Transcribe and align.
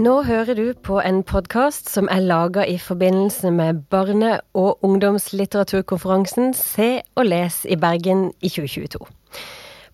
Nå 0.00 0.22
hører 0.22 0.54
du 0.54 0.72
på 0.72 1.00
en 1.04 1.22
podkast 1.22 1.90
som 1.92 2.08
er 2.08 2.22
laga 2.24 2.64
i 2.64 2.78
forbindelse 2.78 3.50
med 3.50 3.82
barne- 3.92 4.40
og 4.54 4.78
ungdomslitteraturkonferansen 4.84 6.54
Se 6.54 7.02
og 7.14 7.26
les 7.26 7.66
i 7.68 7.76
Bergen 7.76 8.32
i 8.40 8.48
2022. 8.48 9.04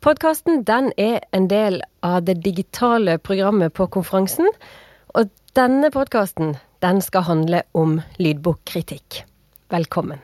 Podkasten 0.07 0.62
er 0.69 1.21
en 1.35 1.49
del 1.51 1.80
av 2.03 2.22
det 2.22 2.45
digitale 2.45 3.18
programmet 3.18 3.72
på 3.72 3.87
konferansen. 3.87 4.46
Og 5.08 5.30
denne 5.56 5.90
podkasten 5.90 6.54
den 6.82 7.00
skal 7.03 7.26
handle 7.26 7.62
om 7.74 8.00
lydbokkritikk. 8.18 9.24
Velkommen. 9.71 10.21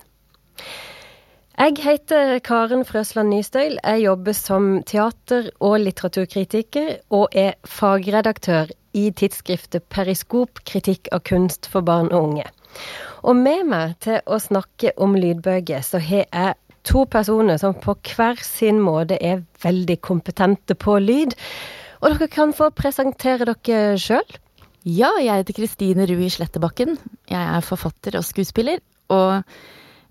Jeg 1.53 1.77
heter 1.85 2.39
Karen 2.41 2.81
Frøsland 2.89 3.29
Nystøyl. 3.29 3.77
Jeg 3.85 4.03
jobber 4.03 4.33
som 4.33 4.83
teater- 4.89 5.51
og 5.61 5.81
litteraturkritiker, 5.81 7.03
og 7.11 7.29
er 7.33 7.53
fagredaktør 7.69 8.73
i 8.97 9.11
tidsskriftet 9.11 9.85
Periskop 9.93 10.63
kritikk 10.65 11.11
av 11.13 11.21
kunst 11.29 11.69
for 11.69 11.85
barn 11.85 12.09
og 12.09 12.31
unge. 12.31 12.47
Og 13.23 13.37
med 13.37 13.67
meg 13.69 13.99
til 14.01 14.21
å 14.25 14.39
snakke 14.41 14.95
om 14.97 15.13
lydbøker, 15.15 15.85
så 15.85 16.01
har 16.01 16.25
jeg 16.25 16.55
to 16.89 17.05
personer 17.05 17.61
som 17.61 17.77
på 17.77 17.99
hver 18.01 18.41
sin 18.41 18.81
måte 18.81 19.21
er 19.21 19.45
veldig 19.63 19.99
kompetente 20.01 20.75
på 20.75 20.97
lyd. 21.05 21.37
Og 22.01 22.17
dere 22.17 22.31
kan 22.33 22.57
få 22.57 22.71
presentere 22.73 23.45
dere 23.45 24.01
sjøl. 24.01 24.41
Ja, 24.89 25.13
jeg 25.21 25.45
heter 25.45 25.61
Kristine 25.61 26.09
Rui 26.09 26.33
Slettebakken. 26.33 26.97
Jeg 27.29 27.45
er 27.45 27.61
forfatter 27.61 28.17
og 28.19 28.25
skuespiller. 28.25 28.81
Og 29.13 29.45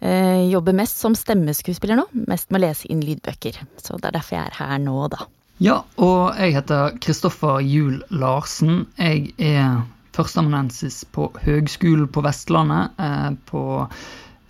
jobber 0.01 0.73
mest 0.73 0.97
som 0.97 1.13
stemmeskuespiller 1.17 1.99
nå. 1.99 2.07
Mest 2.27 2.49
med 2.49 2.61
å 2.61 2.65
lese 2.65 2.89
inn 2.89 3.03
lydbøker. 3.05 3.59
Så 3.77 3.99
det 4.01 4.09
er 4.09 4.15
derfor 4.17 4.37
jeg 4.37 4.49
er 4.49 4.57
her 4.57 4.81
nå, 4.81 4.95
da. 5.13 5.27
Ja, 5.61 5.83
og 6.01 6.39
jeg 6.41 6.55
heter 6.55 6.95
Kristoffer 7.05 7.59
Juel 7.61 7.99
Larsen. 8.09 8.87
Jeg 8.97 9.29
er 9.37 9.83
førsteamanuensis 10.15 11.03
på 11.13 11.27
Høgskolen 11.43 12.07
på 12.09 12.23
Vestlandet. 12.25 12.97
Eh, 12.97 13.29
på 13.45 13.61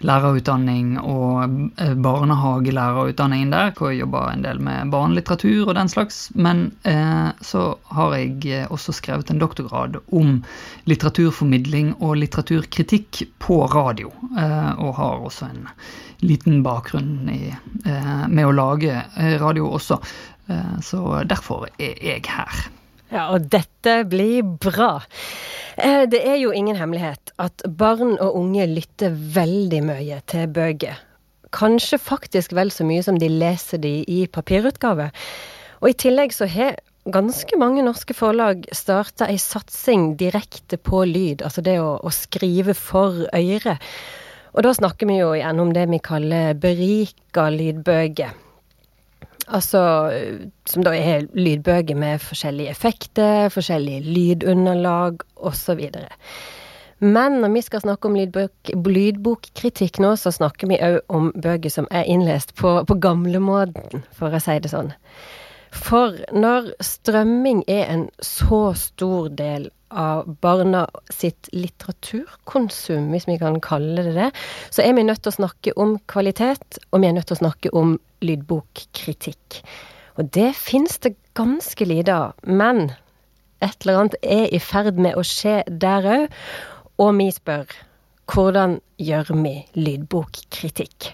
lærerutdanning 0.05 0.97
og 0.99 1.49
barnehagelærerutdanning 2.03 3.21
barnehagelærerutdanningen 3.21 3.51
der, 3.51 3.71
hvor 3.77 3.89
jeg 3.89 3.99
jobber 3.99 4.31
en 4.31 4.43
del 4.43 4.61
med 4.61 4.91
barnelitteratur 4.91 5.69
og 5.69 5.75
den 5.75 5.89
slags. 5.89 6.31
Men 6.35 6.71
eh, 6.83 7.31
så 7.41 7.77
har 7.91 8.15
jeg 8.15 8.45
eh, 8.45 8.71
også 8.71 8.91
skrevet 8.91 9.31
en 9.31 9.39
doktorgrad 9.39 9.99
om 10.11 10.43
litteraturformidling 10.85 11.95
og 12.01 12.17
litteraturkritikk 12.21 13.23
på 13.39 13.65
radio. 13.65 14.11
Eh, 14.37 14.71
og 14.79 14.95
har 14.95 15.25
også 15.25 15.49
en 15.51 15.67
liten 16.21 16.61
bakgrunn 16.63 17.29
i, 17.31 17.53
eh, 17.85 18.27
med 18.27 18.45
å 18.45 18.55
lage 18.55 18.93
eh, 18.93 19.39
radio 19.41 19.71
også. 19.71 20.01
så 20.83 21.21
derfor 21.23 21.69
er 21.79 21.95
jeg 22.03 22.25
her. 22.27 22.80
Ja, 23.11 23.27
og 23.35 23.49
dette 23.51 24.01
blir 24.07 24.45
bra. 24.63 25.01
Eh, 25.75 26.05
det 26.07 26.21
er 26.23 26.37
jo 26.39 26.53
ingen 26.55 26.77
hemmelighet 26.79 27.33
at 27.43 27.63
barn 27.67 28.15
og 28.17 28.37
unge 28.39 28.67
lytter 28.71 29.11
veldig 29.11 29.81
mye 29.87 30.21
til 30.31 30.47
bøker. 30.51 30.99
Kanskje 31.51 31.99
faktisk 31.99 32.55
vel 32.55 32.71
så 32.71 32.87
mye 32.87 33.03
som 33.03 33.17
de 33.19 33.27
leser 33.27 33.81
de 33.83 33.97
i 34.07 34.23
papirutgave. 34.31 35.09
Og 35.81 35.89
i 35.91 35.97
tillegg 35.99 36.31
så 36.35 36.47
har 36.47 36.79
ganske 37.11 37.57
mange 37.59 37.83
norske 37.83 38.13
forlag 38.15 38.63
starta 38.77 39.27
ei 39.27 39.39
satsing 39.41 40.13
direkte 40.19 40.77
på 40.77 41.01
lyd, 41.09 41.41
altså 41.41 41.63
det 41.65 41.79
å, 41.81 41.97
å 41.97 42.13
skrive 42.13 42.75
for 42.77 43.25
øret. 43.33 43.91
Og 44.51 44.63
da 44.67 44.73
snakker 44.75 45.09
vi 45.09 45.17
jo 45.19 45.33
igjen 45.35 45.59
om 45.63 45.71
det 45.75 45.87
vi 45.91 45.99
kaller 46.03 46.55
berika 46.59 47.49
lydbøker. 47.51 48.35
Altså, 49.51 49.81
som 50.69 50.83
da 50.87 50.93
er 50.95 51.27
lydbøker 51.35 51.97
med 51.99 52.23
forskjellige 52.23 52.71
effekter, 52.71 53.49
forskjellige 53.51 54.05
lydunderlag 54.07 55.25
osv. 55.35 55.81
Men 57.01 57.39
når 57.41 57.53
vi 57.55 57.61
skal 57.65 57.81
snakke 57.81 58.07
om 58.07 58.15
lydbok, 58.15 58.71
lydbokkritikk 58.85 59.99
nå, 60.03 60.13
så 60.21 60.31
snakker 60.31 60.69
vi 60.69 60.79
òg 60.85 60.99
om 61.09 61.31
bøker 61.33 61.73
som 61.73 61.89
er 61.91 62.07
innlest 62.07 62.55
på, 62.55 62.77
på 62.87 62.99
gamlemåten, 63.01 64.05
for 64.15 64.31
å 64.31 64.41
si 64.43 64.59
det 64.61 64.71
sånn. 64.71 64.93
For 65.71 66.17
når 66.35 66.73
strømming 66.83 67.63
er 67.71 67.87
en 67.93 68.09
så 68.23 68.73
stor 68.75 69.29
del 69.39 69.69
av 69.91 70.27
barna 70.43 70.85
sitt 71.11 71.49
litteraturkonsum, 71.55 73.09
hvis 73.11 73.27
vi 73.27 73.37
kan 73.39 73.59
kalle 73.63 74.03
det 74.05 74.15
det, 74.15 74.29
så 74.71 74.83
er 74.83 74.95
vi 74.95 75.05
nødt 75.07 75.23
til 75.23 75.31
å 75.31 75.39
snakke 75.39 75.75
om 75.79 75.95
kvalitet, 76.11 76.79
og 76.91 77.03
vi 77.03 77.09
er 77.09 77.15
nødt 77.15 77.31
til 77.31 77.39
å 77.39 77.43
snakke 77.43 77.71
om 77.75 77.95
lydbokkritikk. 78.23 79.61
Og 80.19 80.27
det 80.35 80.51
fins 80.59 80.99
det 81.03 81.15
ganske 81.39 81.87
lite 81.87 82.15
av, 82.15 82.35
men 82.43 82.91
et 83.63 83.77
eller 83.83 84.01
annet 84.01 84.19
er 84.23 84.45
i 84.51 84.59
ferd 84.59 84.99
med 84.99 85.15
å 85.15 85.23
skje 85.27 85.61
der 85.67 86.07
òg, 86.17 86.27
og 87.01 87.15
vi 87.17 87.31
spør 87.33 87.71
hvordan 88.31 88.77
gjør 89.01 89.33
vi 89.41 89.55
lydbokkritikk? 89.75 91.11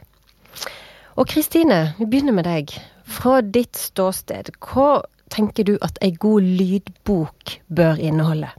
Og 1.18 1.26
Kristine, 1.32 1.96
vi 1.98 2.06
begynner 2.06 2.36
med 2.38 2.46
deg. 2.46 2.74
Fra 3.08 3.40
ditt 3.42 3.78
ståsted, 3.80 4.52
hva 4.60 5.02
tenker 5.32 5.68
du 5.68 5.76
at 5.84 6.00
ei 6.04 6.14
god 6.20 6.44
lydbok 6.44 7.58
bør 7.72 8.00
inneholde? 8.04 8.50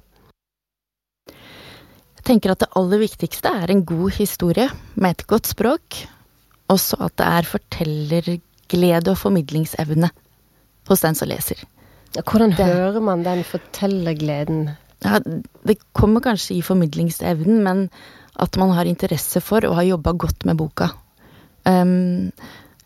Jeg 1.29 2.25
tenker 2.29 2.53
at 2.53 2.63
det 2.65 2.71
aller 2.77 3.01
viktigste 3.01 3.53
er 3.63 3.73
en 3.73 3.85
god 3.89 4.13
historie 4.19 4.69
med 4.97 5.17
et 5.17 5.27
godt 5.31 5.49
språk. 5.49 6.03
Også 6.69 6.99
at 7.01 7.17
det 7.21 7.29
er 7.29 7.49
fortellerglede 7.49 9.13
og 9.13 9.21
formidlingsevne 9.21 10.11
hos 10.89 11.05
den 11.05 11.17
som 11.17 11.31
leser. 11.31 11.61
Ja, 12.17 12.25
hvordan 12.25 12.53
det, 12.57 12.67
hører 12.67 13.01
man 13.05 13.25
den 13.25 13.45
fortellergleden? 13.45 14.71
Ja, 15.05 15.21
det 15.21 15.79
kommer 15.97 16.25
kanskje 16.25 16.57
i 16.59 16.65
formidlingsevnen, 16.65 17.61
men 17.65 17.85
at 18.39 18.57
man 18.61 18.73
har 18.77 18.89
interesse 18.89 19.41
for 19.45 19.65
og 19.69 19.77
har 19.77 19.89
jobba 19.89 20.13
godt 20.13 20.45
med 20.49 20.57
boka. 20.61 20.89
Um, 21.69 22.33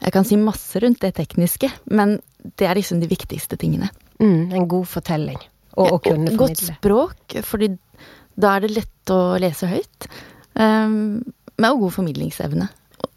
jeg 0.02 0.14
kan 0.14 0.26
si 0.26 0.38
masse 0.40 0.80
rundt 0.82 1.02
det 1.04 1.14
tekniske, 1.14 1.70
men 1.94 2.16
det 2.58 2.66
er 2.66 2.78
liksom 2.78 3.00
de 3.02 3.08
viktigste 3.10 3.58
tingene. 3.60 3.90
Mm, 4.18 4.50
en 4.50 4.68
god 4.70 4.88
fortelling. 4.90 5.38
Og 5.78 5.88
ja, 5.88 5.94
å 5.94 6.00
kunne 6.02 6.32
formidle. 6.32 6.40
Godt 6.42 6.64
språk, 6.66 7.36
fordi 7.46 7.70
da 8.34 8.56
er 8.56 8.64
det 8.64 8.72
lett 8.74 9.12
å 9.14 9.20
lese 9.40 9.70
høyt. 9.70 10.08
Um, 10.58 11.22
med 11.60 11.78
god 11.84 11.94
formidlingsevne. 11.94 12.68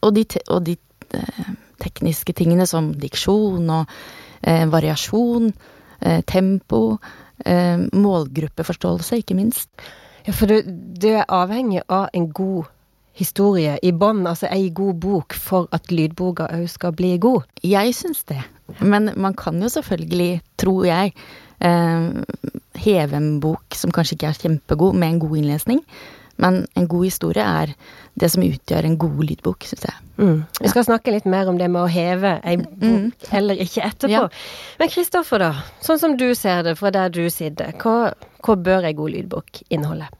Og 0.05 0.13
de, 0.15 0.25
te 0.29 0.43
og 0.53 0.61
de 0.67 0.77
uh, 1.17 1.51
tekniske 1.81 2.35
tingene 2.37 2.67
som 2.69 2.93
diksjon 3.01 3.65
og 3.65 3.89
uh, 3.89 4.65
variasjon, 4.71 5.51
uh, 5.51 6.21
tempo, 6.27 6.87
målgruppeforståelse, 7.45 9.17
ikke 9.19 9.35
minst. 9.35 9.67
Ja, 10.23 10.31
for 10.31 10.47
du, 10.47 10.61
du 10.63 11.09
er 11.11 11.27
avhengig 11.27 11.81
av 11.91 12.07
en 12.15 12.29
god 12.31 12.69
historie 13.15 13.77
i 13.83 13.93
bånn, 13.95 14.25
altså 14.27 14.49
ei 14.51 14.69
god 14.75 14.99
bok, 15.03 15.37
for 15.39 15.69
at 15.75 15.91
lydboka 15.93 16.49
òg 16.55 16.67
skal 16.71 16.95
bli 16.97 17.15
god? 17.21 17.47
Jeg 17.63 17.95
syns 17.95 18.25
det. 18.29 18.41
Men 18.81 19.11
man 19.15 19.37
kan 19.37 19.61
jo 19.61 19.69
selvfølgelig, 19.71 20.41
tror 20.59 20.85
jeg, 20.89 21.13
eh, 21.59 22.09
heve 22.81 23.15
en 23.15 23.39
bok 23.39 23.77
som 23.77 23.93
kanskje 23.95 24.17
ikke 24.17 24.31
er 24.33 24.43
kjempegod, 24.43 24.95
med 24.95 25.13
en 25.13 25.19
god 25.19 25.37
innlesning. 25.37 25.81
Men 26.37 26.65
en 26.75 26.87
god 26.87 27.05
historie 27.05 27.43
er 27.43 27.71
det 28.19 28.29
som 28.31 28.43
utgjør 28.43 28.87
en 28.87 28.97
god 28.99 29.23
lydbok, 29.23 29.63
syns 29.63 29.85
jeg. 29.87 30.01
Mm. 30.17 30.43
Vi 30.61 30.71
skal 30.71 30.85
snakke 30.87 31.11
litt 31.11 31.27
mer 31.27 31.47
om 31.51 31.57
det 31.59 31.69
med 31.71 31.81
å 31.81 31.91
heve 31.91 32.37
ei 32.47 32.57
bok 32.59 32.83
mm. 32.83 33.07
eller 33.35 33.59
ikke 33.63 33.83
etterpå. 33.83 34.11
Ja. 34.11 34.27
Men 34.79 34.91
Kristoffer, 34.91 35.43
da. 35.43 35.65
Sånn 35.83 35.99
som 36.01 36.17
du 36.19 36.27
ser 36.35 36.63
det 36.67 36.75
fra 36.79 36.91
der 36.95 37.11
du 37.15 37.23
sitter, 37.31 37.71
hva, 37.79 38.11
hva 38.43 38.59
bør 38.67 38.87
ei 38.87 38.95
god 38.95 39.15
lydbok 39.15 39.63
inneholde? 39.69 40.11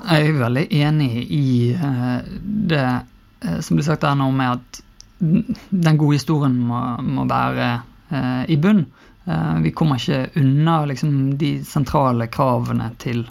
Jeg 0.00 0.28
er 0.28 0.38
veldig 0.40 0.66
enig 0.80 1.10
i 1.32 1.46
uh, 1.78 2.20
det 2.42 2.84
uh, 2.84 3.58
som 3.60 3.78
blir 3.78 3.86
sagt 3.86 4.06
her 4.06 4.16
nå 4.18 4.30
med 4.34 4.58
at 4.58 4.82
den 5.24 5.98
gode 6.00 6.18
historien 6.18 6.56
må, 6.68 6.80
må 7.02 7.24
være 7.30 7.70
uh, 8.10 8.42
i 8.50 8.58
bunn. 8.60 8.84
Eh, 9.24 9.58
vi 9.58 9.70
kommer 9.70 9.96
ikke 9.96 10.28
unna 10.34 10.84
liksom, 10.86 11.38
de 11.38 11.64
sentrale 11.64 12.26
kravene 12.26 12.90
til, 12.98 13.24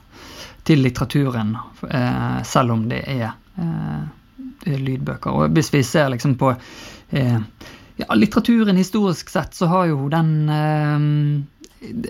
til 0.63 0.81
litteraturen, 0.81 1.55
eh, 1.89 2.41
selv 2.43 2.73
om 2.73 2.87
eh, 2.91 2.95
det 2.95 3.03
er, 3.21 4.79
lydbøker. 4.79 5.29
Og 5.31 5.53
hvis 5.53 5.73
vi 5.73 5.83
ser 5.83 6.09
liksom 6.09 6.37
på 6.39 6.53
ja, 7.13 8.15
litteraturen 8.15 8.77
historisk 8.79 9.29
sett, 9.29 9.53
så 9.53 9.67
har 9.67 9.89
jo 9.91 10.07
den 10.09 10.29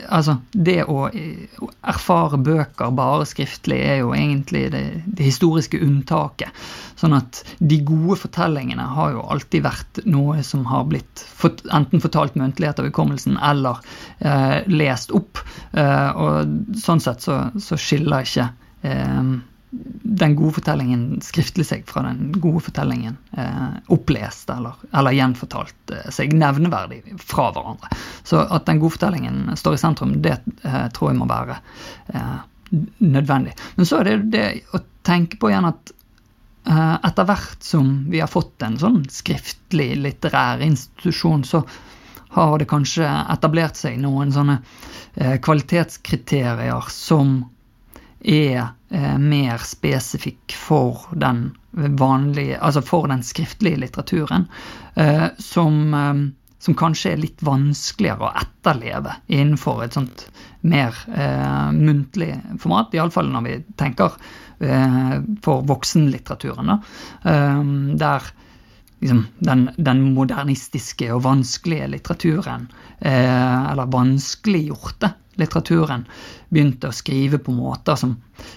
Altså, 0.07 0.37
det 0.51 0.83
å 0.89 1.07
erfare 1.09 2.39
bøker 2.41 2.93
bare 2.95 3.25
skriftlig 3.29 3.79
er 3.81 4.01
jo 4.01 4.11
egentlig 4.15 4.65
det, 4.73 4.83
det, 5.05 5.23
historiske 5.25 5.79
unntaket. 5.83 6.51
Sånn 6.99 7.15
at 7.17 7.41
de 7.59 7.79
gode 7.85 8.19
fortellingene 8.21 8.85
har 8.95 9.15
jo 9.15 9.23
alltid 9.33 9.65
vært 9.65 10.03
noe 10.05 10.43
som 10.45 10.65
har 10.69 10.85
blitt 10.91 11.23
fort, 11.25 11.63
enten 11.73 12.03
fortalt 12.03 12.37
muntlig 12.39 12.69
etter 12.69 12.89
hukommelsen 12.89 13.39
eller 13.41 13.81
eh, 14.19 14.61
lest 14.71 15.13
opp. 15.15 15.41
Eh, 15.71 16.09
og 16.13 16.77
sånn 16.79 17.03
sett 17.03 17.25
så, 17.25 17.39
så 17.61 17.79
skiller 17.79 18.27
ikke 18.27 18.49
eh, 18.87 19.33
den 20.03 20.35
gode 20.35 20.53
fortellingen 20.59 21.21
skriftlig 21.25 21.65
seg 21.65 21.85
fra 21.89 22.03
den 22.05 22.31
gode 22.37 22.61
fortellingen 22.67 23.15
eh, 23.37 23.71
opplest 23.93 24.51
eller, 24.53 24.77
eller 24.93 25.15
gjenfortalt 25.17 25.93
eh, 25.95 26.09
seg 26.13 26.35
nevneverdig 26.37 27.15
fra 27.17 27.47
hverandre. 27.55 27.89
Så 28.23 28.43
at 28.43 28.67
den 28.69 28.81
gode 28.83 28.93
fortellingen 28.97 29.55
står 29.57 29.77
i 29.77 29.81
sentrum, 29.81 30.13
det 30.21 30.35
eh, 30.61 30.85
tror 30.93 31.09
jeg 31.11 31.19
må 31.21 31.29
være 31.31 31.57
eh, 32.13 32.35
nødvendig. 32.99 33.55
Men 33.79 33.89
så 33.89 34.01
er 34.01 34.11
det 34.11 34.17
det 34.35 34.47
å 34.77 34.83
tenke 35.07 35.39
på 35.41 35.49
igjen 35.49 35.71
at 35.71 35.95
eh, 36.69 36.95
etter 37.09 37.29
hvert 37.31 37.65
som 37.65 37.95
vi 38.13 38.21
har 38.21 38.29
fått 38.29 38.67
en 38.67 38.77
sånn 38.81 39.01
skriftlig 39.09 39.95
litterær 40.03 40.61
institusjon, 40.65 41.47
så 41.49 41.63
har 42.33 42.59
det 42.61 42.69
kanskje 42.69 43.09
etablert 43.29 43.77
seg 43.77 43.97
noen 44.01 44.33
sånne 44.33 44.59
eh, 45.15 45.39
kvalitetskriterier 45.41 46.93
som 46.93 47.39
er 48.23 48.73
eh, 48.89 49.17
mer 49.19 49.63
spesifikk 49.67 50.55
for 50.55 51.09
den 51.11 51.51
vanlige 51.73 52.59
Altså 52.61 52.83
for 52.85 53.07
den 53.09 53.23
skriftlige 53.25 53.79
litteraturen, 53.81 54.47
eh, 54.95 55.27
som, 55.37 55.93
eh, 55.93 56.13
som, 56.59 56.75
kanskje 56.75 57.11
er 57.13 57.23
litt 57.23 57.41
vanskeligere 57.43 58.29
å 58.29 58.35
etterleve 58.43 59.17
innenfor 59.27 59.83
et 59.83 59.97
sånt 59.97 60.27
mer 60.61 60.95
eh, 61.11 61.71
muntlig 61.73 62.35
format. 62.59 62.93
Iallfall 62.93 63.33
når 63.33 63.47
vi 63.47 63.57
tenker 63.81 64.15
eh, 64.59 65.17
for 65.43 65.65
voksenlitteraturen, 65.67 66.71
da. 66.71 66.79
der 67.99 68.31
liksom, 69.03 69.25
den, 69.39 69.69
den, 69.77 70.01
modernistiske 70.15 71.09
og 71.13 71.25
vanskelige 71.25 71.89
litteraturen, 71.97 72.69
eh, 72.99 73.71
eller 73.71 73.91
vanskeliggjorte 73.91 75.11
litteraturen, 75.39 76.05
begynte 76.53 76.89
å 76.89 76.95
skrive 76.95 77.39
på 77.41 77.53
måter 77.55 77.97
som 77.99 78.15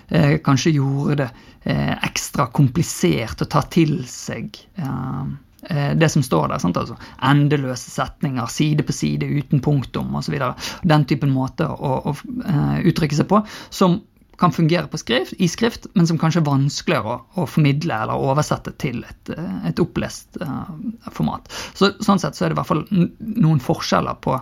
eh, 0.09 0.37
kanskje 0.45 0.77
gjorde 0.77 1.19
det 1.23 1.29
eh, 1.65 1.95
ekstra 2.07 2.49
komplisert 2.55 3.43
å 3.43 3.51
ta 3.51 3.63
til 3.73 3.99
seg 4.11 4.59
eh, 4.77 5.23
eh, 5.71 5.93
det 5.99 6.11
som 6.13 6.25
står 6.25 6.53
der. 6.53 6.63
Sant? 6.63 6.81
Altså, 6.81 6.99
endeløse 7.25 7.93
setninger, 7.93 8.51
side 8.53 8.87
på 8.87 8.97
side 8.97 9.29
uten 9.29 9.65
punktum 9.65 10.15
osv. 10.19 10.37
Den 10.85 11.09
typen 11.09 11.33
måter 11.35 11.73
å, 11.73 11.97
å 12.13 12.17
uh, 12.17 12.77
uttrykke 12.85 13.19
seg 13.19 13.31
på 13.31 13.43
som 13.71 14.01
kan 14.37 14.53
fungere 14.53 14.99
skrift, 14.99 15.33
i 15.39 15.49
skrift, 15.49 15.87
men 15.95 16.07
som 16.07 16.19
kanskje 16.21 16.43
er 16.43 16.49
vanskeligere 16.49 17.15
å, 17.15 17.21
å 17.41 17.47
formidle 17.49 17.97
eller 18.05 18.21
oversette 18.31 18.75
til 18.81 19.03
et, 19.09 19.31
eh, 19.33 19.69
et 19.71 19.81
opplest 19.81 20.37
uh, 20.43 20.69
format. 21.13 21.49
Så, 21.75 21.95
sånn 22.05 22.21
sett 22.23 22.37
så 22.37 22.47
er 22.47 22.53
det 22.53 22.57
i 22.57 22.61
hvert 22.61 22.71
fall 22.71 22.85
noen 22.91 23.63
forskjeller 23.63 24.19
på 24.25 24.37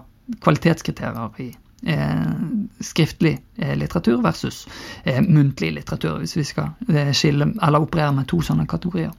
kvalitetskriterier 0.44 1.42
i 1.44 1.50
eh, 1.52 1.63
skriftlig 2.80 3.34
eh, 3.56 3.74
litteratur 3.76 4.22
versus 4.24 4.62
eh, 5.04 5.20
muntlig 5.20 5.72
litteratur, 5.76 6.18
hvis 6.22 6.36
vi 6.36 6.44
skal 6.48 6.72
eh, 6.88 7.12
skille 7.12 7.50
eller 7.62 7.84
operere 7.84 8.14
med 8.16 8.28
to 8.30 8.40
sånne 8.44 8.66
kategorier. 8.70 9.12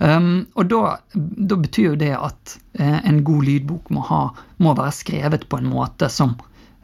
Um, 0.00 0.46
og 0.56 0.70
da, 0.72 0.82
da, 1.12 1.58
betyr 1.58 1.92
jo 1.92 2.00
det 2.00 2.14
at 2.16 2.58
en 2.78 3.24
god 3.26 3.44
lydbok 3.44 3.88
må, 3.90 4.04
ha, 4.06 4.20
må 4.62 4.74
være 4.78 4.94
skrevet 4.94 5.48
på 5.50 5.58
en 5.58 5.70
måte 5.72 6.06
som 6.12 6.36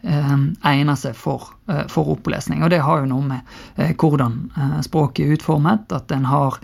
Eh, 0.04 0.32
egner 0.68 0.98
seg 1.00 1.14
for, 1.16 1.46
eh, 1.68 1.86
for, 1.88 2.10
opplesning. 2.12 2.60
Og 2.62 2.68
det 2.70 2.82
har 2.84 3.00
jo 3.00 3.06
noe 3.08 3.24
med 3.24 3.54
eh, 3.80 3.94
hvordan 3.96 4.34
språket 4.84 5.24
er 5.24 5.38
utformet, 5.38 5.92
at 5.96 6.12
en 6.12 6.26
har 6.28 6.58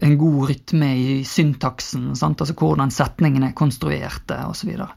en 0.00 0.16
god 0.18 0.48
rytme 0.48 0.90
i 0.96 1.20
syntaksen, 1.28 2.10
sant? 2.16 2.40
altså 2.40 2.56
hvordan 2.56 2.92
setningene 2.94 3.50
er 3.50 3.56
konstruerte 3.58 4.38
osv. 4.48 4.72
Og, 4.80 4.90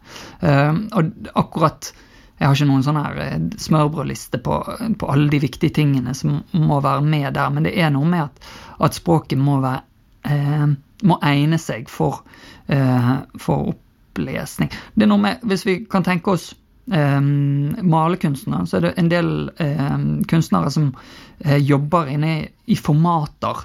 og 1.00 1.29
akkurat 1.44 1.91
jeg 2.39 2.50
har 2.50 2.57
ikke 2.57 2.67
noen 2.67 2.83
sånn 2.83 2.97
her 3.00 3.44
smørbrødliste 3.61 4.39
på, 4.44 4.55
på, 5.00 5.09
alle 5.13 5.29
de 5.31 5.39
viktige 5.44 5.75
tingene 5.77 6.15
som 6.17 6.41
må 6.59 6.79
være 6.83 7.05
med 7.05 7.29
der, 7.38 7.51
men 7.53 7.67
det 7.67 7.75
er 7.79 7.94
noe 7.94 8.09
med 8.09 8.25
at, 8.25 8.50
at 8.83 8.97
språket 8.97 9.39
må, 9.39 9.59
være, 9.63 9.83
eh, 10.27 10.65
må 11.07 11.19
egne 11.23 11.59
seg 11.61 11.88
for, 11.94 12.23
eh, 12.67 13.13
for 13.39 13.71
opplesning. 13.71 14.73
Det 14.95 15.06
er 15.06 15.11
noe 15.13 15.23
med, 15.23 15.45
Hvis 15.47 15.65
vi 15.69 15.77
kan 15.89 16.03
tenke 16.03 16.33
oss 16.33 16.49
um, 16.91 17.75
malerkunstnere, 17.79 18.67
så 18.67 18.77
er 18.77 18.88
det 18.88 18.94
en 18.97 19.11
del 19.13 19.31
um, 19.53 20.09
kunstnere 20.27 20.73
som 20.73 20.89
uh, 20.91 21.57
jobber 21.57 22.11
inne 22.11 22.33
i 22.65 22.75
formater 22.75 23.63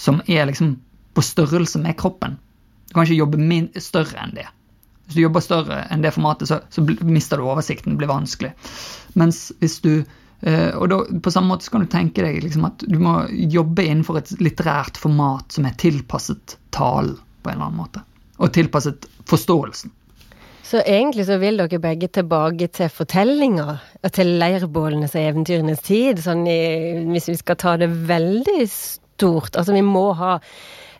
som 0.00 0.22
er 0.26 0.48
liksom 0.48 0.78
på 1.14 1.24
størrelse 1.24 1.78
med 1.82 1.98
kroppen. 2.00 2.38
Du 2.88 2.94
kan 2.94 3.04
ikke 3.04 3.20
jobbe 3.20 3.80
større 3.82 4.22
enn 4.22 4.34
det. 4.38 4.46
Hvis 5.04 5.18
du 5.18 5.24
jobber 5.24 5.44
større 5.44 5.82
enn 5.90 6.04
det 6.04 6.14
formatet, 6.14 6.48
så, 6.48 6.60
så 6.70 6.84
mister 7.02 7.38
du 7.38 7.48
oversikten, 7.50 7.92
det 7.94 8.02
blir 8.02 8.12
vanskelig. 8.12 8.52
Mens 9.18 9.50
hvis 9.60 9.80
du 9.84 9.92
uh, 10.00 10.70
og 10.78 10.88
da, 10.88 11.00
På 11.22 11.32
samme 11.34 11.52
måte 11.52 11.70
kan 11.70 11.84
du 11.84 11.90
tenke 11.90 12.22
deg 12.24 12.40
liksom 12.44 12.68
at 12.68 12.84
du 12.86 12.98
må 13.02 13.24
jobbe 13.30 13.84
innenfor 13.84 14.20
et 14.22 14.32
litterært 14.40 15.00
format 15.02 15.52
som 15.52 15.66
er 15.68 15.76
tilpasset 15.82 16.56
talen, 16.74 17.18
på 17.42 17.50
en 17.50 17.58
eller 17.58 17.68
annen 17.68 17.82
måte. 17.82 18.04
Og 18.38 18.52
tilpasset 18.54 19.08
forståelsen. 19.28 19.92
Så 20.70 20.78
egentlig 20.86 21.24
så 21.26 21.40
vil 21.42 21.58
dere 21.58 21.80
begge 21.82 22.06
tilbake 22.14 22.68
til 22.70 22.90
fortellinga, 22.94 23.72
og 24.06 24.12
til 24.14 24.36
leirbålenes 24.38 25.16
og 25.16 25.24
eventyrenes 25.32 25.82
tid, 25.82 26.20
sånn 26.22 26.44
i, 26.46 26.60
hvis 27.10 27.26
vi 27.32 27.38
skal 27.40 27.58
ta 27.58 27.72
det 27.80 27.88
veldig 28.06 28.68
stort. 29.20 29.56
Altså 29.56 29.76
vi 29.76 29.84
må 29.86 30.10
ha 30.18 30.38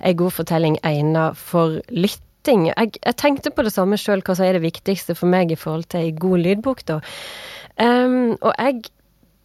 ei 0.00 0.14
god 0.16 0.36
fortelling 0.38 0.78
egnet 0.86 1.38
for 1.40 1.80
lytting. 1.92 2.68
Jeg, 2.70 2.94
jeg, 3.00 3.16
tenkte 3.20 3.52
på 3.52 3.64
det 3.66 3.74
samme 3.74 3.98
sjøl, 4.00 4.24
hva 4.24 4.36
som 4.36 4.46
er 4.46 4.56
det 4.56 4.64
viktigste 4.64 5.16
for 5.18 5.30
meg 5.32 5.52
i 5.52 5.58
forhold 5.60 5.90
til 5.92 6.06
ei 6.06 6.14
god 6.16 6.44
lydbok, 6.44 6.86
da. 6.88 7.00
Um, 7.80 8.36
og 8.40 8.52
jeg 8.56 8.90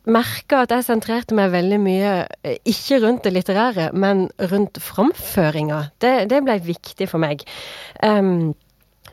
merka 0.06 0.64
at 0.64 0.74
jeg 0.74 0.86
sentrerte 0.86 1.36
meg 1.38 1.54
veldig 1.54 1.80
mye, 1.82 2.14
eh, 2.46 2.60
ikke 2.68 3.02
rundt 3.04 3.26
det 3.26 3.34
litterære, 3.34 3.90
men 3.94 4.28
rundt 4.52 4.80
framføringa. 4.82 5.82
Det, 6.02 6.14
det 6.32 6.44
ble 6.46 6.60
viktig 6.64 7.10
for 7.10 7.22
meg. 7.24 7.44
Um, 8.06 8.54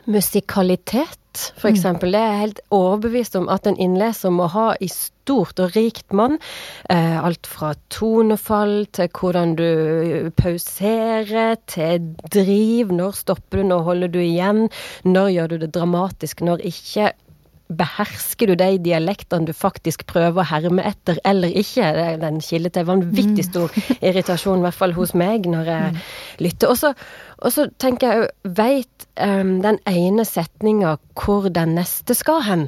musikalitet, 0.05 1.19
for 1.57 1.69
mm. 1.69 1.73
eksempel. 1.75 2.13
Det 2.13 2.19
er 2.19 2.31
jeg 2.31 2.43
helt 2.43 2.61
overbevist 2.73 3.35
om 3.39 3.49
at 3.51 3.67
en 3.69 3.79
innleser 3.81 4.33
må 4.33 4.47
ha 4.53 4.73
i 4.83 4.89
stort 4.91 5.59
og 5.63 5.75
rikt 5.77 6.13
monn. 6.15 6.37
Eh, 6.91 7.17
alt 7.17 7.47
fra 7.49 7.73
tonefall 7.93 8.85
til 8.95 9.09
hvordan 9.13 9.55
du 9.59 10.31
pauserer, 10.37 11.57
til 11.67 12.13
driv. 12.33 12.93
Når 12.93 13.19
stopper 13.23 13.61
du, 13.61 13.67
når 13.71 13.87
holder 13.89 14.13
du 14.13 14.21
igjen? 14.23 14.67
Når 15.03 15.33
gjør 15.37 15.53
du 15.53 15.57
det 15.65 15.73
dramatisk, 15.75 16.45
når 16.45 16.65
ikke? 16.69 17.13
Behersker 17.77 18.51
du 18.51 18.55
de 18.59 18.69
dialektene 18.83 19.47
du 19.49 19.53
faktisk 19.55 20.05
prøver 20.09 20.43
å 20.43 20.47
herme 20.49 20.85
etter, 20.87 21.19
eller 21.27 21.53
ikke? 21.53 21.89
Det 21.95 22.05
er 22.05 22.21
Den 22.21 22.39
kilde 22.43 22.71
til 22.73 22.87
vanvittig 22.87 23.45
mm. 23.45 23.49
stor 23.49 23.75
irritasjon, 23.99 24.61
i 24.61 24.67
hvert 24.67 24.79
fall 24.79 24.95
hos 24.97 25.13
meg, 25.17 25.49
når 25.49 25.71
jeg 25.73 25.95
mm. 25.95 25.99
lytter. 26.45 26.73
Og 26.73 27.51
så 27.55 27.67
tenker 27.81 28.07
jeg 28.07 28.23
òg, 28.23 28.55
veit 28.61 29.07
um, 29.17 29.57
den 29.63 29.79
ene 29.89 30.25
setninga 30.27 30.97
hvor 31.19 31.49
den 31.53 31.77
neste 31.79 32.17
skal 32.17 32.43
hen? 32.47 32.67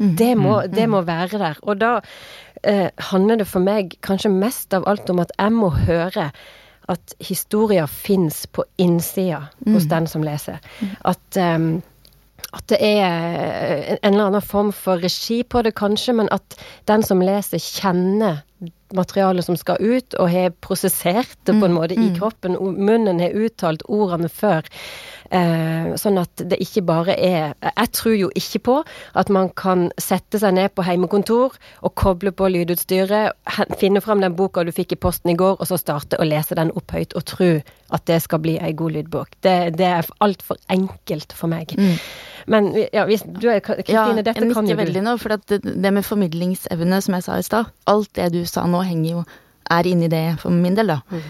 Mm. 0.00 0.14
Det 0.16 0.32
må, 0.38 0.54
det 0.72 0.88
må 0.88 1.02
være 1.04 1.42
der. 1.42 1.60
Og 1.62 1.80
da 1.80 1.98
uh, 2.00 2.88
handler 3.12 3.42
det 3.42 3.48
for 3.50 3.64
meg 3.64 3.98
kanskje 4.06 4.32
mest 4.32 4.74
av 4.76 4.88
alt 4.88 5.10
om 5.12 5.22
at 5.22 5.32
jeg 5.36 5.56
må 5.56 5.72
høre 5.84 6.30
at 6.90 7.14
historier 7.22 7.86
fins 7.86 8.46
på 8.50 8.64
innsida 8.80 9.44
hos 9.68 9.86
den 9.90 10.08
som 10.10 10.24
leser. 10.26 10.58
At 11.06 11.38
um, 11.38 11.76
at 12.56 12.64
det 12.72 12.78
er 12.82 13.98
en 14.00 14.14
eller 14.14 14.30
annen 14.30 14.44
form 14.44 14.72
for 14.74 15.02
regi 15.02 15.42
på 15.46 15.62
det, 15.62 15.74
kanskje, 15.78 16.16
men 16.18 16.30
at 16.34 16.56
den 16.90 17.04
som 17.06 17.22
leser, 17.22 17.62
kjenner 17.62 18.42
materialet 18.96 19.46
som 19.46 19.56
skal 19.56 19.78
ut, 19.78 20.16
og 20.18 20.30
har 20.32 20.54
prosessert 20.64 21.36
det 21.46 21.54
på 21.54 21.64
en 21.64 21.70
mm, 21.70 21.78
måte 21.78 21.94
i 21.94 22.10
kroppen 22.16 22.30
kroppen. 22.30 22.56
Munnen 22.84 23.20
har 23.20 23.34
uttalt 23.34 23.82
ordene 23.88 24.28
før. 24.28 24.66
Eh, 25.30 25.94
sånn 25.94 26.18
at 26.18 26.42
det 26.42 26.56
ikke 26.58 26.82
bare 26.82 27.14
er 27.14 27.52
Jeg 27.62 27.90
tror 27.94 28.14
jo 28.18 28.30
ikke 28.34 28.58
på 28.66 28.72
at 29.14 29.28
man 29.30 29.52
kan 29.54 29.84
sette 29.94 30.40
seg 30.42 30.56
ned 30.56 30.72
på 30.74 30.82
heimekontor 30.82 31.54
og 31.86 31.94
koble 31.94 32.32
på 32.34 32.48
lydutstyret, 32.50 33.36
finne 33.78 34.02
fram 34.02 34.24
den 34.24 34.34
boka 34.34 34.64
du 34.66 34.72
fikk 34.74 34.96
i 34.96 34.98
posten 34.98 35.30
i 35.30 35.36
går, 35.38 35.60
og 35.60 35.70
så 35.70 35.78
starte 35.78 36.18
å 36.18 36.26
lese 36.26 36.58
den 36.58 36.74
opphøyt 36.74 37.14
og 37.14 37.28
tro 37.30 37.52
at 37.90 38.06
det 38.06 38.18
skal 38.22 38.42
bli 38.42 38.56
ei 38.58 38.72
god 38.74 38.96
lydbok. 38.96 39.38
Det, 39.42 39.54
det 39.78 39.86
er 39.86 40.10
altfor 40.18 40.58
enkelt 40.70 41.32
for 41.36 41.50
meg. 41.50 41.76
Mm. 41.78 41.94
Men 42.50 42.70
ja, 42.92 43.04
hvis 43.06 43.22
du 43.22 43.48
er 43.50 43.60
Kristine, 43.62 44.20
ja, 44.20 44.22
dette 44.22 44.34
kan 44.34 44.48
jo 44.48 44.50
du. 44.50 44.56
Jeg 44.56 44.64
nikker 44.64 44.80
veldig 44.80 45.02
nå, 45.06 45.16
for 45.20 45.34
det, 45.36 45.60
det 45.62 45.92
med 45.94 46.06
formidlingsevne, 46.06 47.00
som 47.04 47.16
jeg 47.18 47.26
sa 47.26 47.38
i 47.38 47.46
stad, 47.46 47.70
alt 47.90 48.10
det 48.18 48.30
du 48.34 48.40
sa 48.50 48.66
nå, 48.68 48.82
henger 48.86 49.20
jo 49.20 49.24
er 49.70 49.86
inni 49.86 50.10
det 50.10 50.24
for 50.42 50.54
min 50.54 50.76
del, 50.78 50.90
da. 50.90 51.00
Mm. 51.10 51.28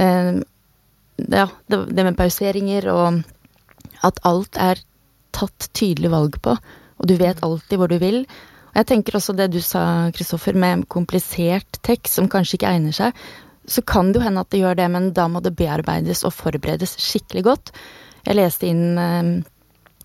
Uh, 0.00 1.26
ja, 1.28 1.46
det, 1.68 2.04
med 2.04 2.16
pauseringer 2.16 2.88
og 2.92 3.20
at 4.06 4.18
alt 4.26 4.58
er 4.60 4.80
tatt 5.36 5.68
tydelig 5.76 6.10
valg 6.12 6.38
på, 6.44 6.56
og 6.56 7.08
du 7.08 7.14
vet 7.20 7.42
alltid 7.44 7.80
hvor 7.80 7.90
du 7.90 7.98
vil. 8.02 8.22
Og 8.72 8.80
jeg 8.80 8.88
tenker 8.88 9.16
også 9.18 9.34
det 9.36 9.50
du 9.52 9.60
sa, 9.64 10.10
Kristoffer, 10.16 10.56
med 10.56 10.86
komplisert 10.92 11.80
tekst 11.84 12.16
som 12.16 12.30
kanskje 12.32 12.58
ikke 12.58 12.72
egner 12.72 12.96
seg. 12.96 13.24
Så 13.68 13.84
kan 13.86 14.10
det 14.10 14.18
jo 14.18 14.24
hende 14.24 14.42
at 14.42 14.50
det 14.50 14.62
gjør 14.62 14.78
det, 14.80 14.88
men 14.90 15.12
da 15.14 15.28
må 15.30 15.42
det 15.44 15.54
bearbeides 15.58 16.24
og 16.26 16.34
forberedes 16.34 16.96
skikkelig 17.00 17.44
godt. 17.46 17.72
Jeg 18.26 18.38
leste 18.38 18.68
inn 18.70 18.98
uh, 18.98 19.42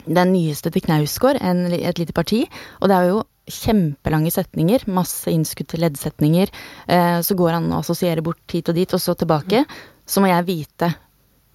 den 0.07 0.33
nyeste 0.33 0.71
til 0.73 0.83
Knausgård, 0.85 1.39
et 1.41 1.99
lite 1.99 2.15
parti, 2.15 2.43
og 2.81 2.91
det 2.91 2.97
er 2.97 3.09
jo 3.11 3.23
kjempelange 3.47 4.31
setninger, 4.33 4.85
masse 4.91 5.31
innskutte 5.31 5.79
leddsetninger, 5.79 6.51
eh, 6.87 7.19
så 7.23 7.37
går 7.39 7.57
han 7.57 7.69
og 7.71 7.81
assosierer 7.81 8.23
bort 8.25 8.43
hit 8.51 8.69
og 8.71 8.77
dit, 8.77 8.93
og 8.93 9.01
så 9.01 9.15
tilbake. 9.15 9.63
Så 10.07 10.23
må 10.23 10.31
jeg 10.31 10.47
vite 10.47 10.93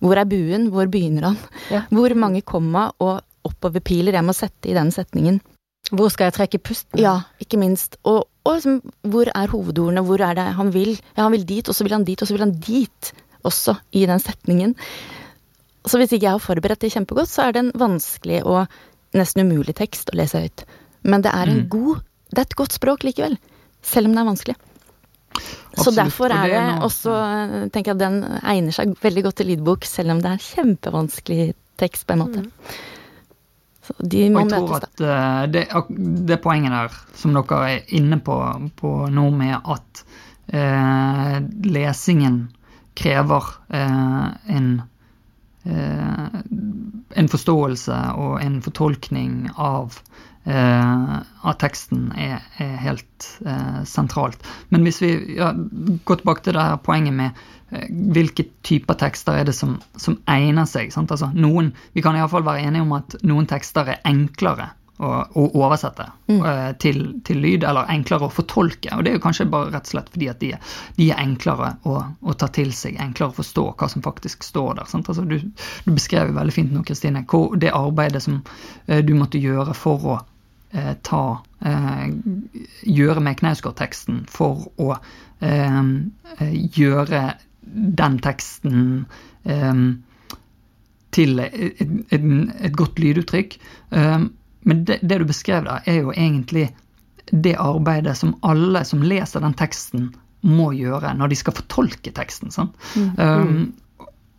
hvor 0.02 0.18
er 0.18 0.26
buen, 0.26 0.66
hvor 0.74 0.88
begynner 0.90 1.28
han? 1.30 1.36
Ja. 1.70 1.84
Hvor 1.94 2.14
mange 2.18 2.42
komma 2.42 2.88
og 2.98 3.20
oppoverpiler 3.46 4.16
jeg 4.16 4.26
må 4.26 4.34
sette 4.34 4.70
i 4.70 4.76
den 4.76 4.90
setningen. 4.94 5.40
Hvor 5.92 6.12
skal 6.14 6.30
jeg 6.30 6.36
trekke 6.36 6.60
pusten? 6.62 7.00
Ja, 7.02 7.18
ikke 7.42 7.58
minst. 7.60 7.98
Og, 8.08 8.24
og 8.46 8.56
liksom, 8.56 8.78
hvor 9.12 9.30
er 9.30 9.50
hovedordene, 9.50 10.04
hvor 10.06 10.22
er 10.24 10.38
det 10.38 10.46
han 10.58 10.70
vil? 10.74 10.94
Ja, 11.16 11.24
han 11.24 11.34
vil 11.34 11.46
dit, 11.46 11.68
og 11.68 11.76
så 11.76 11.86
vil 11.86 11.96
han 11.96 12.06
dit, 12.08 12.22
og 12.22 12.28
så 12.28 12.36
vil 12.36 12.46
han 12.46 12.54
dit 12.54 13.12
også, 13.42 13.76
i 13.98 14.06
den 14.06 14.22
setningen. 14.22 14.76
Så 15.86 15.98
hvis 15.98 16.14
ikke 16.14 16.28
jeg 16.28 16.36
har 16.36 16.42
forberedt 16.42 16.84
det 16.84 16.92
kjempegodt, 16.94 17.30
så 17.30 17.48
er 17.48 17.54
det 17.54 17.64
en 17.64 17.72
vanskelig 17.78 18.44
og 18.46 18.70
nesten 19.18 19.42
umulig 19.44 19.74
tekst 19.78 20.12
å 20.12 20.18
lese 20.18 20.44
høyt. 20.44 20.64
Men 21.02 21.22
det 21.24 21.32
er 21.34 21.48
en 21.48 21.62
Mm. 21.64 21.68
god 21.68 22.02
Det 22.32 22.38
er 22.38 22.46
et 22.48 22.56
godt 22.56 22.72
språk 22.72 23.02
likevel. 23.04 23.36
Selv 23.82 24.06
om 24.08 24.14
det 24.14 24.20
er 24.22 24.24
vanskelig. 24.24 24.54
Så 25.76 25.90
derfor 25.90 26.32
er 26.32 26.48
det 26.48 26.82
også 26.84 27.12
eh, 27.12 27.68
tenker 27.72 27.92
jeg 27.92 27.96
at 27.96 28.00
den 28.00 28.40
egner 28.42 28.72
seg 28.72 28.94
veldig 29.02 29.22
godt 29.26 29.36
til 29.36 29.46
lydbok, 29.52 29.84
selv 29.84 30.10
om 30.14 30.20
det 30.22 30.30
er 30.30 30.46
kjempevanskelig 30.46 31.54
tekst, 31.80 32.06
på 32.06 32.12
en 32.12 32.22
måte. 32.22 32.42
Så 33.82 33.94
de 33.98 34.30
må 34.30 34.44
jeg 34.44 34.48
tror 34.52 34.68
møtes, 34.68 34.80
da. 34.80 34.88
at 34.88 35.04
eh, 35.12 35.46
det, 35.52 36.26
det 36.28 36.40
poenget 36.44 36.72
der 36.72 36.98
som 37.18 37.34
dere 37.34 37.60
er 37.70 37.94
inne 37.98 38.20
på, 38.20 38.36
på 38.76 38.92
nå 39.10 39.30
med 39.30 39.56
at 39.60 40.04
eh, 40.52 41.38
lesingen 41.64 42.42
krever 42.94 43.48
eh, 43.72 44.26
en 44.56 44.82
eh, 45.64 46.40
en 47.12 47.28
forståelse 47.28 47.96
og 48.16 48.38
en 48.42 48.60
fortolkning 48.64 49.50
av 49.56 49.98
av 50.50 51.54
teksten 51.62 52.08
er, 52.18 52.42
er 52.58 52.76
helt 52.82 53.28
eh, 53.46 53.82
sentralt. 53.86 54.42
Men 54.74 54.82
hvis 54.86 54.98
vi 55.02 55.12
ja, 55.38 55.52
går 56.04 56.22
tilbake 56.22 56.42
til 56.42 56.56
det 56.58 56.66
her 56.66 56.80
poenget 56.82 57.14
med 57.14 57.42
eh, 57.70 57.86
hvilke 58.16 58.48
typer 58.66 58.98
tekster 58.98 59.38
er 59.38 59.46
det 59.46 59.54
som, 59.54 59.78
som 59.94 60.18
egner 60.30 60.66
seg. 60.66 60.90
Sant? 60.94 61.14
Altså, 61.14 61.30
noen, 61.34 61.72
vi 61.94 62.02
kan 62.02 62.18
iallfall 62.18 62.46
være 62.46 62.66
enige 62.66 62.86
om 62.86 62.96
at 62.98 63.18
noen 63.22 63.46
tekster 63.50 63.94
er 63.94 64.02
enklere 64.08 64.72
å, 65.02 65.44
oversette 65.58 66.04
eh, 66.30 66.72
til, 66.82 67.00
til 67.26 67.40
lyd, 67.42 67.66
eller 67.66 67.90
enklere 67.90 68.28
å 68.28 68.32
fortolke. 68.32 68.92
Og 68.94 69.04
det 69.04 69.12
er 69.12 69.18
jo 69.18 69.24
kanskje 69.24 69.48
bare 69.50 69.72
rett 69.72 69.88
og 69.88 69.94
slett 69.94 70.10
fordi 70.12 70.28
at 70.30 70.42
de 70.42 70.52
de 70.98 71.08
er 71.10 71.22
enklere 71.22 71.72
å, 71.88 71.98
å 72.20 72.34
ta 72.38 72.48
til 72.52 72.72
seg, 72.76 72.98
enklere 73.00 73.32
å 73.32 73.38
forstå 73.38 73.64
hva 73.78 73.88
som 73.90 74.04
faktisk 74.04 74.44
står 74.46 74.78
der. 74.78 74.90
Sant? 74.90 75.08
Altså, 75.10 75.24
du, 75.26 75.38
du 75.86 75.94
beskrev 75.94 76.30
jo 76.30 76.38
veldig 76.38 76.54
fint 76.54 76.74
nå, 76.74 76.84
Kristine, 76.86 77.24
det 77.58 77.72
arbeidet 77.74 78.22
som 78.22 78.42
eh, 78.86 79.02
du 79.04 79.14
måtte 79.18 79.42
gjøre 79.42 79.74
for 79.76 80.12
å 80.14 80.20
eh, 80.72 80.94
ta 81.02 81.24
eh, 81.64 82.06
Gjøre 82.82 83.22
med 83.24 83.38
Knausgård-teksten 83.40 84.24
for 84.32 84.66
å 84.82 84.94
eh, 84.94 85.82
eh, 86.38 86.56
gjøre 86.78 87.22
den 88.02 88.18
teksten 88.24 88.80
eh, 89.44 89.84
til 91.12 91.42
et, 91.44 91.82
et, 92.12 92.24
et 92.64 92.76
godt 92.76 93.00
lyduttrykk. 93.02 93.58
Um, 93.90 94.30
men 94.64 94.84
det, 94.88 95.00
det 95.02 95.18
du 95.20 95.26
beskrev 95.28 95.66
der, 95.66 95.84
er 95.86 96.00
jo 96.06 96.14
egentlig 96.14 96.70
det 97.32 97.54
arbeidet 97.60 98.16
som 98.18 98.34
alle 98.46 98.84
som 98.88 99.04
leser 99.04 99.44
den 99.44 99.56
teksten, 99.58 100.10
må 100.42 100.72
gjøre 100.74 101.12
når 101.14 101.30
de 101.30 101.36
skal 101.38 101.54
fortolke 101.54 102.10
teksten. 102.16 102.50
sant? 102.50 102.74
Um, 103.14 103.74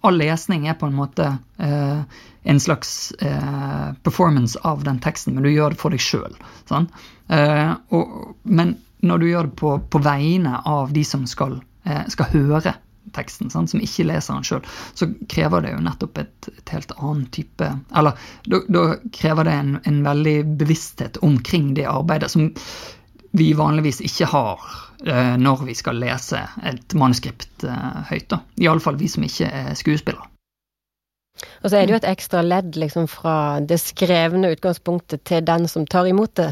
all 0.03 0.17
lesning 0.19 0.67
er 0.67 0.75
på 0.75 0.89
en 0.89 0.97
måte 0.97 1.29
eh, 1.63 2.01
en 2.43 2.59
slags 2.59 3.12
eh, 3.12 3.93
performance 4.03 4.59
av 4.63 4.83
den 4.83 5.00
teksten, 5.00 5.35
men 5.35 5.43
du 5.43 5.51
gjør 5.51 5.73
det 5.73 5.81
for 5.81 5.95
deg 5.95 6.03
sjøl. 6.03 6.35
Eh, 7.27 7.75
men 8.43 8.73
når 9.03 9.19
du 9.19 9.27
gjør 9.29 9.50
det 9.50 9.59
på, 9.59 9.75
på 9.89 10.01
vegne 10.03 10.57
av 10.65 10.91
de 10.95 11.03
som 11.07 11.27
skal, 11.27 11.59
eh, 11.83 12.03
skal 12.12 12.31
høre 12.33 12.75
teksten, 13.13 13.51
sånn, 13.51 13.67
som 13.67 13.81
ikke 13.83 14.07
leser 14.07 14.38
den 14.38 14.47
sjøl, 14.47 14.63
så 14.95 15.09
krever 15.29 15.65
det 15.65 15.73
jo 15.75 15.83
nettopp 15.83 16.21
et, 16.23 16.50
et 16.50 16.73
helt 16.73 16.93
annen 16.95 17.25
type 17.35 17.67
Eller 17.93 18.17
da 18.47 18.83
krever 19.13 19.47
det 19.47 19.55
en, 19.59 19.77
en 19.83 20.01
veldig 20.05 20.38
bevissthet 20.62 21.19
omkring 21.21 21.73
det 21.77 21.85
arbeidet 21.91 22.31
som 22.31 22.50
vi 23.33 23.51
vanligvis 23.57 24.01
ikke 24.05 24.29
har 24.29 24.65
eh, 25.05 25.35
når 25.41 25.65
vi 25.67 25.75
skal 25.77 25.97
lese 26.01 26.43
et 26.63 26.93
manuskript 26.97 27.65
eh, 27.65 28.03
høyt. 28.12 28.29
da. 28.29 28.43
Iallfall 28.62 29.00
vi 29.00 29.09
som 29.09 29.25
ikke 29.25 29.50
er 29.50 29.73
skuespillere. 29.77 30.29
Og 31.63 31.69
så 31.71 31.77
er 31.79 31.87
det 31.87 31.93
jo 31.95 31.99
et 32.01 32.09
ekstra 32.11 32.41
ledd 32.45 32.75
liksom 32.79 33.07
fra 33.09 33.59
det 33.59 33.79
skrevne 33.81 34.51
utgangspunktet 34.53 35.23
til 35.29 35.43
den 35.47 35.67
som 35.71 35.87
tar 35.89 36.07
imot 36.09 36.35
det. 36.39 36.51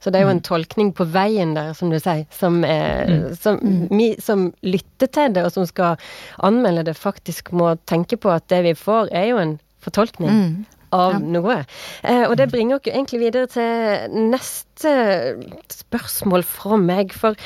Så 0.00 0.08
det 0.08 0.20
er 0.20 0.24
jo 0.24 0.32
en 0.32 0.40
tolkning 0.40 0.94
på 0.96 1.04
veien 1.12 1.50
der, 1.56 1.74
som 1.76 1.90
du 1.92 1.98
sier, 2.00 2.22
som, 2.32 2.62
er, 2.64 3.34
som 3.36 3.58
vi 3.92 4.14
som 4.22 4.46
lytter 4.64 5.10
til 5.12 5.34
det, 5.36 5.42
og 5.44 5.52
som 5.52 5.66
skal 5.68 5.98
anmelde 6.40 6.86
det, 6.88 6.94
faktisk 6.96 7.50
må 7.52 7.74
tenke 7.90 8.16
på 8.16 8.30
at 8.32 8.46
det 8.48 8.62
vi 8.64 8.72
får, 8.80 9.10
er 9.12 9.26
jo 9.32 9.42
en 9.42 9.58
fortolkning 9.84 10.30
Mm. 10.30 10.54
av 10.92 11.12
Ja. 11.12 11.18
noe. 11.18 11.58
Eh, 12.02 12.24
og 12.30 12.36
det 12.36 12.48
bringer 12.50 12.76
oss 12.80 12.88
egentlig 12.88 13.20
videre 13.20 13.46
til 13.46 14.16
neste 14.30 14.94
spørsmål 15.70 16.42
fra 16.48 16.76
meg. 16.80 17.12
For 17.12 17.36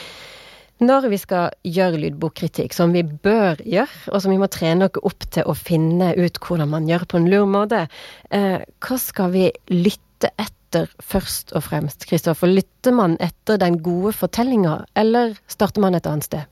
når 0.83 1.09
vi 1.13 1.19
skal 1.21 1.53
gjøre 1.63 2.01
lydbokkritikk, 2.03 2.75
som 2.75 2.95
vi 2.95 3.05
bør 3.05 3.61
gjøre, 3.63 4.11
og 4.11 4.23
som 4.23 4.33
vi 4.35 4.41
må 4.41 4.49
trene 4.51 4.89
oss 4.89 5.03
opp 5.07 5.27
til 5.37 5.47
å 5.47 5.55
finne 5.59 6.13
ut 6.19 6.41
hvordan 6.43 6.73
man 6.73 6.89
gjør 6.91 7.07
på 7.11 7.21
en 7.21 7.29
lur 7.31 7.47
måte, 7.51 7.87
eh, 8.31 8.65
hva 8.83 8.99
skal 8.99 9.31
vi 9.35 9.51
lytte 9.71 10.33
etter 10.35 10.91
først 11.03 11.55
og 11.55 11.67
fremst, 11.69 12.09
Kristoffer? 12.11 12.51
Lytter 12.51 12.97
man 12.97 13.17
etter 13.23 13.61
den 13.61 13.79
gode 13.85 14.15
fortellinga, 14.17 14.85
eller 14.99 15.37
starter 15.47 15.85
man 15.85 15.95
et 15.95 16.11
annet 16.11 16.27
sted? 16.27 16.51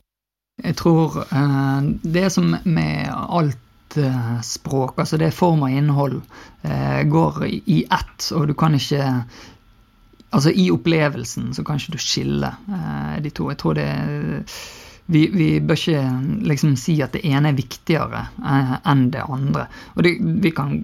Jeg 0.62 0.76
tror 0.78 1.24
eh, 1.24 1.90
det 2.02 2.28
som 2.30 2.54
med 2.62 3.08
alt 3.10 3.96
eh, 3.98 4.40
språk, 4.46 4.98
altså 5.00 5.18
det 5.18 5.30
er 5.30 5.36
form 5.36 5.64
og 5.66 5.74
innhold, 5.74 6.20
eh, 6.62 7.02
går 7.10 7.42
i, 7.48 7.82
ett, 7.90 8.30
og 8.36 8.46
du 8.52 8.54
kan 8.54 8.76
ikke 8.78 9.24
Altså 10.32 10.52
i 10.54 10.70
opplevelsen 10.72 11.52
så 11.54 11.64
kan 11.64 11.80
ikke 11.80 11.96
du 11.96 12.00
skille 12.00 12.48
eh, 12.68 13.16
de 13.24 13.30
to. 13.30 13.50
Jeg 13.50 13.58
tror 13.60 13.76
det 13.76 13.88
vi, 15.06 15.26
vi 15.32 15.48
bør 15.60 15.78
ikke 15.78 16.02
liksom 16.46 16.74
si 16.78 16.94
at 17.02 17.14
det 17.16 17.24
ene 17.26 17.50
er 17.50 17.56
viktigere 17.58 18.22
eh, 18.38 18.74
enn 18.88 19.08
det 19.12 19.24
andre. 19.26 19.66
Og 19.96 20.04
det, 20.06 20.14
vi 20.44 20.52
kan, 20.54 20.76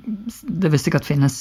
det 0.43 0.73
vil 0.73 0.83
sikkert 0.83 1.07
finnes 1.07 1.37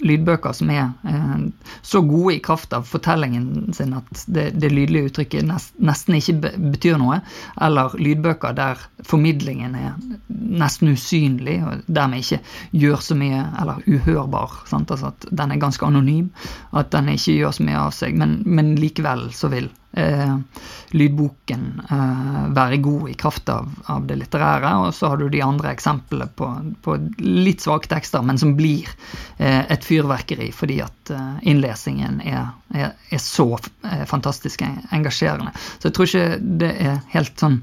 lydbøker 0.00 0.56
som 0.56 0.72
er 0.72 0.88
eh, 1.08 1.44
så 1.84 2.02
gode 2.06 2.38
i 2.38 2.42
kraft 2.44 2.72
av 2.76 2.88
fortellingen 2.88 3.74
sin 3.76 3.92
at 3.98 4.24
det, 4.26 4.50
det 4.62 4.72
lydlige 4.72 5.10
uttrykket 5.10 5.46
nest, 5.48 5.76
nesten 5.84 6.16
ikke 6.18 6.38
be, 6.46 6.54
betyr 6.72 6.98
noe. 7.02 7.20
Eller 7.60 7.94
lydbøker 8.00 8.56
der 8.56 8.80
formidlingen 9.06 9.76
er 9.76 9.92
nesten 10.32 10.94
usynlig 10.94 11.58
og 11.66 11.84
dermed 11.86 12.24
ikke 12.24 12.40
gjør 12.82 13.04
så 13.04 13.18
mye, 13.18 13.44
eller 13.60 13.84
uhørbar. 13.86 14.62
Sant? 14.70 14.90
Altså 14.90 15.12
at 15.12 15.28
den 15.30 15.52
er 15.52 15.62
ganske 15.62 15.86
anonym, 15.86 16.32
at 16.72 16.90
den 16.94 17.12
ikke 17.12 17.36
gjør 17.36 17.56
så 17.58 17.68
mye 17.68 17.84
av 17.84 17.94
seg, 17.96 18.16
men, 18.18 18.40
men 18.48 18.74
likevel 18.80 19.28
så 19.36 19.52
vil 19.52 19.68
lydboken 20.92 21.82
eh, 21.90 22.54
være 22.56 22.76
god 22.84 23.10
i 23.10 23.14
kraft 23.18 23.48
av, 23.52 23.68
av, 23.92 24.06
det 24.06 24.16
litterære. 24.20 24.72
Og 24.84 24.94
så 24.96 25.12
har 25.12 25.20
du 25.20 25.28
de 25.32 25.42
andre 25.44 25.72
eksemplene 25.72 26.28
på, 26.36 26.48
på 26.84 26.96
litt 27.18 27.64
svake 27.64 27.90
tekster, 27.90 28.24
men 28.24 28.40
som 28.40 28.54
blir 28.58 28.88
eh, 29.38 29.62
et 29.72 29.84
fyrverkeri 29.84 30.50
fordi 30.56 30.80
at 30.84 31.12
eh, 31.14 31.34
innlesingen 31.52 32.20
er, 32.24 32.52
er, 32.74 32.94
er 33.10 33.22
så 33.22 33.48
eh, 33.56 34.04
fantastisk 34.08 34.64
engasjerende. 34.64 35.54
Så 35.78 35.90
jeg 35.90 35.96
tror 35.98 36.10
ikke 36.10 36.40
det 36.62 36.72
er 36.72 37.02
helt 37.16 37.36
sånn 37.40 37.62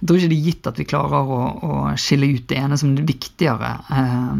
jeg 0.00 0.08
tror 0.08 0.16
ikke 0.16 0.30
det 0.30 0.36
er 0.38 0.46
gitt 0.48 0.68
at 0.70 0.78
vi 0.80 0.84
klarer 0.88 1.28
å, 1.28 1.40
å 1.60 1.72
skille 2.00 2.30
ut 2.32 2.46
det 2.48 2.56
ene 2.56 2.76
som 2.80 2.94
er 2.96 3.04
viktigere 3.04 3.74
eh, 3.92 4.30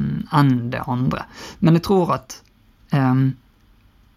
enn 0.41 0.55
det 0.73 0.81
andre. 0.89 1.27
Men 1.61 1.77
jeg 1.77 1.85
tror 1.85 2.15
at 2.17 2.39
eh, 2.97 3.27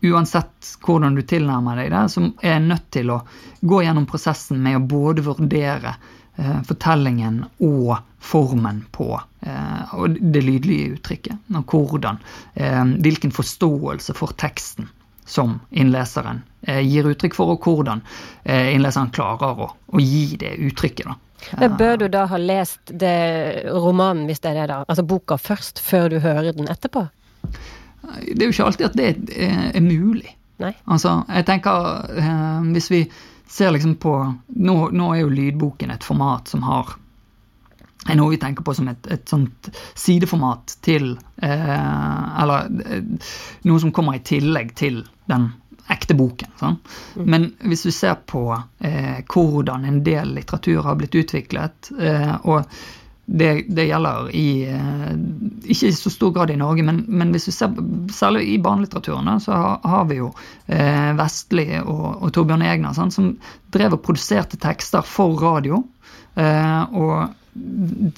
uansett 0.03 0.73
hvordan 0.83 1.15
du 1.15 1.21
tilnærmer 1.27 1.79
deg 1.79 1.91
det, 1.93 2.03
så 2.11 2.25
er 2.41 2.57
jeg 2.57 2.65
nødt 2.67 2.89
til 2.93 3.13
å 3.13 3.21
gå 3.61 3.83
gjennom 3.85 4.07
prosessen 4.09 4.59
med 4.63 4.77
å 4.79 4.83
både 4.87 5.23
vurdere 5.25 5.95
eh, 6.35 6.59
fortellingen 6.67 7.43
og 7.63 7.95
formen 8.23 8.83
på 8.91 9.09
eh, 9.15 9.95
og 9.95 10.19
det 10.19 10.43
lydlige 10.43 10.97
uttrykket. 10.97 11.47
Og 11.59 11.75
hvordan, 11.77 12.19
eh, 12.55 12.83
hvilken 13.05 13.33
forståelse 13.35 14.15
for 14.17 14.35
teksten 14.39 14.89
som 15.25 15.59
innleseren 15.71 16.41
eh, 16.67 16.81
gir 16.83 17.07
uttrykk 17.07 17.35
for, 17.37 17.55
og 17.55 17.63
hvordan 17.63 18.03
eh, 18.43 18.73
innleseren 18.75 19.13
klarer 19.15 19.61
å, 19.67 19.69
å 19.71 20.03
gi 20.03 20.33
det 20.39 20.57
uttrykket. 20.67 21.07
da. 21.07 21.19
Men 21.59 21.77
bør 21.79 21.97
du 21.99 22.05
da 22.07 22.25
ha 22.31 22.39
lest 22.39 22.91
romanen, 22.95 24.25
hvis 24.29 24.39
det 24.43 24.53
er 24.53 24.61
det, 24.61 24.67
da, 24.71 24.83
altså 24.87 25.03
boka 25.07 25.35
først, 25.39 25.79
før 25.83 26.11
du 26.11 26.21
hører 26.23 26.55
den 26.55 26.71
etterpå? 26.71 27.07
Det 28.03 28.41
er 28.41 28.49
jo 28.49 28.55
ikke 28.55 28.65
alltid 28.69 28.87
at 28.89 28.97
det 28.99 29.09
er, 29.11 29.69
er 29.73 29.85
mulig. 29.85 30.35
Nei. 30.61 30.73
Altså, 30.85 31.23
jeg 31.27 31.45
tenker 31.47 32.17
eh, 32.19 32.65
Hvis 32.75 32.91
vi 32.91 32.99
ser 33.49 33.73
liksom 33.73 33.95
på 34.01 34.13
nå, 34.47 34.75
nå, 34.93 35.07
er 35.13 35.23
jo 35.23 35.31
lydboken 35.33 35.93
et 35.93 36.05
format 36.05 36.51
som 36.51 36.63
har 36.67 36.93
er 38.03 38.17
noe 38.19 38.33
vi 38.33 38.39
tenker 38.41 38.65
på 38.67 38.73
som 38.75 38.89
et, 38.91 39.05
et 39.07 39.29
sånt 39.29 39.69
sideformat 39.95 40.75
til 40.83 41.13
eh, 41.41 42.39
Eller 42.43 42.71
eh, 42.83 43.27
noe 43.69 43.83
som 43.83 43.93
kommer 43.95 44.17
i 44.17 44.23
tillegg 44.25 44.73
til 44.79 45.03
den 45.31 45.51
ekte 45.91 46.15
boken. 46.15 46.51
Sånn. 46.59 46.77
Men 47.27 47.49
hvis 47.67 47.83
du 47.87 47.91
ser 47.91 48.15
på 48.27 48.45
eh, 48.55 49.23
hvordan 49.27 49.87
en 49.87 50.01
del 50.05 50.31
litteratur 50.37 50.83
har 50.85 50.95
blitt 50.99 51.15
utviklet, 51.19 51.91
eh, 51.99 52.35
og 52.43 52.63
det, 53.25 53.65
det, 53.67 53.85
gjelder 53.87 54.29
i 54.35 54.47
eh, 54.67 55.11
Ikke 55.63 55.87
i 55.87 55.95
så 55.95 56.11
stor 56.11 56.33
grad 56.35 56.51
i 56.51 56.57
Norge, 56.59 56.83
men, 56.83 57.03
men 57.07 57.31
hvis 57.31 57.47
vi 57.47 57.55
ser 57.55 57.77
særlig 58.11 58.43
i 58.51 58.57
barnelitteraturen, 58.61 59.39
så 59.39 59.55
har, 59.55 59.77
har, 59.87 60.03
vi 60.09 60.19
jo 60.19 60.31
eh, 60.67 61.13
Vestli 61.15 61.69
og, 61.79 62.07
og 62.19 62.33
Torbjørn 62.35 62.65
Egner 62.67 62.95
sant, 62.97 63.15
som 63.15 63.31
drev 63.71 63.95
og 63.95 64.03
produserte 64.03 64.59
tekster 64.59 65.07
for 65.07 65.39
radio, 65.39 65.79
eh, 66.35 66.81
og 66.91 67.31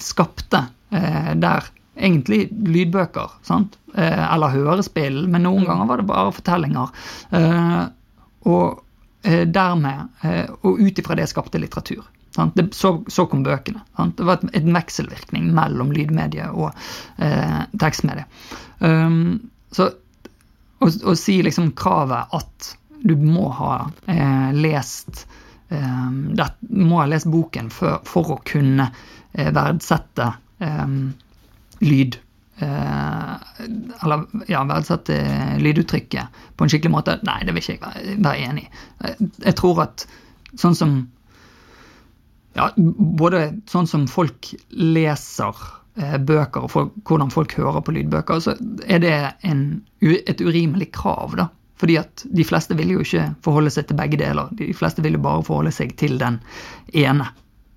skapte 0.02 0.64
eh, 0.90 1.32
der 1.38 1.70
egentlig 1.96 2.48
lydbøker, 2.50 3.38
sant? 3.46 3.78
Eh, 3.94 4.24
eller 4.26 4.52
hørespill, 4.56 5.22
men 5.30 5.46
noen 5.46 5.62
mm. 5.62 5.68
ganger 5.70 5.90
var 5.92 6.02
det 6.02 6.08
bare 6.10 6.34
fortellinger. 6.40 7.06
Eh, 7.30 7.84
og 8.50 8.82
dermed 9.26 10.20
Og 10.62 10.78
ut 10.78 10.98
ifra 11.00 11.16
det 11.18 11.24
skapte 11.26 11.58
litteratur. 11.58 12.04
Det, 12.54 12.66
så, 12.74 12.92
så, 13.08 13.26
kom 13.30 13.44
bøkene. 13.46 13.82
Sant? 13.96 14.16
Det 14.18 14.26
var 14.28 14.42
en 14.42 14.52
et 14.56 14.66
vekselvirkning 14.76 15.48
mellom 15.56 15.92
lydmediet 15.96 16.52
og 16.52 16.72
eh, 17.22 17.62
tekstmediet. 17.80 18.42
Um, 18.78 19.48
så 19.72 19.90
å, 20.78 21.14
si 21.16 21.38
liksom 21.42 21.72
kravet 21.78 22.36
at 22.36 22.76
du 23.06 23.16
må 23.16 23.48
ha 23.56 23.74
eh, 24.10 24.52
lest 24.56 25.26
eh, 25.68 26.10
det, 26.36 26.48
må 26.68 27.00
ha 27.00 27.08
lest 27.08 27.28
boken 27.30 27.70
for, 27.72 28.00
for 28.08 28.36
å 28.36 28.42
kunne 28.46 28.90
verdsette 29.36 30.30
lyd 31.84 32.14
eh, 32.64 33.32
Eller 34.02 34.22
ja, 34.48 34.62
verdsette 34.64 35.18
lyduttrykket 35.60 36.40
på 36.56 36.64
en 36.64 36.72
skikkelig 36.72 36.92
måte. 36.94 37.18
Nei, 37.28 37.42
det 37.44 37.52
vil 37.52 37.64
ikke 37.64 37.90
jeg 37.92 38.16
være 38.24 38.46
enig 38.48 38.64
i. 38.64 38.70
Jeg 39.44 39.56
tror 39.60 39.82
at 39.84 40.06
sånn 40.56 40.78
som 40.78 40.96
ja, 42.56 42.70
både 42.76 43.50
sånn 43.70 43.88
som 43.90 44.06
folk 44.10 44.50
leser 44.72 45.60
eh, 46.00 46.16
bøker, 46.18 46.64
og 46.64 47.02
hvordan 47.04 47.32
folk 47.34 47.54
hører 47.58 47.84
på 47.84 47.94
lydbøker, 47.96 48.42
så 48.42 48.56
er 48.86 49.02
det 49.04 49.16
en, 49.46 49.64
et 50.00 50.40
urimelig 50.40 50.90
krav, 50.96 51.36
da. 51.38 51.50
Fordi 51.76 51.98
at 52.00 52.24
de 52.32 52.44
fleste 52.48 52.76
vil 52.78 52.94
jo 52.94 53.02
ikke 53.04 53.26
forholde 53.44 53.72
seg 53.74 53.88
til 53.88 53.98
begge 53.98 54.16
deler. 54.20 54.48
De 54.56 54.70
fleste 54.76 55.02
vil 55.04 55.18
jo 55.18 55.24
bare 55.26 55.44
forholde 55.44 55.74
seg 55.76 55.92
til 56.00 56.16
den 56.22 56.38
ene. 56.96 57.26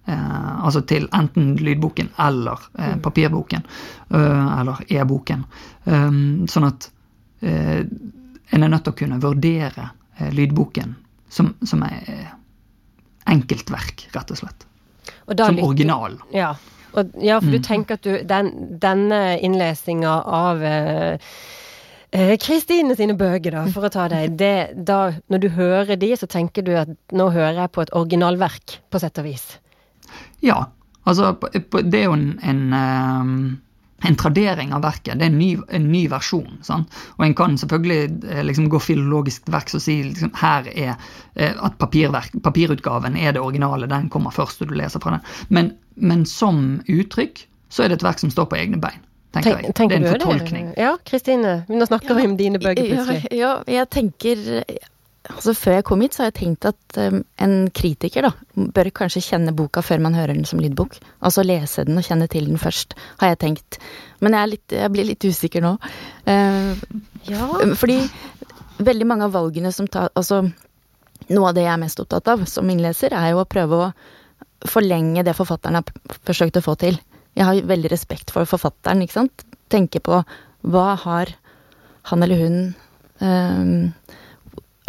Eh, 0.08 0.52
altså 0.66 0.82
til 0.88 1.10
enten 1.16 1.52
lydboken 1.60 2.14
eller 2.24 2.64
eh, 2.78 2.94
mm. 2.96 3.02
papirboken. 3.04 3.68
Eh, 4.16 4.48
eller 4.62 4.80
e-boken. 4.88 5.44
Um, 5.84 6.48
sånn 6.48 6.70
at 6.70 6.88
eh, 7.44 7.84
en 7.84 8.64
er 8.64 8.72
nødt 8.72 8.88
til 8.88 8.96
å 8.96 9.00
kunne 9.04 9.20
vurdere 9.22 9.90
eh, 10.16 10.32
lydboken 10.32 10.96
som, 11.30 11.52
som 11.68 11.84
er 11.86 12.32
enkeltverk, 13.30 14.08
rett 14.16 14.32
og 14.34 14.40
slett. 14.40 14.69
Som 15.38 15.64
original. 15.64 16.20
Ja. 16.34 16.56
Og, 16.92 17.14
ja, 17.22 17.38
for 17.38 17.52
mm. 17.52 17.54
du 17.54 17.64
tenker 17.66 18.00
at 18.00 18.06
du, 18.06 18.16
den, 18.26 18.52
denne 18.82 19.22
innlesinga 19.46 20.16
av 20.26 20.64
Kristine 22.42 22.96
sine 22.98 23.14
bøker, 23.14 23.54
da, 23.54 23.68
for 23.70 23.86
å 23.86 23.92
ta 23.94 24.08
deg. 24.10 24.34
Det, 24.40 24.54
da, 24.74 25.12
når 25.30 25.44
du 25.44 25.50
hører 25.54 26.00
de, 26.02 26.10
så 26.18 26.26
tenker 26.26 26.66
du 26.66 26.74
at 26.82 26.90
nå 27.14 27.30
hører 27.30 27.62
jeg 27.62 27.74
på 27.76 27.86
et 27.86 27.94
originalverk, 27.94 28.80
på 28.90 29.02
sett 29.04 29.22
og 29.22 29.30
vis. 29.30 29.46
Ja. 30.42 30.64
Altså, 31.06 31.36
det 31.86 32.02
er 32.02 32.10
jo 32.10 32.16
en, 32.18 32.32
en, 32.46 32.64
ehm, 32.76 33.38
en 34.08 34.16
tradering 34.16 34.74
av 34.74 34.84
verket. 34.86 35.18
Det 35.20 35.26
er 35.26 35.32
en 35.32 35.40
ny, 35.40 35.50
en 35.76 35.90
ny 35.92 36.06
versjon. 36.12 36.60
Sant? 36.66 36.96
Og 37.18 37.26
en 37.26 37.36
kan 37.38 37.58
selvfølgelig 37.60 38.30
eh, 38.30 38.42
liksom, 38.48 38.70
gå 38.72 38.80
filologisk 38.84 39.46
til 39.46 39.56
verks 39.56 39.78
og 39.78 39.84
si 39.84 39.98
liksom, 40.08 40.32
her 40.40 40.70
er 40.74 40.94
eh, 41.36 41.54
at 41.56 41.78
papirutgaven 41.80 43.18
er 43.20 43.36
det 43.36 43.44
originale. 43.44 43.90
Den 43.92 44.10
kommer 44.14 44.36
først, 44.36 44.64
og 44.64 44.72
du 44.72 44.78
leser 44.80 45.04
fra 45.04 45.18
den. 45.18 45.28
Men, 45.50 45.74
men 45.96 46.26
som 46.30 46.80
uttrykk 46.88 47.46
så 47.70 47.86
er 47.86 47.92
det 47.92 48.00
et 48.00 48.08
verk 48.08 48.22
som 48.22 48.32
står 48.34 48.50
på 48.50 48.58
egne 48.60 48.80
bein. 48.82 49.04
tenker 49.36 49.60
jeg. 49.60 49.76
Tenker 49.78 50.00
det 50.00 50.06
er 50.08 50.08
en 50.08 50.16
fortolkning. 50.18 50.72
Ja, 50.78 50.96
Kristine. 51.06 51.60
Nå 51.70 51.86
snakker 51.86 52.18
vi 52.18 52.26
ja, 52.26 52.30
om 52.32 52.38
dine 52.40 52.62
bøker 52.62 52.88
plutselig. 52.88 53.28
Ja, 53.30 53.60
ja, 53.68 53.80
jeg 53.80 53.90
tenker 53.94 54.48
Altså 55.30 55.54
Før 55.54 55.76
jeg 55.78 55.86
kom 55.86 56.02
hit, 56.02 56.16
så 56.16 56.24
har 56.24 56.32
jeg 56.32 56.38
tenkt 56.40 56.66
at 56.66 57.00
um, 57.00 57.20
en 57.44 57.56
kritiker 57.76 58.26
da, 58.26 58.32
bør 58.76 58.90
kanskje 59.02 59.22
kjenne 59.24 59.54
boka 59.56 59.84
før 59.86 60.02
man 60.04 60.18
hører 60.18 60.34
den 60.34 60.48
som 60.50 60.62
lydbok. 60.62 60.98
Altså 61.26 61.46
lese 61.46 61.86
den 61.88 62.00
og 62.02 62.08
kjenne 62.08 62.28
til 62.32 62.50
den 62.50 62.62
først, 62.62 62.96
har 63.22 63.34
jeg 63.34 63.42
tenkt. 63.44 63.80
Men 64.26 64.36
jeg, 64.38 64.52
litt, 64.56 64.78
jeg 64.80 64.94
blir 64.96 65.08
litt 65.08 65.28
usikker 65.30 65.64
nå. 65.64 65.76
Uh, 66.26 66.74
ja. 67.30 67.46
Fordi 67.78 68.00
veldig 68.84 69.08
mange 69.08 69.28
av 69.28 69.36
valgene 69.36 69.72
som 69.76 69.88
tar 69.92 70.10
Altså, 70.18 70.42
noe 71.30 71.52
av 71.52 71.58
det 71.58 71.66
jeg 71.68 71.74
er 71.76 71.84
mest 71.84 72.02
opptatt 72.02 72.32
av 72.34 72.48
som 72.50 72.70
innleser, 72.72 73.14
er 73.14 73.34
jo 73.34 73.44
å 73.44 73.50
prøve 73.50 73.84
å 73.86 73.90
forlenge 74.68 75.24
det 75.24 75.38
forfatteren 75.38 75.80
har 75.80 76.18
forsøkt 76.28 76.58
å 76.60 76.66
få 76.66 76.76
til. 76.80 76.98
Jeg 77.38 77.48
har 77.48 77.70
veldig 77.70 77.92
respekt 77.94 78.34
for 78.34 78.50
forfatteren, 78.50 79.04
ikke 79.06 79.20
sant. 79.22 79.46
Tenke 79.72 80.02
på 80.04 80.24
hva 80.68 80.88
har 81.06 81.32
han 82.10 82.26
eller 82.26 82.42
hun 82.42 82.58
um, 83.22 83.92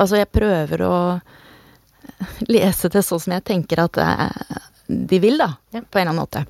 Altså, 0.01 0.21
jeg 0.21 0.33
prøver 0.33 0.85
å 0.87 0.95
lese 2.49 2.91
det 2.93 3.03
sånn 3.05 3.21
som 3.23 3.35
jeg 3.37 3.47
tenker 3.47 3.83
at 3.85 4.01
eh, 4.01 4.65
de 4.89 5.21
vil, 5.23 5.39
da. 5.41 5.53
Ja. 5.75 5.85
På 5.85 6.01
en 6.01 6.09
eller 6.09 6.15
annen 6.15 6.23
måte. 6.25 6.45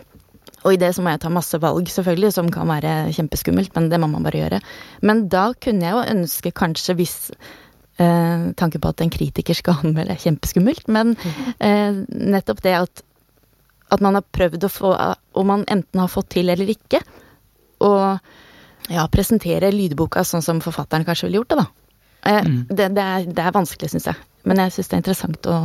Og 0.60 0.74
i 0.74 0.80
det 0.80 0.92
så 0.92 1.02
må 1.02 1.12
jeg 1.12 1.22
ta 1.22 1.30
masse 1.32 1.56
valg, 1.60 1.88
selvfølgelig, 1.88 2.34
som 2.36 2.50
kan 2.52 2.68
være 2.68 3.10
kjempeskummelt, 3.16 3.72
men 3.76 3.88
det 3.92 4.00
må 4.00 4.10
man 4.12 4.26
bare 4.26 4.42
gjøre. 4.42 4.60
Men 5.08 5.24
da 5.32 5.50
kunne 5.56 5.86
jeg 5.86 5.96
jo 5.96 6.18
ønske 6.18 6.52
kanskje, 6.56 6.96
hvis 6.98 7.14
eh, 8.00 8.50
tanke 8.60 8.80
på 8.82 8.92
at 8.92 9.00
en 9.04 9.12
kritiker 9.12 9.56
skal 9.56 9.80
anmelde 9.80 10.16
er 10.16 10.24
kjempeskummelt, 10.26 10.90
men 10.92 11.14
eh, 11.58 12.02
nettopp 12.10 12.62
det 12.66 12.76
at, 12.82 13.02
at 13.90 14.04
man 14.04 14.20
har 14.20 14.28
prøvd 14.36 14.68
å 14.68 14.70
få 14.70 14.92
Om 15.40 15.46
man 15.46 15.64
enten 15.70 16.00
har 16.02 16.12
fått 16.12 16.34
til 16.36 16.52
eller 16.52 16.68
ikke, 16.68 17.00
og 17.86 18.20
ja, 18.90 19.04
presentere 19.08 19.70
lydboka 19.72 20.24
sånn 20.26 20.44
som 20.44 20.60
forfatteren 20.60 21.06
kanskje 21.08 21.28
ville 21.28 21.40
gjort 21.40 21.54
det, 21.54 21.62
da. 21.62 21.79
Eh, 22.22 22.44
mm. 22.46 22.66
Det, 22.68 22.88
det, 22.88 23.02
er, 23.02 23.26
det, 23.26 23.42
er, 23.44 23.54
vanskelig, 23.54 23.90
syns 23.92 24.08
jeg. 24.10 24.28
Men 24.48 24.62
jeg 24.64 24.74
syns 24.74 24.90
det 24.90 24.96
er 24.96 25.02
interessant 25.04 25.50
å 25.50 25.58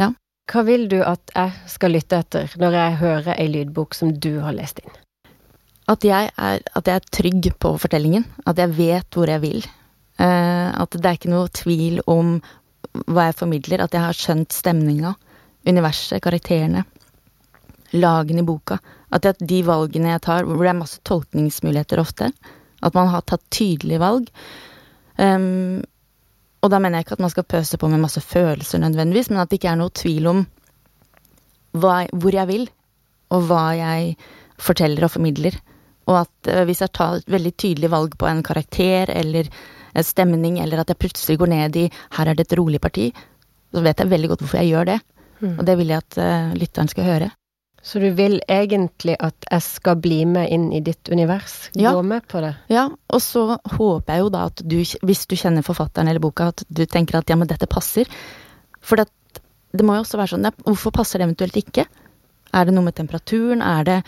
Ja. 0.00 0.10
Hva 0.50 0.64
vil 0.66 0.88
du 0.90 0.98
at 1.06 1.32
jeg 1.34 1.70
skal 1.70 1.94
lytte 1.94 2.22
etter 2.24 2.54
når 2.58 2.76
jeg 2.78 3.00
hører 3.02 3.34
ei 3.36 3.48
lydbok 3.50 3.94
som 3.94 4.12
du 4.14 4.32
har 4.44 4.56
lest 4.56 4.82
inn? 4.82 4.94
At 5.90 6.06
jeg 6.06 6.30
er, 6.30 6.62
at 6.62 6.86
jeg 6.86 7.00
er 7.00 7.10
trygg 7.10 7.50
på 7.58 7.74
fortellingen. 7.82 8.26
At 8.46 8.58
jeg 8.62 8.74
vet 8.76 9.14
hvor 9.14 9.30
jeg 9.30 9.42
vil. 9.42 9.66
Uh, 10.20 10.70
at 10.76 10.94
det 10.94 11.06
er 11.06 11.18
ikke 11.18 11.32
noe 11.32 11.50
tvil 11.56 12.02
om 12.10 12.36
hva 13.10 13.28
jeg 13.28 13.38
formidler. 13.40 13.82
At 13.82 13.94
jeg 13.96 14.04
har 14.04 14.16
skjønt 14.16 14.54
stemninga, 14.54 15.16
universet, 15.66 16.22
karakterene, 16.22 16.84
lagene 17.96 18.44
i 18.44 18.46
boka. 18.46 18.78
At 19.10 19.26
jeg, 19.26 19.48
de 19.50 19.60
valgene 19.66 20.14
jeg 20.14 20.22
tar, 20.26 20.46
hvor 20.46 20.62
det 20.62 20.70
er 20.70 20.78
masse 20.78 21.02
tolkningsmuligheter 21.08 22.02
ofte, 22.02 22.30
at 22.80 22.96
man 22.96 23.10
har 23.12 23.26
tatt 23.26 23.42
tydelige 23.52 24.00
valg, 24.02 24.30
Um, 25.20 25.80
og 26.60 26.72
da 26.72 26.80
mener 26.80 27.00
jeg 27.00 27.08
ikke 27.08 27.16
at 27.18 27.24
man 27.24 27.32
skal 27.32 27.48
pøse 27.48 27.78
på 27.80 27.88
med 27.88 28.02
masse 28.02 28.20
følelser 28.24 28.80
nødvendigvis, 28.82 29.30
men 29.32 29.40
at 29.42 29.50
det 29.50 29.60
ikke 29.60 29.72
er 29.72 29.80
noe 29.80 29.92
tvil 29.96 30.28
om 30.30 30.44
hva, 31.80 32.04
hvor 32.12 32.34
jeg 32.34 32.48
vil, 32.50 32.68
og 33.30 33.44
hva 33.48 33.64
jeg 33.78 34.14
forteller 34.60 35.06
og 35.06 35.14
formidler. 35.14 35.56
Og 36.10 36.22
at 36.22 36.50
uh, 36.52 36.64
hvis 36.68 36.82
jeg 36.84 36.94
tar 36.96 37.20
et 37.20 37.30
veldig 37.30 37.54
tydelig 37.56 37.92
valg 37.92 38.16
på 38.18 38.28
en 38.28 38.42
karakter 38.46 39.12
eller 39.14 39.50
en 39.90 40.06
stemning, 40.06 40.60
eller 40.62 40.82
at 40.82 40.92
jeg 40.92 41.00
plutselig 41.00 41.38
går 41.40 41.52
ned 41.52 41.76
i 41.76 41.90
'her 41.90 42.28
er 42.28 42.34
det 42.34 42.46
et 42.46 42.58
rolig 42.58 42.80
parti', 42.80 43.12
så 43.72 43.82
vet 43.82 43.98
jeg 43.98 44.10
veldig 44.10 44.28
godt 44.28 44.40
hvorfor 44.40 44.58
jeg 44.58 44.72
gjør 44.72 44.84
det. 44.84 45.00
Mm. 45.40 45.58
Og 45.58 45.66
det 45.66 45.78
vil 45.78 45.88
jeg 45.88 46.02
at 46.04 46.18
uh, 46.18 46.54
lytteren 46.54 46.88
skal 46.88 47.04
høre. 47.04 47.30
Så 47.82 48.00
du 48.02 48.10
vil 48.12 48.36
egentlig 48.44 49.14
at 49.24 49.46
jeg 49.48 49.64
skal 49.64 50.00
bli 50.04 50.18
med 50.28 50.50
inn 50.52 50.68
i 50.76 50.82
ditt 50.84 51.08
univers? 51.08 51.70
Gå 51.72 51.80
ja. 51.80 51.94
med 52.04 52.26
på 52.28 52.42
det? 52.44 52.52
Ja, 52.68 52.88
og 52.92 53.22
så 53.24 53.56
håper 53.56 54.12
jeg 54.12 54.24
jo 54.24 54.32
da 54.34 54.42
at 54.50 54.60
du, 54.60 54.76
hvis 55.08 55.24
du 55.30 55.36
kjenner 55.40 55.64
forfatteren 55.64 56.10
eller 56.10 56.20
boka, 56.20 56.50
at 56.52 56.64
du 56.68 56.84
tenker 56.84 57.20
at 57.20 57.32
ja, 57.32 57.38
men 57.40 57.48
dette 57.48 57.70
passer. 57.70 58.10
For 58.84 59.00
det, 59.00 59.08
det 59.72 59.86
må 59.86 59.96
jo 59.96 60.04
også 60.04 60.20
være 60.20 60.34
sånn, 60.34 60.44
ja, 60.50 60.52
hvorfor 60.68 60.92
passer 61.00 61.20
det 61.20 61.30
eventuelt 61.30 61.56
ikke? 61.56 61.86
Er 62.52 62.68
det 62.68 62.76
noe 62.76 62.84
med 62.84 62.98
temperaturen? 62.98 63.64
Er 63.64 63.88
det 63.88 63.98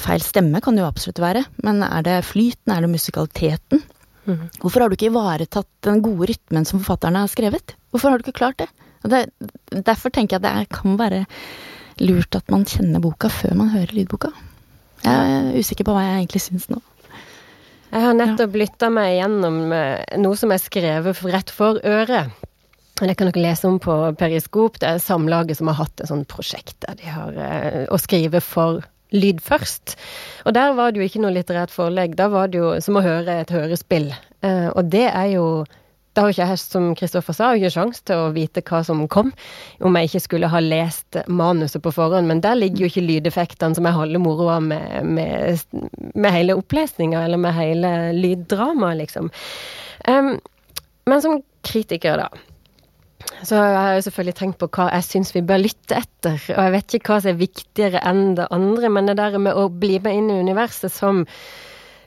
Feil 0.00 0.22
stemme 0.24 0.62
kan 0.64 0.76
det 0.76 0.84
jo 0.84 0.88
absolutt 0.88 1.18
være, 1.20 1.42
men 1.66 1.82
er 1.84 2.04
det 2.06 2.20
flyten? 2.24 2.72
Er 2.72 2.84
det 2.84 2.92
musikaliteten? 2.92 3.82
Mm. 4.24 4.46
Hvorfor 4.62 4.80
har 4.80 4.88
du 4.88 4.96
ikke 4.96 5.10
ivaretatt 5.10 5.68
den 5.84 6.00
gode 6.04 6.30
rytmen 6.30 6.64
som 6.68 6.80
forfatterne 6.80 7.24
har 7.24 7.32
skrevet? 7.32 7.74
Hvorfor 7.92 8.12
har 8.12 8.20
du 8.20 8.24
ikke 8.24 8.38
klart 8.38 8.62
det? 8.62 8.70
det 9.10 9.26
derfor 9.84 10.12
tenker 10.14 10.38
jeg 10.38 10.44
at 10.44 10.46
det 10.46 10.72
kan 10.76 10.96
være 11.00 11.24
lurt 12.00 12.36
at 12.38 12.50
man 12.52 12.66
kjenner 12.68 13.02
boka 13.02 13.30
før 13.32 13.56
man 13.58 13.72
hører 13.74 13.94
lydboka. 13.96 14.32
Jeg 15.04 15.34
er 15.36 15.56
usikker 15.56 15.86
på 15.88 15.94
hva 15.96 16.04
jeg 16.04 16.16
egentlig 16.20 16.42
syns 16.44 16.68
nå. 16.72 16.80
Jeg 17.90 18.04
har 18.04 18.14
nettopp 18.14 18.54
lytta 18.54 18.90
meg 18.94 19.16
gjennom 19.16 19.72
eh, 19.74 20.18
noe 20.22 20.38
som 20.38 20.52
er 20.54 20.62
skrevet 20.62 21.24
rett 21.26 21.50
for 21.50 21.80
øret. 21.82 22.30
Det 23.00 23.16
kan 23.16 23.30
dere 23.30 23.42
lese 23.42 23.66
om 23.66 23.80
på 23.82 23.96
Periskop. 24.20 24.78
Det 24.78 24.86
er 24.86 25.02
Samlaget 25.02 25.58
som 25.58 25.70
har 25.72 25.80
hatt 25.80 26.02
et 26.02 26.10
sånt 26.10 26.28
prosjekt 26.30 26.76
der 26.84 26.98
de 27.00 27.10
har 27.10 27.38
eh, 27.40 27.84
å 27.90 27.98
skrive 27.98 28.42
for 28.44 28.84
lyd 29.10 29.40
først. 29.42 29.96
Og 30.46 30.54
der 30.54 30.76
var 30.78 30.92
det 30.92 31.00
jo 31.00 31.08
ikke 31.08 31.22
noe 31.24 31.34
litterært 31.34 31.72
forlegg. 31.74 32.14
Da 32.18 32.28
var 32.30 32.52
det 32.52 32.60
jo 32.60 32.74
som 32.84 33.00
å 33.00 33.04
høre 33.04 33.40
et 33.42 33.50
hørespill. 33.50 34.12
Eh, 34.44 34.68
og 34.70 34.92
det 34.92 35.08
er 35.08 35.32
jo 35.34 35.46
da 36.16 36.24
har 36.24 36.32
ikke 36.32 36.46
jeg, 36.48 36.58
som 36.58 36.86
Kristoffer 36.98 37.36
sa, 37.36 37.52
ikke 37.54 37.70
sjanse 37.70 38.02
til 38.08 38.18
å 38.18 38.32
vite 38.34 38.64
hva 38.66 38.82
som 38.86 39.04
kom, 39.12 39.30
om 39.86 39.96
jeg 39.96 40.10
ikke 40.10 40.22
skulle 40.24 40.50
ha 40.50 40.62
lest 40.64 41.20
manuset 41.30 41.82
på 41.84 41.92
forhånd. 41.94 42.26
Men 42.26 42.42
der 42.42 42.58
ligger 42.58 42.84
jo 42.84 42.90
ikke 42.90 43.06
lydeffektene 43.06 43.78
som 43.78 43.86
er 43.86 43.94
halve 43.94 44.22
moroa 44.22 44.58
med, 44.64 45.06
med, 45.06 45.62
med, 46.14 46.30
hele 46.34 46.58
opplesninga, 46.58 47.22
eller 47.28 47.40
med 47.40 47.54
hele 47.54 47.94
lyddramaet, 48.18 49.04
liksom. 49.04 49.30
Um, 50.10 50.34
men 51.06 51.22
som 51.22 51.38
kritiker, 51.66 52.24
da. 52.24 52.28
Så 53.46 53.54
jeg 53.54 53.78
har 53.78 53.94
jo 53.94 54.04
selvfølgelig 54.08 54.36
tenkt 54.36 54.60
på 54.60 54.68
hva 54.74 54.90
jeg 54.90 55.06
syns 55.06 55.34
vi 55.36 55.46
bør 55.46 55.62
lytte 55.62 56.02
etter. 56.02 56.38
Og 56.56 56.62
jeg 56.66 56.74
vet 56.74 56.94
ikke 56.96 57.14
hva 57.14 57.22
som 57.22 57.32
er 57.32 57.40
viktigere 57.40 58.02
enn 58.10 58.34
det 58.38 58.50
andre, 58.50 58.90
men 58.92 59.08
det 59.08 59.20
der 59.20 59.38
med 59.38 59.56
å 59.56 59.68
bli 59.70 60.00
med 60.02 60.16
inn 60.16 60.30
i 60.32 60.40
universet 60.42 60.92
som 60.92 61.22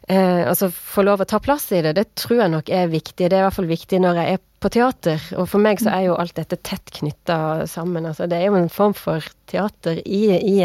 eh, 0.08 0.44
altså 0.48 0.70
få 0.74 1.06
lov 1.06 1.24
å 1.24 1.28
ta 1.30 1.40
plass 1.44 1.70
i 1.72 1.82
det, 1.86 1.96
det 1.98 2.10
tror 2.20 2.44
jeg 2.44 2.54
nok 2.54 2.72
er 2.74 2.92
viktig. 2.92 3.28
Det 3.28 3.38
er 3.38 3.44
i 3.44 3.48
hvert 3.48 3.58
fall 3.58 3.70
viktig 3.72 4.00
når 4.04 4.22
jeg 4.22 4.38
er 4.38 4.44
på 4.64 4.72
teater. 4.74 5.28
Og 5.38 5.50
for 5.52 5.64
meg 5.64 5.82
så 5.84 5.92
er 5.94 6.08
jo 6.08 6.18
alt 6.20 6.36
dette 6.40 6.60
tett 6.64 6.94
knytta 7.00 7.68
sammen. 7.70 8.08
Altså 8.10 8.30
det 8.32 8.40
er 8.40 8.50
jo 8.50 8.60
en 8.60 8.72
form 8.72 8.96
for 8.98 9.26
teater 9.52 10.00
i, 10.06 10.24
i, 10.38 10.58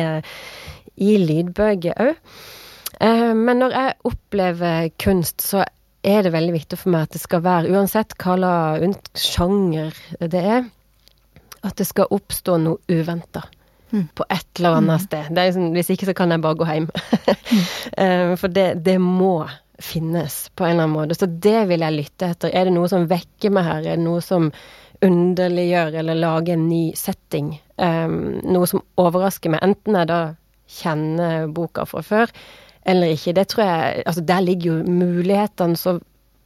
i 1.03 1.19
lydbøker 1.25 1.99
òg. 2.07 2.15
Eh, 3.01 3.35
men 3.35 3.63
når 3.63 3.77
jeg 3.77 3.99
opplever 4.11 4.89
kunst, 5.03 5.45
så 5.45 5.65
er 6.07 6.25
det 6.25 6.33
veldig 6.35 6.55
viktig 6.55 6.79
for 6.79 6.95
meg 6.95 7.07
at 7.07 7.15
det 7.17 7.23
skal 7.23 7.43
være, 7.45 7.71
uansett 7.75 8.15
hva 8.23 8.37
sjanger 9.19 9.97
det 10.21 10.43
er, 10.57 10.69
at 11.67 11.79
det 11.79 11.89
skal 11.89 12.13
oppstå 12.15 12.57
noe 12.63 12.79
uventa. 12.87 13.43
Mm. 13.91 14.09
På 14.15 14.25
et 14.29 14.59
eller 14.59 14.79
annet 14.81 15.01
mm. 15.01 15.07
sted. 15.07 15.31
Liksom, 15.39 15.71
hvis 15.77 15.91
ikke 15.95 16.09
så 16.11 16.15
kan 16.17 16.35
jeg 16.35 16.45
bare 16.45 16.59
gå 16.61 16.69
hjem. 16.69 16.91
mm. 16.91 18.37
For 18.41 18.53
det, 18.53 18.69
det, 18.85 18.99
må 19.01 19.49
finnes 19.79 20.51
på 20.59 20.67
en 20.67 20.75
eller 20.75 20.89
annen 20.89 20.97
måte. 20.97 21.15
Så 21.15 21.29
det 21.31 21.69
vil 21.71 21.85
jeg 21.87 21.97
lytte 21.97 22.33
etter. 22.33 22.53
Er 22.53 22.69
det 22.69 22.75
noe 22.75 22.91
som 22.91 23.07
vekker 23.11 23.55
meg 23.55 23.67
her? 23.69 23.81
Er 23.85 23.97
det 24.01 24.05
noe 24.05 24.23
som 24.25 24.51
underliggjør 25.05 26.01
eller 26.01 26.19
lager 26.19 26.57
en 26.57 26.69
ny 26.69 26.83
setting? 26.99 27.53
Um, 27.79 28.41
noe 28.43 28.67
som 28.67 28.83
overrasker 28.99 29.55
meg. 29.55 29.63
Enten 29.63 29.99
jeg 30.01 30.11
da 30.11 30.23
kjenner 30.69 31.47
boka 31.55 31.87
fra 31.89 32.03
før, 32.05 32.33
eller 32.89 33.15
ikke. 33.15 33.37
Det 33.39 33.47
tror 33.53 33.65
jeg 33.65 34.03
Altså, 34.07 34.25
der 34.27 34.45
ligger 34.45 34.73
jo 34.73 34.93
mulighetene 34.93 35.79
så 35.79 35.99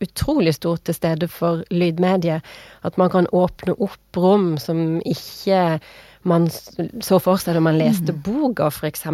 utrolig 0.03 0.55
stort 0.55 0.85
til 0.85 0.95
stede 0.95 1.29
for 1.31 1.63
lydmediet. 1.71 2.43
At 2.83 2.99
man 2.99 3.11
kan 3.11 3.29
åpne 3.33 3.77
opp 3.79 4.19
rom 4.19 4.57
som 4.59 5.01
ikke 5.07 5.81
man 6.29 6.49
så 6.51 7.19
for 7.23 7.41
seg 7.41 7.57
da 7.57 7.65
man 7.65 7.81
leste 7.81 8.15
mm. 8.15 8.23
boka, 8.27 8.71
f.eks. 8.71 9.07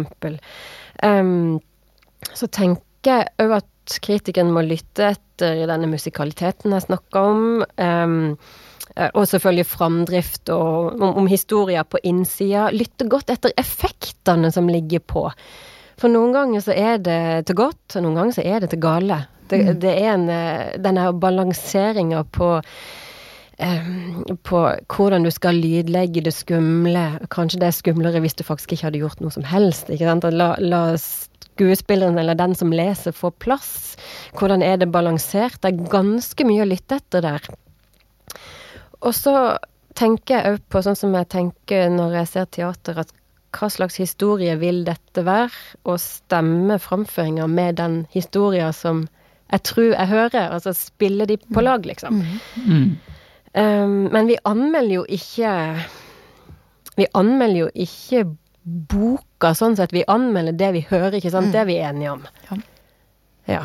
Um, 1.03 1.59
så 2.35 2.49
tenker 2.51 3.21
jeg 3.21 3.29
òg 3.41 3.59
at 3.61 3.99
kritikeren 4.03 4.51
må 4.53 4.63
lytte 4.67 5.13
etter 5.15 5.63
denne 5.69 5.89
musikaliteten 5.89 6.75
jeg 6.75 6.85
snakka 6.87 7.23
om. 7.31 7.45
Um, 7.79 8.19
og 8.99 9.25
selvfølgelig 9.29 9.67
framdrift 9.69 10.49
og 10.51 10.99
om, 10.99 11.11
om 11.21 11.27
historier 11.29 11.85
på 11.87 12.01
innsida. 12.03 12.67
Lytte 12.75 13.07
godt 13.09 13.31
etter 13.31 13.53
effektene 13.57 14.51
som 14.51 14.69
ligger 14.69 15.03
på. 15.05 15.27
For 15.99 16.11
noen 16.11 16.33
ganger 16.35 16.63
så 16.63 16.75
er 16.75 17.01
det 17.03 17.21
til 17.47 17.59
godt, 17.59 17.95
og 17.95 18.05
noen 18.05 18.17
ganger 18.17 18.39
så 18.39 18.45
er 18.47 18.63
det 18.63 18.71
til 18.71 18.81
gale. 18.83 19.21
Det, 19.49 19.59
mm. 19.59 19.71
det 19.81 19.93
er 19.93 20.09
en, 20.13 20.25
eh, 20.31 20.65
denne 20.81 21.09
balanseringa 21.19 22.23
på 22.31 22.49
på 23.59 24.59
hvordan 24.87 25.25
du 25.25 25.31
skal 25.35 25.57
lydlegge 25.59 26.23
det 26.23 26.33
skumle. 26.33 27.19
Kanskje 27.33 27.59
det 27.59 27.67
er 27.69 27.75
skumlere 27.75 28.21
hvis 28.23 28.37
du 28.39 28.45
faktisk 28.47 28.73
ikke 28.73 28.87
hadde 28.87 29.01
gjort 29.01 29.23
noe 29.23 29.35
som 29.35 29.43
helst. 29.47 29.89
ikke 29.91 30.07
sant? 30.07 30.27
La, 30.31 30.53
la 30.63 30.83
skuespilleren 31.59 32.17
eller 32.21 32.39
den 32.39 32.55
som 32.55 32.71
leser, 32.71 33.15
få 33.15 33.33
plass. 33.35 33.97
Hvordan 34.39 34.63
er 34.63 34.79
det 34.79 34.91
balansert? 34.93 35.59
Det 35.61 35.73
er 35.73 35.91
ganske 35.91 36.47
mye 36.47 36.63
å 36.63 36.69
lytte 36.69 37.01
etter 37.01 37.25
der. 37.25 37.49
Og 39.03 39.13
så 39.15 39.35
tenker 39.99 40.37
jeg 40.37 40.53
òg 40.53 40.65
på, 40.71 40.83
sånn 40.83 40.99
som 40.99 41.15
jeg 41.17 41.27
tenker 41.31 41.89
når 41.91 42.21
jeg 42.21 42.31
ser 42.31 42.51
teater, 42.55 43.03
at 43.03 43.15
hva 43.55 43.67
slags 43.73 43.97
historie 43.99 44.53
vil 44.61 44.83
dette 44.87 45.23
være? 45.25 45.51
Og 45.89 45.99
stemme 45.99 46.79
framføringa 46.79 47.47
med 47.49 47.79
den 47.81 48.03
historia 48.13 48.71
som 48.75 49.07
jeg 49.49 49.63
tror 49.65 49.93
jeg 49.95 50.11
hører. 50.11 50.51
Altså 50.53 50.75
spille 50.77 51.25
de 51.25 51.39
på 51.41 51.63
lag, 51.65 51.85
liksom. 51.85 52.21
Mm. 52.55 52.99
Mm. 53.53 53.83
Um, 53.83 53.97
men 54.13 54.29
vi 54.29 54.37
anmelder 54.45 54.93
jo 54.99 55.05
ikke 55.09 55.51
Vi 56.99 57.07
anmelder 57.17 57.59
jo 57.63 57.69
ikke 57.73 58.23
boka 58.63 59.53
sånn 59.55 59.77
sett. 59.79 59.93
Vi 59.95 60.03
anmelder 60.07 60.53
det 60.53 60.71
vi 60.75 60.85
hører, 60.89 61.17
ikke 61.17 61.31
sant. 61.33 61.49
Mm. 61.49 61.53
Det 61.53 61.59
er 61.61 61.67
vi 61.69 61.77
enige 61.81 62.11
om. 62.11 62.25
Ja. 62.49 62.57
ja. 63.47 63.61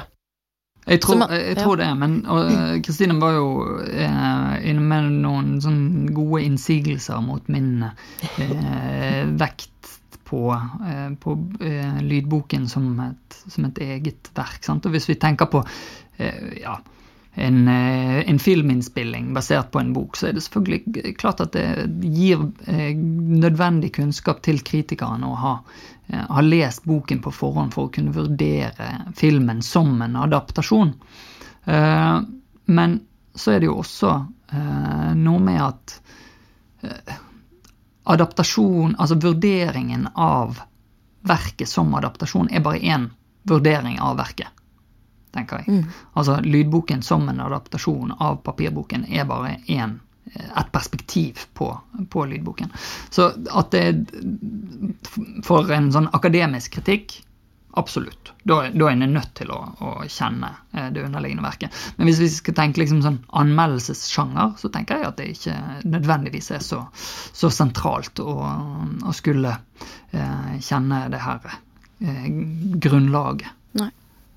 Jeg 0.85 1.01
tror, 1.01 1.19
man, 1.19 1.33
jeg 1.33 1.57
tror 1.57 1.77
det, 1.81 1.89
men 1.97 2.15
Kristine 2.85 3.17
var 3.21 3.35
jo 3.39 3.47
eh, 3.89 4.55
inne 4.69 4.85
med 4.85 5.13
noen 5.25 5.55
sånn 5.65 6.11
gode 6.13 6.43
innsigelser 6.45 7.23
mot 7.25 7.47
min 7.53 7.87
eh, 7.89 9.23
vekt 9.43 9.73
på, 10.25 10.53
eh, 10.89 11.11
på 11.21 11.37
eh, 11.61 12.03
lydboken 12.03 12.69
som 12.69 13.01
et, 13.01 13.39
som 13.49 13.65
et, 13.69 13.79
eget 13.79 14.31
verk. 14.37 14.61
Sant? 14.65 14.87
Og 14.87 14.93
hvis 14.95 15.09
vi 15.09 15.19
tenker 15.21 15.49
på 15.53 15.63
eh, 16.19 16.61
ja, 16.61 16.79
en, 17.35 17.69
eh, 17.69 18.31
en, 18.31 18.39
filminnspilling 18.39 19.35
basert 19.35 19.71
på 19.71 19.79
en 19.79 19.93
bok, 19.93 20.17
så 20.17 20.27
er 20.27 20.37
det 20.37 20.45
selvfølgelig 20.45 21.17
klart 21.19 21.41
at 21.43 21.57
det 21.57 21.67
gir 22.15 22.45
eh, 22.67 22.95
nødvendig 22.95 23.95
kunnskap 23.97 24.43
til 24.47 24.63
kritikerne 24.63 25.27
å 25.27 25.39
ha, 25.41 25.55
eh, 26.07 26.23
ha, 26.31 26.45
lest 26.47 26.87
boken 26.87 27.23
på 27.25 27.33
forhånd 27.35 27.75
for 27.75 27.89
å 27.89 27.95
kunne 27.95 28.15
vurdere 28.15 28.91
filmen 29.19 29.63
som 29.63 29.97
en 30.03 30.17
adaptasjon. 30.17 30.95
Men 31.65 32.99
så 33.35 33.53
er 33.55 33.63
det 33.63 33.71
jo 33.71 33.79
også 33.81 34.11
noe 35.17 35.41
med 35.41 35.63
at 35.65 35.95
adaptasjon, 38.13 38.93
altså 39.01 39.17
vurderingen 39.17 40.05
av 40.13 40.61
verket 41.25 41.73
som 41.73 41.95
adaptasjon, 41.97 42.53
er 42.53 42.61
bare 42.61 42.85
én 42.85 43.09
vurdering 43.49 43.97
av 44.05 44.21
verket 44.21 44.54
tenker 45.35 45.63
jeg. 45.63 45.81
Mm. 45.81 46.01
Altså 46.15 46.39
lydboken 46.45 47.03
som 47.03 47.29
en 47.29 47.43
adaptasjon 47.45 48.17
av 48.19 48.41
papirboken 48.47 49.07
er 49.11 49.29
bare 49.29 49.59
én 49.67 49.99
et 50.35 50.71
perspektiv 50.73 51.43
på, 51.55 51.69
på, 52.11 52.25
lydboken. 52.27 52.71
Så 53.13 53.29
at 53.53 53.75
det 53.75 53.85
For 55.45 55.69
en 55.71 55.91
sånn 55.93 56.09
akademisk 56.17 56.79
kritikk 56.79 57.21
Absolutt. 57.77 58.33
Da, 58.47 58.69
da 58.71 58.87
er 58.87 58.93
en 58.95 59.15
nødt 59.17 59.33
til 59.35 59.51
å, 59.51 59.57
å, 59.83 59.89
kjenne 60.07 60.53
eh, 60.77 60.93
det 60.95 61.03
underliggende 61.03 61.43
verket. 61.43 61.75
Men 61.97 62.07
hvis 62.07 62.21
vi 62.23 62.29
skal 62.31 62.55
tenke 62.55 62.79
liksom 62.79 63.01
sånn 63.03 63.17
anmeldelsessjanger, 63.35 64.53
så 64.61 64.71
tenker 64.71 65.01
jeg 65.01 65.09
at 65.09 65.19
det 65.19 65.27
ikke 65.33 65.57
nødvendigvis 65.83 66.53
er 66.55 66.63
så, 66.63 66.85
så 67.35 67.51
sentralt 67.51 68.23
å, 68.23 68.37
å 69.03 69.15
skulle 69.19 69.57
eh, 70.15 70.55
kjenne 70.63 71.01
det 71.11 71.23
her 71.25 71.51
eh, 71.51 72.31
grunnlaget. 72.87 73.51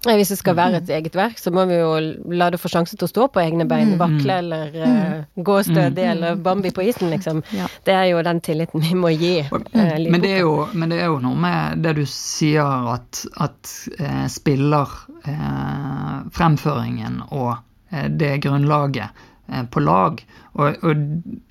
Hvis 0.06 0.30
det 0.30 0.38
skal 0.38 0.56
være 0.56 0.80
et 0.82 0.90
eget 0.94 1.16
verk, 1.18 1.40
så 1.42 1.52
må 1.52 1.64
vi 1.68 1.80
jo 1.80 1.90
la 2.38 2.52
det 2.54 2.60
få 2.62 2.70
sjanse 2.70 2.96
til 2.96 3.08
å 3.08 3.10
stå 3.10 3.28
på 3.34 3.42
egne 3.42 3.66
bein. 3.68 3.96
Mm. 3.96 4.00
Vakle 4.00 4.36
eller 4.44 4.76
uh, 4.78 5.24
gå 5.36 5.56
stødig 5.66 6.06
eller 6.12 6.38
Bambi 6.44 6.72
på 6.72 6.86
isen, 6.86 7.10
liksom. 7.12 7.42
Ja. 7.58 7.66
Det 7.88 7.96
er 7.96 8.06
jo 8.12 8.22
den 8.26 8.42
tilliten 8.46 8.84
vi 8.86 8.94
må 8.96 9.12
gi. 9.16 9.34
Uh, 9.50 9.64
men, 9.74 10.20
det 10.22 10.36
jo, 10.38 10.54
men, 10.74 10.94
det 10.94 11.02
er 11.02 11.10
jo, 11.10 11.18
noe 11.24 11.42
med 11.42 11.82
det 11.84 11.96
du 11.98 12.04
sier, 12.10 12.92
at, 12.94 13.24
at 13.42 13.74
uh, 14.00 14.26
spiller 14.32 14.94
fremføringen 16.32 17.18
og 17.36 17.58
det 18.16 18.38
grunnlaget 18.46 19.26
på 19.74 19.82
lag. 19.84 20.22
Og, 20.54 20.84
og, 20.84 21.02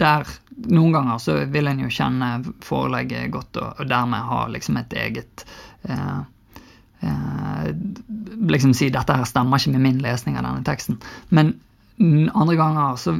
der 0.00 0.36
Noen 0.56 0.94
ganger 0.94 1.18
så 1.20 1.34
vil 1.52 1.68
en 1.68 1.82
jo 1.84 1.90
kjenne 1.92 2.30
forelegget 2.64 3.28
godt, 3.34 3.58
og, 3.60 3.82
og 3.82 3.90
dermed 3.90 4.24
ha 4.24 4.38
liksom 4.48 4.78
et 4.80 4.94
eget 4.96 5.44
eh, 5.84 6.22
eh, 7.06 7.70
liksom 8.50 8.74
si 8.76 8.90
dette 8.92 9.16
her 9.16 9.28
stemmer 9.28 9.60
ikke 9.60 9.76
med 9.76 9.86
min 9.86 10.02
lesning 10.04 10.36
av 10.36 10.44
denne 10.46 10.66
teksten. 10.66 11.00
Men 11.30 11.54
andre 12.36 12.56
ganger 12.56 12.96
så 13.00 13.14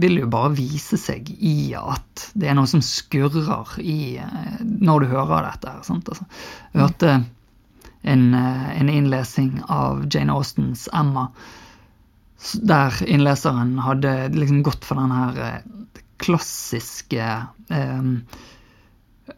vil 0.00 0.16
det 0.16 0.24
jo 0.24 0.30
bare 0.32 0.54
vise 0.56 0.98
seg 0.98 1.28
i 1.38 1.70
at 1.78 2.24
det 2.34 2.48
er 2.50 2.56
noe 2.58 2.66
som 2.66 2.82
skurrer 2.82 3.76
i 3.82 4.16
eh, 4.18 4.56
når 4.64 5.04
du 5.04 5.12
hører 5.14 5.46
dette. 5.46 5.70
her, 5.70 5.84
sant? 5.86 6.08
Altså, 6.10 6.26
jeg 6.72 6.82
hørte 6.82 7.12
en, 8.02 8.34
eh, 8.34 8.80
en 8.80 8.90
innlesing 8.90 9.62
av 9.68 10.06
Jane 10.10 10.32
Austens 10.32 10.88
'Emma', 10.92 11.30
der 12.62 12.98
innleseren 13.06 13.78
hadde 13.78 14.28
liksom 14.34 14.62
gått 14.62 14.84
for 14.84 14.98
den 15.00 15.10
her 15.10 15.40
eh, 15.46 15.62
klassiske 16.18 17.46
eh, 17.70 18.10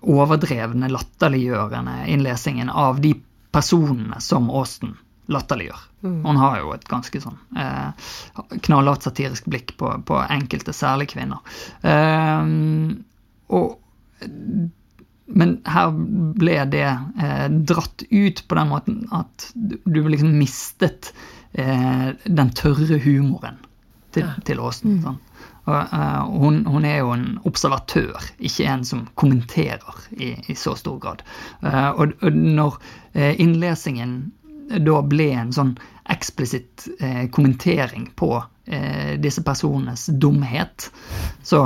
overdrevne, 0.00 0.90
latterliggjørende 0.92 2.04
innlesingen 2.08 2.70
av 2.70 3.00
de 3.00 3.14
personene 3.54 4.20
som 4.24 4.50
Austen 4.50 4.96
latterliggjør. 5.28 5.80
Mm. 6.02 6.24
Hun 6.24 6.40
har 6.40 6.56
jo 6.62 6.72
et 6.72 6.87
ganske 6.88 7.20
sånn 7.20 7.37
eh, 7.58 8.08
knallhardt 8.64 9.04
satirisk 9.04 9.48
blikk 9.50 9.74
på, 9.80 9.90
på, 10.08 10.20
enkelte, 10.24 10.72
særlig 10.76 11.11
kvinner. 11.12 11.42
Eh, 11.84 12.48
og, 13.58 14.28
men 15.28 15.54
her 15.68 15.92
ble 16.40 16.56
det 16.72 16.87
eh, 16.88 17.46
dratt 17.72 18.06
ut 18.08 18.44
på 18.48 18.58
den 18.61 18.72
måten 18.72 19.02
at 19.14 19.50
du, 19.54 20.00
liksom 20.08 20.32
mistet 20.40 21.12
eh, 21.52 22.14
den 22.24 22.54
tørre 22.56 23.00
humoren 23.04 23.61
til, 24.16 24.30
til 24.48 24.64
Åsen. 24.64 25.02
Sånn. 25.04 25.20
Uh, 25.68 26.24
hun, 26.40 26.66
hun, 26.66 26.85
er 26.85 27.02
jo 27.02 27.12
en 27.12 27.26
observatør, 27.48 28.16
ikke 28.40 28.64
en 28.72 28.85
som 28.88 29.04
kommenterer 29.20 30.00
i, 30.16 30.33
i 30.48 30.57
så 30.57 30.72
stor 30.78 30.96
grad. 31.02 31.22
Uh, 31.61 31.90
og, 31.90 32.14
og, 32.22 32.33
når 32.33 32.78
uh, 32.81 33.35
innlesingen 33.37 34.18
da 34.68 34.98
ble 35.04 35.31
en 35.33 35.52
sånn 35.52 35.74
eksplisitt 36.12 36.85
kommentering 37.33 38.11
på 38.20 38.28
disse 39.20 39.40
personenes 39.44 40.02
dumhet, 40.20 40.90
så 41.40 41.62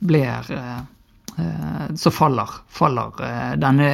blir 0.00 0.48
Så 2.00 2.12
faller, 2.16 2.54
faller 2.68 3.20
denne, 3.60 3.90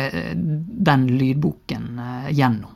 den 0.90 1.07
lydboken 1.18 2.00
gjennom. 2.31 2.70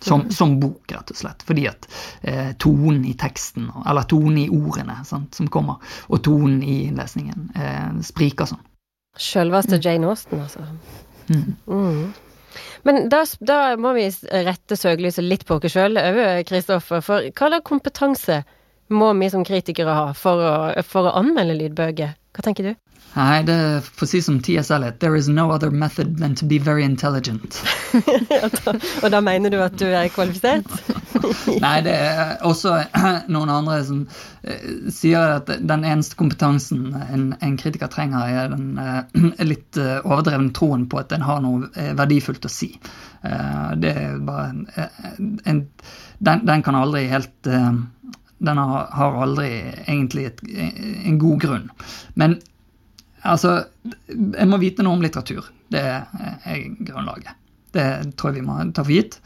Som, 0.00 0.22
mm. 0.24 0.30
som, 0.32 0.54
bok, 0.60 0.92
rett 0.92 1.10
og 1.12 1.18
slett. 1.18 1.42
Fordi 1.44 1.66
at 1.68 1.84
eh, 2.22 2.54
tonen 2.56 3.02
i 3.04 3.12
teksten, 3.20 3.66
eller 3.84 4.06
tonen 4.08 4.38
i 4.40 4.48
ordene 4.48 5.02
sant, 5.04 5.36
som 5.36 5.50
kommer, 5.52 5.76
og 6.08 6.22
tonen 6.24 6.62
i 6.64 6.86
innlesningen 6.86 7.50
eh, 7.52 8.00
spriker 8.08 8.48
sånn. 8.48 8.62
Sjølveste 9.20 9.76
mm. 9.76 9.82
Jane 9.84 10.08
Austen, 10.08 10.40
altså. 10.40 10.64
Mm. 11.28 11.56
Mm. 11.68 12.02
Men 12.88 13.08
da, 13.12 13.24
da, 13.44 13.58
må 13.76 13.92
vi 13.98 14.08
rette 14.46 14.78
søkelyset 14.78 15.26
litt 15.26 15.44
på 15.46 15.58
oss 15.60 15.74
sjøl, 15.74 16.00
Kristoffer. 16.48 17.04
For 17.04 17.28
hva 17.28 17.50
slags 17.52 17.68
kompetanse 17.68 18.40
må 18.90 19.12
vi 19.20 19.28
som 19.30 19.44
kritikere 19.46 19.94
ha 19.94 20.06
for 20.16 20.40
å, 20.42 20.54
for 20.86 21.10
å 21.10 21.16
anmelde 21.20 21.58
lydbøker? 21.60 22.16
Hva 22.34 22.46
tenker 22.46 22.70
du? 22.70 22.72
Nei, 23.16 23.42
det 23.42 23.54
er 23.54 23.80
for 23.82 24.06
å 24.06 24.08
si 24.08 24.20
som 24.22 24.38
T.S. 24.44 24.70
Eliot, 24.70 25.00
there 25.02 25.18
is 25.18 25.28
no 25.28 25.48
other 25.50 25.70
method 25.70 26.18
than 26.18 26.36
to 26.38 26.46
be 26.46 26.58
very 26.58 26.84
intelligent. 26.84 27.58
og 29.02 29.08
da 29.10 29.20
mener 29.24 29.50
du 29.50 29.58
at 29.64 29.74
du 29.80 29.88
er 29.88 30.12
kvalifisert? 30.14 30.68
Nei, 31.64 31.80
det 31.82 31.94
er 31.96 32.36
også 32.46 32.76
noen 33.34 33.50
andre 33.50 33.80
som 33.88 34.04
uh, 34.06 34.68
sier 34.94 35.40
at 35.40 35.50
den 35.50 35.82
eneste 35.82 36.18
kompetansen 36.20 36.92
en, 37.00 37.24
en 37.42 37.56
kritiker 37.58 37.90
trenger, 37.90 38.30
er 38.30 38.54
den 38.54 38.78
uh, 38.78 39.02
litt 39.50 39.80
uh, 39.80 39.98
overdrevne 40.04 40.54
troen 40.54 40.86
på 40.90 41.02
at 41.02 41.14
en 41.16 41.26
har 41.26 41.42
noe 41.42 41.90
verdifullt 41.98 42.46
å 42.46 42.52
si. 42.52 42.72
det 43.20 43.90
er 43.90 44.20
bare 44.24 44.44
en, 44.48 44.60
en 45.44 45.58
den, 46.18 46.44
den, 46.46 46.62
kan 46.64 46.78
aldri 46.78 47.02
helt 47.10 47.50
den 48.40 48.58
har, 48.58 48.86
har 48.96 49.18
aldri 49.24 49.50
egentlig 49.84 50.30
et, 50.30 50.40
en 51.04 51.18
god 51.20 51.42
grunn. 51.42 51.66
Men 52.14 52.38
Altså, 53.28 53.56
jeg 54.08 54.48
må 54.48 54.60
vite 54.62 54.84
noe 54.86 54.96
om 54.96 55.04
litteratur. 55.04 55.48
Det 55.70 55.82
er 55.82 56.62
grunnlaget. 56.80 57.36
Det 57.74 57.86
tror 58.18 58.32
jeg 58.32 58.40
vi 58.40 58.46
må 58.46 58.56
ta 58.74 58.82
for 58.82 58.94
gitt. 58.94 59.18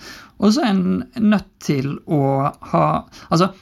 Og 0.43 0.53
så 0.55 0.65
er 0.65 0.75
en 0.75 1.29
nødt 1.31 1.49
til 1.65 1.95
å 2.11 2.21
ha 2.73 2.85
Altså, 3.31 3.53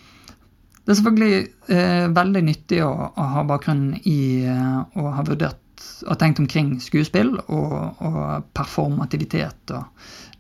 det 0.83 0.91
er 0.91 0.99
selvfølgelig 0.99 1.35
eh, 1.71 2.07
veldig 2.11 2.43
nyttig 2.43 2.81
å, 2.83 2.91
å, 3.15 3.27
ha 3.37 3.45
bakgrunn 3.47 3.93
i 4.03 4.43
eh, 4.51 4.79
å 4.99 5.13
ha 5.15 5.23
vurdert 5.29 5.62
og 6.07 6.19
tenkt 6.19 6.41
omkring 6.43 6.75
skuespill 6.83 7.37
og, 7.47 7.75
og 8.03 8.51
performativitet 8.57 9.75
og 9.77 9.85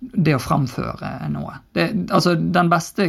det 0.03 0.35
å 0.35 0.41
framføre 0.43 1.29
noe. 1.31 1.55
Det, 1.77 1.85
altså, 2.11 2.35
den 2.35 2.71
beste 2.73 3.07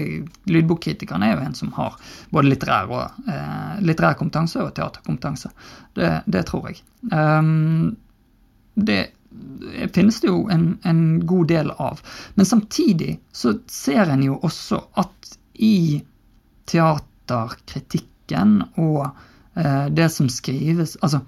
lydbokkritikeren 0.50 1.24
er 1.26 1.34
jo 1.34 1.46
en 1.48 1.56
som 1.58 1.72
har 1.78 1.96
både 2.30 2.52
litterær, 2.52 2.91
og, 2.93 3.24
eh, 3.30 3.82
litterær 3.82 4.13
kompetanse 4.19 4.62
og 4.62 4.76
teaterkompetanse. 4.78 5.50
Det, 5.98 6.12
det 6.30 6.43
tror 6.50 6.69
jeg. 6.69 6.84
Um, 7.10 7.98
det 8.76 9.02
finnes 9.93 10.22
det 10.22 10.30
jo 10.30 10.50
en, 10.54 10.78
en, 10.86 11.26
god 11.26 11.48
del 11.50 11.72
av. 11.72 12.02
Men 12.38 12.46
samtidig 12.46 13.19
så 13.34 13.54
ser 13.67 14.10
en 14.13 14.24
jo 14.24 14.38
også 14.46 14.78
at 15.02 15.38
i 15.54 16.04
teaterkritikken 16.69 18.62
og 18.82 19.08
eh, 19.58 19.88
det 19.89 20.10
som 20.13 20.30
skrives 20.30 20.98
Altså, 21.02 21.19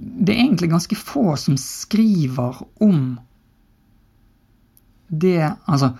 det 0.00 0.32
er 0.32 0.44
egentlig 0.44 0.70
ganske 0.70 0.96
få 0.96 1.34
som 1.36 1.56
skriver 1.60 2.62
om 2.80 3.18
det 5.10 5.42
Altså 5.66 5.90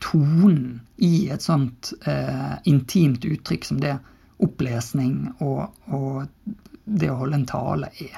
tonen 0.00 0.80
i 0.96 1.28
et 1.28 1.44
sånt 1.44 1.92
eh, 2.08 2.54
intimt 2.68 3.24
uttrykk 3.24 3.66
som 3.68 3.80
det 3.82 3.98
opplesning 4.40 5.28
og, 5.44 5.68
og, 5.92 6.24
det 6.84 7.10
å 7.12 7.18
holde 7.20 7.36
en 7.36 7.46
tale 7.46 7.90
er. 8.00 8.16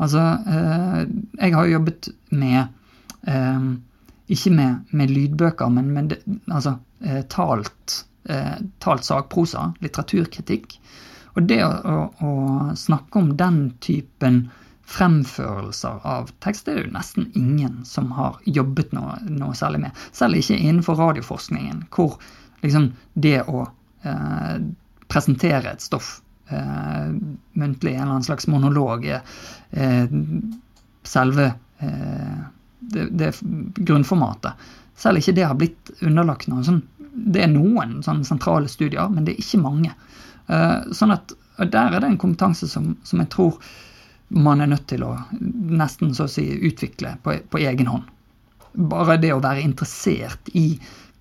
Altså, 0.00 0.22
eh, 0.46 1.00
jeg 1.40 1.54
har 1.56 1.66
jobbet 1.68 2.08
med 2.30 2.60
eh, 3.26 3.66
Ikke 4.32 4.52
med, 4.54 4.86
med, 4.90 5.10
lydbøker, 5.10 5.68
men 5.70 5.90
med 5.94 6.14
altså, 6.46 6.76
eh, 7.02 7.20
talt, 7.30 7.98
eh, 8.30 8.56
talt 8.82 9.06
sakprosa, 9.06 9.68
litteraturkritikk. 9.82 10.78
Og 11.36 11.48
det 11.48 11.60
å, 11.64 11.96
å, 12.24 12.30
snakke 12.76 13.20
om 13.20 13.34
den 13.36 13.58
typen 13.84 14.46
fremførelser 14.86 16.04
av 16.06 16.30
tekst 16.44 16.68
det 16.68 16.72
er 16.72 16.78
det 16.78 16.84
jo 16.86 16.94
nesten 16.94 17.30
ingen 17.36 17.80
som 17.84 18.12
har 18.16 18.38
jobbet 18.46 18.94
noe, 18.96 19.18
noe 19.28 19.56
særlig 19.58 19.82
med. 19.82 20.04
Selv 20.16 20.38
ikke 20.38 20.56
innenfor 20.56 20.98
radioforskningen, 21.00 21.84
hvor 21.92 22.16
liksom 22.62 22.92
det 23.14 23.40
å 23.50 23.66
eh, 24.06 24.54
presentere 25.10 25.74
et 25.74 25.84
stoff 25.84 26.20
eh, 26.48 27.10
muntlig, 27.58 27.96
en 27.96 28.00
eller 28.00 28.14
annen 28.14 28.28
slags 28.30 28.46
monolog, 28.46 29.08
eh, 29.10 30.16
selve 31.02 31.50
eh, 31.78 32.38
det, 32.78 33.08
det, 33.10 33.32
grunnformatet. 33.76 34.68
Selv 34.96 35.20
ikke 35.20 35.34
det 35.36 35.44
har 35.50 35.58
blitt 35.58 35.90
underlagt 36.00 36.48
noen 36.48 36.64
sånn 36.64 36.82
Det 37.16 37.42
er 37.46 37.50
noen 37.52 38.00
sånne 38.04 38.26
sentrale 38.28 38.68
studier, 38.68 39.08
men 39.12 39.24
det 39.24 39.34
er 39.34 39.42
ikke 39.42 39.62
mange. 39.62 39.92
Eh, 40.52 40.92
sånn 40.94 41.14
at 41.14 41.32
der 41.56 41.94
er 41.94 42.02
det 42.02 42.10
en 42.10 42.20
kompetanse 42.20 42.68
som, 42.68 42.94
som 43.04 43.22
jeg 43.22 43.30
tror 43.32 43.56
man 44.28 44.60
er 44.60 44.70
nødt 44.70 44.88
til 44.90 45.04
å 45.06 45.12
nesten 45.32 46.14
så 46.14 46.26
å 46.26 46.30
si 46.30 46.44
utvikle 46.66 47.14
på, 47.22 47.36
på 47.50 47.60
egen 47.62 47.88
hånd. 47.90 48.08
Bare 48.90 49.16
det 49.22 49.32
å 49.32 49.40
være 49.40 49.64
interessert 49.64 50.50
i 50.58 50.68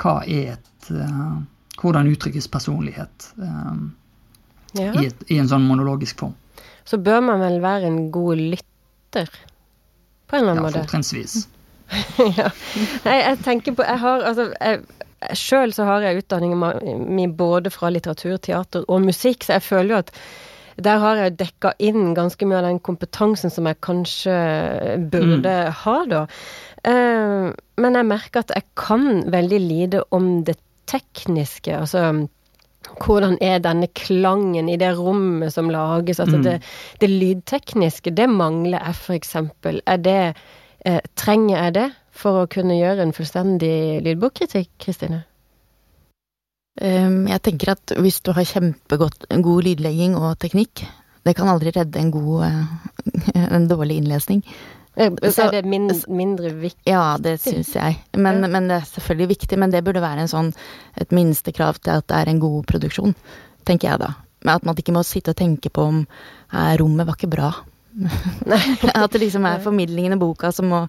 hva 0.01 0.21
er 0.27 0.57
et 0.57 0.89
uh, 0.91 1.43
Hvordan 1.75 2.07
uttrykkes 2.07 2.45
personlighet 2.47 3.25
uh, 3.35 3.75
ja. 4.79 4.93
i, 4.95 5.09
et, 5.09 5.23
i, 5.27 5.35
en 5.41 5.49
sånn 5.51 5.65
monologisk 5.67 6.21
form. 6.23 6.31
Så 6.87 6.95
bør 7.03 7.19
man 7.25 7.41
vel 7.43 7.57
være 7.59 7.89
en 7.89 7.97
god 8.15 8.39
lytter, 8.53 9.27
på 10.25 10.37
en 10.37 10.45
eller 10.45 10.53
annen 10.53 10.61
ja, 10.61 10.67
måte? 10.69 10.83
Fortrinnsvis. 10.85 11.35
ja. 12.39 12.47
Jeg, 13.03 13.19
jeg, 13.19 13.41
tenker 13.45 13.75
på 13.75 13.85
Jeg 13.85 14.01
har 14.01 14.23
altså 14.25 14.47
Sjøl 15.33 15.73
så 15.75 15.87
har 15.87 16.05
jeg 16.05 16.23
utdanningen 16.23 17.07
min 17.15 17.33
både 17.37 17.71
fra 17.73 17.89
litteratur, 17.93 18.37
teater 18.37 18.85
og 18.87 19.05
musikk, 19.07 19.45
så 19.45 19.57
jeg 19.57 19.65
føler 19.65 19.95
jo 19.95 20.03
at 20.03 20.13
der 20.85 20.99
har 20.99 21.19
jeg 21.21 21.37
dekka 21.39 21.71
inn 21.79 22.13
ganske 22.17 22.47
mye 22.47 22.59
av 22.59 22.65
den 22.67 22.81
kompetansen 22.83 23.53
som 23.53 23.67
jeg 23.69 23.79
kanskje 23.85 24.35
burde 25.11 25.53
mm. 25.69 25.75
ha, 25.81 25.97
da. 26.11 26.23
Uh, 26.85 27.51
men 27.81 27.97
jeg 27.97 28.09
merker 28.09 28.43
at 28.43 28.51
jeg 28.53 28.67
kan 28.77 29.23
veldig 29.31 29.61
lite 29.63 30.03
om 30.15 30.43
det 30.47 30.57
tekniske. 30.91 31.71
Altså 31.79 32.27
hvordan 33.01 33.37
er 33.41 33.63
denne 33.63 33.87
klangen 33.97 34.69
i 34.69 34.77
det 34.77 34.91
rommet 34.97 35.53
som 35.53 35.71
lages? 35.73 36.19
Altså 36.19 36.37
mm. 36.37 36.43
det, 36.43 36.55
det, 37.01 37.09
lydtekniske, 37.09 38.13
det 38.13 38.27
mangler 38.29 38.77
jeg 38.79 38.95
f.eks. 38.99 39.35
Er 39.85 39.97
det 39.97 40.19
eh, 40.85 41.01
Trenger 41.17 41.63
jeg 41.63 41.75
det 41.79 41.87
for 42.15 42.43
å 42.43 42.49
kunne 42.51 42.77
gjøre 42.77 43.05
en 43.05 43.15
fullstendig 43.15 44.01
lydbokkritikk, 44.05 44.71
Kristine? 44.81 45.23
Um, 46.75 47.23
jeg 47.31 47.39
tenker 47.43 47.71
at 47.75 47.93
hvis 48.03 48.19
du 48.25 48.33
har 48.35 48.47
kjempegodt 48.47 49.29
god 49.29 49.67
lydlegging 49.67 50.17
og 50.19 50.33
teknikk, 50.43 50.83
det 51.25 51.33
kan 51.37 51.49
aldri 51.49 51.71
redde 51.73 52.01
en 52.01 52.11
god 52.13 52.43
eh, 52.45 53.45
en 53.55 53.69
dårlig 53.69 54.01
innlesning. 54.01 54.43
Eh, 54.95 55.11
så 55.31 55.47
er 55.47 55.55
det 55.57 55.69
min, 55.71 55.87
mindre 56.07 56.51
viktig? 56.55 56.83
Ja, 56.87 57.15
det 57.19 57.39
syns 57.43 57.73
jeg. 57.75 57.97
Men, 58.13 58.43
ja. 58.43 58.51
men, 58.51 58.69
det 58.69 58.81
er 58.81 58.89
selvfølgelig 58.91 59.31
viktig. 59.33 59.59
Men 59.59 59.73
det 59.73 59.83
burde 59.87 60.03
være 60.03 60.25
en 60.25 60.31
sånn, 60.31 60.51
et 60.99 61.15
minstekrav 61.15 61.79
til 61.81 61.97
at 61.97 62.07
det 62.11 62.19
er 62.19 62.31
en 62.31 62.43
god 62.43 62.67
produksjon, 62.69 63.15
tenker 63.67 63.91
jeg 63.91 64.03
da. 64.03 64.11
Men 64.45 64.59
at 64.59 64.67
man 64.67 64.77
ikke 64.77 64.93
må 64.95 65.01
sitte 65.07 65.33
og 65.33 65.39
tenke 65.39 65.71
på 65.73 65.87
om 65.89 66.03
rommet 66.79 67.07
var 67.07 67.17
ikke 67.17 67.31
bra. 67.33 67.49
At 67.95 69.13
det 69.13 69.21
liksom 69.21 69.45
er 69.47 69.63
formidlingen 69.63 70.17
i 70.17 70.19
boka 70.19 70.51
som 70.51 70.67
må 70.67 70.81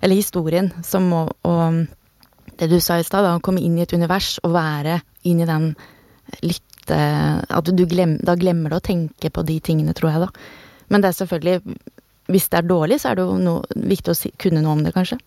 Eller 0.00 0.16
historien 0.16 0.70
som 0.84 1.10
må 1.10 1.26
og, 1.44 1.84
det 2.58 2.68
du 2.70 2.78
sa 2.80 2.98
i 2.98 3.04
stad, 3.04 3.26
å 3.26 3.42
komme 3.44 3.62
inn 3.64 3.76
i 3.78 3.82
et 3.84 3.92
univers 3.92 4.38
og 4.44 4.54
være 4.54 5.00
inn 5.28 5.42
i 5.42 5.48
den 5.48 5.72
lytte 6.44 7.00
At 7.48 7.68
du 7.68 7.84
glem, 7.88 8.16
da 8.22 8.36
glemmer 8.38 8.72
du 8.72 8.78
å 8.78 8.84
tenke 8.84 9.30
på 9.30 9.44
de 9.46 9.58
tingene, 9.64 9.94
tror 9.96 10.12
jeg, 10.12 10.26
da. 10.26 10.28
Men 10.92 11.02
det 11.02 11.10
er 11.10 11.18
selvfølgelig 11.18 11.78
Hvis 12.32 12.48
det 12.52 12.60
er 12.60 12.68
dårlig, 12.68 13.00
så 13.02 13.10
er 13.10 13.18
det 13.18 13.26
jo 13.26 13.38
noe, 13.40 13.80
viktig 13.94 14.12
å 14.12 14.18
si, 14.18 14.32
kunne 14.40 14.62
noe 14.64 14.76
om 14.78 14.84
det, 14.84 14.94
kanskje. 14.94 15.18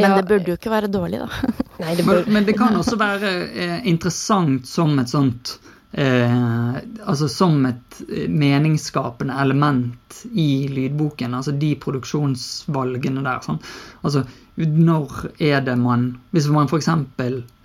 Men 0.00 0.08
ja, 0.08 0.16
det 0.16 0.26
burde 0.30 0.50
jo 0.50 0.56
ikke 0.56 0.72
være 0.72 0.88
dårlig, 0.90 1.20
da. 1.20 1.28
Nei, 1.82 1.92
det 1.98 2.06
burde... 2.06 2.32
men, 2.32 2.46
det 2.48 2.56
kan 2.58 2.74
også 2.78 2.96
være 2.98 3.32
eh, 3.52 3.76
interessant 3.90 4.66
som 4.66 4.96
et 5.02 5.12
sånt 5.12 5.56
eh, 5.92 6.76
Altså 7.06 7.28
som 7.28 7.66
et 7.68 7.98
meningsskapende 8.28 9.34
element 9.42 10.22
i 10.32 10.68
lydboken. 10.68 11.34
Altså 11.34 11.52
de 11.52 11.74
produksjonsvalgene 11.80 13.24
der. 13.24 13.42
Sånn. 13.44 13.60
Altså 14.02 14.24
når 14.56 15.32
er 15.40 15.60
det 15.64 15.78
man 15.80 16.18
Hvis 16.30 16.48
man 16.52 16.68
f.eks. 16.68 16.88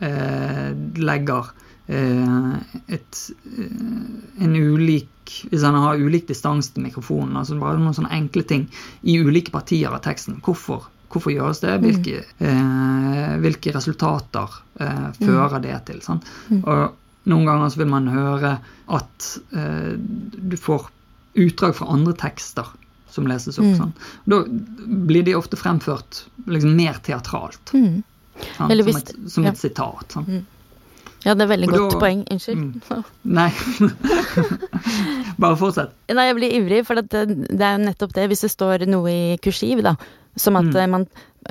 Eh, 0.02 0.68
legger 0.96 1.50
eh, 1.88 2.54
et, 2.88 3.24
eh, 3.58 4.44
en 4.44 4.56
ulik 4.56 5.34
Hvis 5.50 5.64
han 5.64 5.76
har 5.76 6.00
ulik 6.00 6.28
distanse 6.30 6.74
til 6.74 6.86
mikrofonen, 6.86 7.36
altså 7.36 7.58
bare 7.60 7.80
noen 7.82 7.96
sånne 7.96 8.14
enkle 8.16 8.46
ting 8.48 8.70
i 9.04 9.18
ulike 9.20 9.52
partier 9.52 9.92
av 9.92 10.00
teksten. 10.06 10.38
Hvorfor, 10.40 10.86
hvorfor 11.12 11.34
gjøres 11.34 11.60
det? 11.60 11.74
Hvilke, 11.84 12.22
eh, 12.40 13.34
hvilke 13.44 13.74
resultater 13.76 14.56
eh, 14.80 15.10
fører 15.20 15.60
det 15.60 15.76
til? 15.90 16.00
Sant? 16.06 16.32
Og 16.62 16.96
noen 17.28 17.46
ganger 17.50 17.70
så 17.74 17.82
vil 17.84 17.90
man 17.92 18.08
høre 18.12 18.56
at 18.98 19.28
eh, 19.54 19.94
du 19.98 20.56
får 20.58 20.88
utdrag 21.38 21.76
fra 21.78 21.88
andre 21.94 22.14
tekster 22.18 22.66
som 23.12 23.28
leses 23.30 23.58
opp. 23.60 23.70
sant? 23.78 24.06
Da 24.30 24.42
blir 24.48 25.24
de 25.28 25.34
ofte 25.38 25.58
fremført 25.60 26.24
liksom 26.48 26.76
mer 26.78 27.00
teatralt. 27.06 27.74
Mm. 27.74 28.04
Sånn, 28.58 28.74
Som, 28.86 28.96
et, 29.02 29.12
som 29.34 29.46
ja. 29.48 29.52
et 29.56 29.58
sitat. 29.62 30.12
Sant? 30.14 30.46
Ja, 31.26 31.34
det 31.34 31.48
er 31.48 31.50
veldig 31.50 31.68
Og 31.72 31.74
godt 31.80 31.96
da- 31.96 32.02
poeng. 32.04 32.20
Unnskyld. 32.32 32.58
Mm. 32.62 33.04
Nei. 33.40 33.50
Bare 35.42 35.58
fortsett. 35.60 35.94
Nei, 36.14 36.28
jeg 36.30 36.38
blir 36.38 36.56
ivrig, 36.60 36.82
for 36.88 37.00
det, 37.02 37.26
det 37.50 37.64
er 37.66 37.78
jo 37.78 37.84
nettopp 37.88 38.14
det. 38.16 38.28
Hvis 38.32 38.46
det 38.46 38.52
står 38.54 38.86
noe 38.90 39.12
i 39.14 39.38
kursiv, 39.44 39.82
da, 39.86 39.96
som 40.38 40.58
at 40.60 40.70
Mm. 40.70 40.76
eh, 40.82 40.88
man, 40.94 41.08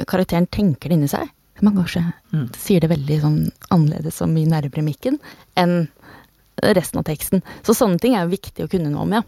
karakteren 0.06 0.46
tenker 0.46 0.88
det 0.90 0.96
inni 0.98 1.08
seg 1.10 1.28
Man 1.60 1.76
kanskje 1.76 2.12
Mm. 2.32 2.48
sier 2.52 2.80
det 2.80 2.90
veldig 2.90 3.20
sånn 3.20 3.38
annerledes 3.70 4.20
og 4.20 4.28
mye 4.28 4.48
nærmere 4.50 4.82
mikken 4.84 5.18
enn 5.56 5.88
resten 6.62 6.98
av 6.98 7.04
teksten. 7.04 7.42
Så 7.62 7.74
sånne 7.74 8.00
ting 8.00 8.14
er 8.14 8.24
jo 8.24 8.34
viktig 8.34 8.64
å 8.64 8.68
kunne 8.68 8.90
noe 8.90 9.02
om, 9.02 9.12
ja. 9.12 9.22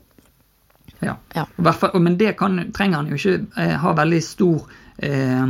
Ja. 1.01 1.17
Ja. 1.35 1.47
Men 1.95 2.17
det 2.19 2.37
kan, 2.39 2.73
trenger 2.73 2.97
han 2.97 3.09
jo 3.09 3.17
ikke 3.17 3.47
eh, 3.57 3.77
ha 3.79 3.93
veldig 3.95 4.23
stor 4.25 4.65
eh, 4.99 5.47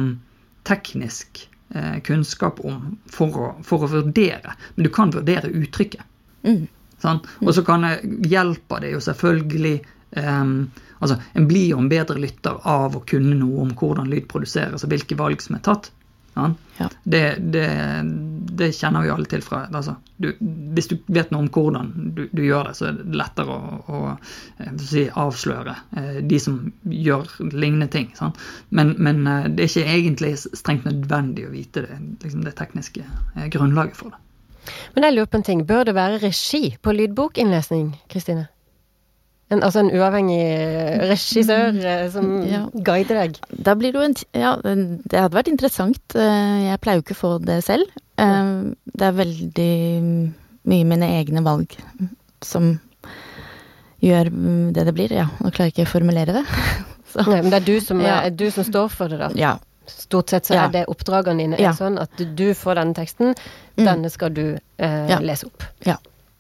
teknisk 0.68 1.48
eh, 1.74 2.00
kunnskap 2.04 2.60
om 2.64 2.98
for 3.06 3.38
å, 3.38 3.52
for 3.64 3.86
å 3.86 3.92
vurdere. 3.92 4.54
Men 4.74 4.84
du 4.84 4.90
kan 4.90 5.10
vurdere 5.14 5.48
uttrykket. 5.48 6.02
Mm. 6.44 6.66
Sånn? 7.00 7.22
Og 7.40 7.54
så 7.54 7.62
kan 7.64 7.86
det, 7.86 7.94
hjelper 8.28 8.80
det 8.84 8.96
jo 8.96 9.00
selvfølgelig 9.00 9.78
Um, 10.16 10.70
altså 11.04 11.18
En 11.36 11.44
blir 11.50 11.66
jo 11.68 11.78
en 11.82 11.88
bedre 11.90 12.16
lytter 12.16 12.54
av 12.64 12.94
å 12.96 13.02
kunne 13.04 13.34
noe 13.36 13.60
om 13.60 13.74
hvordan 13.76 14.08
lyd 14.08 14.24
produseres 14.30 14.80
og 14.80 14.88
hvilke 14.88 15.18
valg 15.20 15.42
som 15.44 15.58
er 15.58 15.60
tatt. 15.66 15.90
Ja. 16.78 16.88
Det, 17.02 17.22
det, 17.52 17.66
det 18.58 18.68
kjenner 18.76 19.02
vi 19.02 19.10
alle 19.10 19.26
til 19.30 19.42
fra 19.42 19.64
altså, 19.66 19.96
du, 20.22 20.28
Hvis 20.76 20.90
du 20.90 20.94
vet 21.10 21.32
noe 21.34 21.46
om 21.46 21.48
hvordan 21.52 21.90
du, 22.14 22.24
du 22.30 22.42
gjør 22.44 22.70
det, 22.70 22.74
så 22.78 22.88
er 22.90 23.00
det 23.00 23.18
lettere 23.18 23.56
å, 23.56 23.80
å 23.88 24.00
eh, 24.12 24.70
si, 24.82 25.06
avsløre 25.10 25.74
eh, 25.98 26.20
de 26.22 26.40
som 26.42 26.60
gjør 26.84 27.26
lignende 27.50 27.90
ting. 27.92 28.12
Sant? 28.18 28.38
Men, 28.70 28.94
men 28.98 29.24
eh, 29.26 29.50
det 29.50 29.66
er 29.66 29.72
ikke 29.72 29.96
egentlig 29.96 30.32
strengt 30.44 30.86
nødvendig 30.88 31.48
å 31.48 31.54
vite 31.54 31.86
det, 31.88 31.98
liksom 32.24 32.46
det 32.46 32.54
tekniske 32.60 33.06
grunnlaget 33.54 33.98
for 33.98 34.14
det. 34.14 34.22
Men 34.94 35.08
jeg 35.08 35.16
lurer 35.16 35.32
på 35.32 35.40
en 35.40 35.48
ting. 35.48 35.66
Bør 35.66 35.88
det 35.88 35.96
være 35.96 36.22
regi 36.22 36.76
på 36.82 36.92
lydbokinnlesning, 36.92 37.92
Kristine? 38.12 38.48
En, 39.50 39.62
altså 39.64 39.80
en 39.80 39.90
uavhengig 39.96 40.42
regissør 41.08 41.78
eh, 41.80 42.10
som 42.12 42.26
Ja. 42.54 42.66
guider 42.74 43.16
deg? 43.22 43.38
Da 43.64 43.74
blir 43.80 43.92
det 43.94 44.00
jo 44.00 44.04
en 44.04 44.16
Ja, 44.36 44.50
det 44.62 45.16
hadde 45.22 45.38
vært 45.38 45.48
interessant. 45.48 46.02
Eh, 46.14 46.66
Jeg 46.68 46.80
pleier 46.84 47.00
jo 47.00 47.04
ikke 47.06 47.16
å 47.16 47.22
få 47.22 47.30
det 47.44 47.62
selv. 47.64 47.88
Eh, 48.20 48.50
Det 48.92 49.06
er 49.08 49.16
veldig 49.22 49.72
mye 50.68 50.84
mine 50.84 51.08
egne 51.16 51.40
valg 51.46 51.72
som 52.44 52.74
gjør 54.04 54.28
det 54.76 54.84
det 54.86 54.94
blir. 54.94 55.10
Ja, 55.16 55.28
nå 55.40 55.50
klarer 55.50 55.70
jeg 55.70 55.74
ikke 55.78 55.88
å 55.88 55.92
formulere 55.96 56.36
det. 56.40 56.44
Så, 57.12 57.24
Nei, 57.24 57.38
men 57.40 57.48
det 57.50 57.62
er 57.62 57.64
du 57.64 57.80
som, 57.80 58.00
Ja. 58.04 58.18
er 58.28 58.30
du 58.36 58.50
som 58.52 58.64
står 58.68 58.90
for 58.92 59.08
det, 59.08 59.18
da. 59.22 59.30
ja. 59.34 59.54
Stort 59.88 60.28
sett 60.28 60.44
så 60.44 60.52
Ja. 60.58 60.66
er 60.66 60.72
det 60.74 60.82
oppdragene 60.92 61.40
dine 61.40 61.56
Ja. 61.56 61.70
er 61.70 61.78
sånn 61.78 61.96
at 61.98 62.10
du, 62.36 62.52
får 62.52 62.74
denne 62.76 62.92
teksten, 62.94 63.32
Mm. 63.78 63.84
denne 63.86 64.10
skal 64.12 64.28
du 64.36 64.58
eh, 64.78 65.06
Ja. 65.08 65.18
lese 65.18 65.46
opp. 65.48 65.62
Ja. 65.86 65.96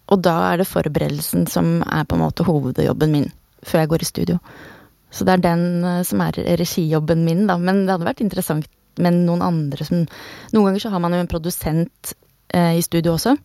Og 0.08 0.22
da 0.24 0.34
er 0.52 0.62
det 0.62 0.68
forberedelsen 0.70 1.46
som 1.52 1.82
er 1.84 2.04
på 2.08 2.16
en 2.16 2.22
måte 2.24 2.46
hovedjobben 2.46 3.12
min 3.12 3.28
før 3.66 3.82
jeg 3.82 3.88
går 3.92 4.02
i 4.04 4.08
studio. 4.08 4.38
Så 5.10 5.24
det 5.26 5.34
er 5.38 5.42
den 5.44 5.84
eh, 5.84 6.02
som 6.06 6.20
er 6.24 6.36
regijobben 6.58 7.24
min, 7.26 7.46
da. 7.48 7.56
Men 7.58 7.84
det 7.86 7.94
hadde 7.96 8.06
vært 8.08 8.20
interessant 8.24 8.68
med 8.98 9.14
noen 9.24 9.42
andre 9.46 9.84
som 9.86 10.00
Noen 10.52 10.64
ganger 10.66 10.80
så 10.82 10.90
har 10.90 11.00
man 11.00 11.12
jo 11.14 11.20
en 11.22 11.30
produsent 11.30 12.14
eh, 12.54 12.76
i 12.78 12.82
studio 12.82 13.14
også. 13.16 13.36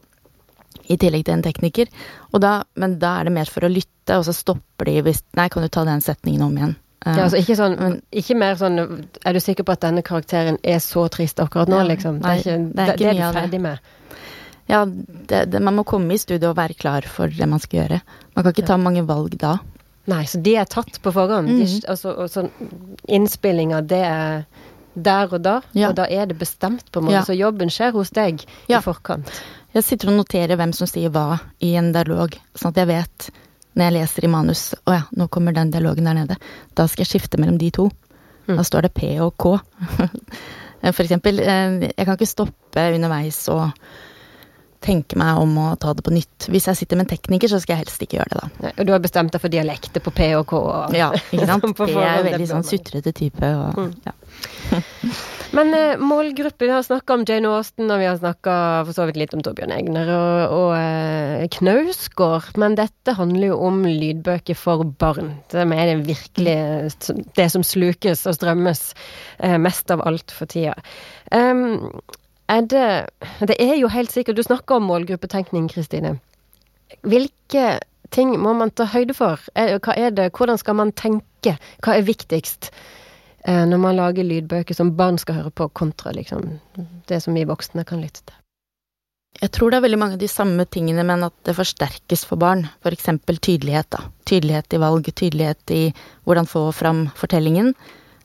I 0.90 0.98
tillegg 1.00 1.24
til 1.28 1.36
en 1.38 1.44
tekniker. 1.46 1.88
Og 2.34 2.42
da, 2.44 2.64
men 2.76 2.98
da 3.00 3.18
er 3.22 3.30
det 3.30 3.34
mer 3.36 3.52
for 3.52 3.64
å 3.68 3.72
lytte, 3.72 4.18
og 4.18 4.26
så 4.28 4.34
stopper 4.36 4.90
de 4.90 4.98
hvis 5.06 5.22
Nei, 5.38 5.46
kan 5.54 5.64
du 5.64 5.70
ta 5.72 5.84
den 5.88 6.02
setningen 6.04 6.42
om 6.48 6.58
igjen? 6.58 6.76
Eh, 7.06 7.16
Ja, 7.18 7.24
altså 7.28 7.40
ikke 7.40 7.56
sånn 7.60 7.78
men- 7.80 8.02
Ikke 8.12 8.36
mer 8.40 8.56
sånn 8.60 8.80
Er 9.26 9.34
du 9.34 9.40
sikker 9.40 9.64
på 9.68 9.72
at 9.76 9.82
denne 9.84 10.02
karakteren 10.04 10.58
er 10.64 10.80
så 10.84 11.06
trist 11.12 11.40
akkurat 11.40 11.68
nå, 11.72 11.82
liksom? 11.88 12.20
nei, 12.24 12.38
det 12.42 12.48
er 12.48 12.58
ikke 12.58 12.74
det 12.76 12.80
er 12.80 12.94
ikke 12.94 12.98
det 12.98 13.08
er 13.08 13.14
mye 13.14 13.28
du 13.28 13.34
det. 13.34 13.42
ferdig 13.42 13.62
med. 13.62 13.80
Ja 14.70 14.86
det, 14.88 15.46
det, 15.52 15.60
man 15.62 15.76
må 15.76 15.84
komme 15.88 16.14
i 16.16 16.22
studio 16.22 16.52
og 16.54 16.58
være 16.60 16.74
klar 16.80 17.08
for 17.10 17.28
det 17.28 17.48
man 17.50 17.60
skal 17.64 17.82
gjøre. 17.84 18.02
Man 18.36 18.44
kan 18.46 18.54
ikke 18.56 18.68
ta 18.68 18.78
mange 18.80 19.04
valg 19.08 19.38
da. 19.42 19.58
Nei, 20.12 20.24
så 20.28 20.42
de 20.44 20.56
er 20.60 20.66
tatt 20.68 20.98
på 21.04 21.12
forhånd. 21.16 21.48
De, 21.48 21.66
altså, 21.88 22.12
altså, 22.26 22.44
og 22.48 23.08
innspillinga, 23.08 23.82
det 23.88 24.02
er 24.04 24.46
der 24.94 25.32
og 25.34 25.42
da, 25.42 25.54
Ja. 25.74 25.90
og 25.90 25.96
da 25.98 26.06
er 26.12 26.28
det 26.30 26.38
bestemt, 26.38 26.92
på 26.92 27.00
en 27.00 27.06
måte. 27.08 27.16
Ja. 27.16 27.24
Så 27.26 27.34
jobben 27.38 27.72
skjer 27.74 27.94
hos 27.96 28.12
deg 28.14 28.44
Ja. 28.70 28.80
i 28.80 28.82
forkant. 28.84 29.32
Jeg 29.74 29.84
sitter 29.88 30.12
og 30.12 30.20
noterer 30.20 30.56
hvem 30.60 30.74
som 30.76 30.86
sier 30.88 31.10
hva 31.10 31.40
i 31.60 31.72
en 31.80 31.92
dialog, 31.96 32.36
sånn 32.54 32.70
at 32.76 32.76
jeg 32.84 32.88
vet 32.92 33.30
når 33.76 33.88
jeg 33.88 33.94
leser 33.96 34.24
i 34.24 34.30
manus 34.30 34.76
Å 34.86 34.92
ja, 34.94 35.02
nå 35.18 35.26
kommer 35.34 35.52
den 35.56 35.72
dialogen 35.74 36.06
der 36.06 36.14
nede. 36.14 36.36
Da 36.76 36.86
skal 36.86 37.06
jeg 37.08 37.10
skifte 37.22 37.40
mellom 37.42 37.58
de 37.58 37.72
to. 37.74 37.88
Mm. 38.46 38.58
Da 38.60 38.62
står 38.68 38.82
det 38.86 38.94
P 38.94 39.16
og 39.24 39.34
K. 39.42 39.56
For 40.94 41.04
eksempel. 41.06 41.40
eh, 41.40 41.80
Jeg 41.98 42.06
kan 42.06 42.18
ikke 42.18 42.28
stoppe 42.28 42.84
underveis 42.94 43.48
og 43.50 43.72
tenke 44.84 45.18
meg 45.20 45.40
om 45.42 45.54
å 45.64 45.68
ta 45.80 45.94
det 45.96 46.04
på 46.06 46.14
nytt. 46.14 46.48
Hvis 46.52 46.68
jeg 46.70 46.82
sitter 46.82 47.00
med 47.00 47.08
en 47.08 47.14
tekniker, 47.16 47.52
så 47.52 47.60
skal 47.64 47.78
jeg 47.78 47.86
helst 47.86 48.04
ikke 48.06 48.20
gjøre 48.20 48.34
det, 48.34 48.42
da. 48.42 48.66
Nei, 48.66 48.74
Og 48.78 48.88
du 48.90 48.92
har 48.96 49.04
bestemt 49.04 49.34
deg 49.36 49.42
for 49.44 49.54
dialekter 49.54 50.04
på 50.04 50.14
P 50.16 50.30
og 50.38 50.46
K. 50.52 50.60
Og, 50.60 50.98
Ja, 50.98 51.12
ikke 51.32 51.48
sant? 51.50 51.70
P 51.80 51.88
er 51.94 52.20
jo 52.20 52.28
veldig 52.30 52.50
sånn 52.52 52.68
sutrete 52.68 53.16
type 53.16 53.54
og 53.60 53.80
Mm. 53.84 53.94
ja. 54.06 54.14
Men 55.54 55.70
eh, 55.78 56.00
målgruppe, 56.02 56.66
vi 56.66 56.72
har 56.74 56.82
snakka 56.82 57.14
om 57.14 57.24
Jane 57.30 57.50
Austen, 57.54 57.92
og 57.94 58.00
vi 58.02 58.08
har 58.10 58.18
snakka 58.18 58.54
for 58.88 58.96
så 58.98 59.06
vidt 59.06 59.20
litt 59.22 59.36
om 59.38 59.44
Torbjørn 59.46 59.74
Egner 59.76 60.10
og, 60.10 60.56
og 60.58 60.72
eh, 60.80 61.44
Knausgård. 61.54 62.56
Men 62.62 62.74
dette 62.80 63.14
handler 63.20 63.52
jo 63.52 63.60
om 63.68 63.84
lydbøker 63.86 64.58
for 64.58 64.82
barn. 64.84 65.36
Det 65.54 65.62
er 65.62 65.92
det 65.92 66.00
virkelig 66.10 66.58
det 67.38 67.48
som 67.54 67.66
slukes 67.66 68.26
og 68.30 68.40
strømmes 68.40 68.82
eh, 69.46 69.60
mest 69.62 69.94
av 69.94 70.02
alt 70.10 70.34
for 70.34 70.50
tida. 70.50 70.74
Um, 71.30 72.02
er 72.54 72.68
det 72.70 73.50
Det 73.50 73.58
er 73.60 73.76
jo 73.78 73.88
helt 73.88 74.12
sikkert 74.12 74.38
Du 74.38 74.44
snakker 74.44 74.76
om 74.76 74.88
målgruppetenkning, 74.90 75.70
Kristine. 75.70 76.20
Hvilke 77.02 77.80
ting 78.14 78.36
må 78.40 78.54
man 78.54 78.72
ta 78.72 78.86
høyde 78.86 79.14
for? 79.18 79.42
Hva 79.56 79.96
er 79.98 80.12
det, 80.12 80.32
hvordan 80.38 80.58
skal 80.58 80.76
man 80.78 80.92
tenke? 80.92 81.58
Hva 81.82 81.98
er 81.98 82.06
viktigst? 82.06 82.70
eh, 83.44 83.66
når 83.68 83.82
man 83.82 83.98
lager 84.00 84.28
lydbøker 84.28 84.76
som 84.78 84.94
barn 84.98 85.20
skal 85.22 85.42
høre 85.42 85.52
på, 85.52 85.70
kontra 85.76 86.14
liksom 86.16 86.58
det 87.10 87.20
som 87.24 87.36
vi 87.36 87.46
voksne 87.48 87.86
kan 87.88 88.04
lytte 88.04 88.26
til. 88.26 88.40
Jeg 89.42 89.50
tror 89.56 89.72
det 89.72 89.80
er 89.80 89.86
veldig 89.88 89.98
mange 89.98 90.16
av 90.16 90.22
de 90.22 90.30
samme 90.30 90.64
tingene, 90.70 91.04
men 91.10 91.26
at 91.26 91.34
det 91.48 91.56
forsterkes 91.58 92.22
for 92.30 92.40
barn. 92.40 92.68
For 92.86 92.94
eksempel 92.94 93.40
tydelighet, 93.42 93.90
da. 93.96 94.04
Tydelighet 94.30 94.76
i 94.78 94.80
valg, 94.84 95.10
tydelighet 95.10 95.74
i 95.74 95.82
hvordan 96.24 96.48
få 96.48 96.68
fram 96.76 97.08
fortellingen. 97.18 97.74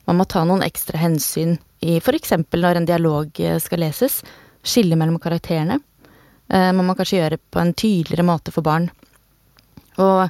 Man 0.05 0.19
må 0.19 0.27
ta 0.29 0.43
noen 0.45 0.61
ekstra 0.65 1.01
hensyn 1.01 1.57
i 1.79 1.97
eksempel 1.97 2.61
når 2.61 2.79
en 2.79 2.87
dialog 2.89 3.39
eh, 3.39 3.59
skal 3.59 3.83
leses. 3.85 4.21
Skille 4.63 4.97
mellom 4.99 5.19
karakterene. 5.19 5.79
Eh, 6.49 6.71
man 6.73 6.95
kanskje 6.95 7.21
gjøre 7.21 7.39
på 7.51 7.61
en 7.61 7.73
tydeligere 7.73 8.25
måte 8.27 8.51
for 8.51 8.65
barn. 8.65 8.89
Og, 9.99 10.29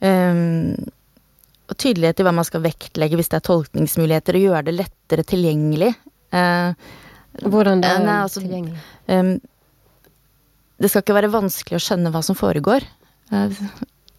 eh, 0.00 0.42
og 1.68 1.78
tydelighet 1.78 2.20
i 2.20 2.26
hva 2.26 2.34
man 2.36 2.48
skal 2.48 2.64
vektlegge 2.64 3.18
hvis 3.18 3.32
det 3.32 3.40
er 3.40 3.48
tolkningsmuligheter, 3.48 4.38
og 4.38 4.46
gjøre 4.48 4.66
det 4.68 4.76
lettere 4.80 5.26
tilgjengelig. 5.26 5.94
Eh, 6.32 6.74
Hvordan 7.42 7.80
det 7.80 7.88
Eh, 7.88 7.96
er 7.96 8.04
nei, 8.04 8.18
altså, 8.22 8.42
tilgjengelig. 8.44 8.78
Eh, 9.08 9.32
det 10.82 10.90
skal 10.90 11.04
ikke 11.04 11.16
være 11.16 11.32
vanskelig 11.32 11.78
å 11.78 11.82
skjønne 11.82 12.12
hva 12.12 12.22
som 12.26 12.36
foregår. 12.36 12.84
Uh, 13.32 13.48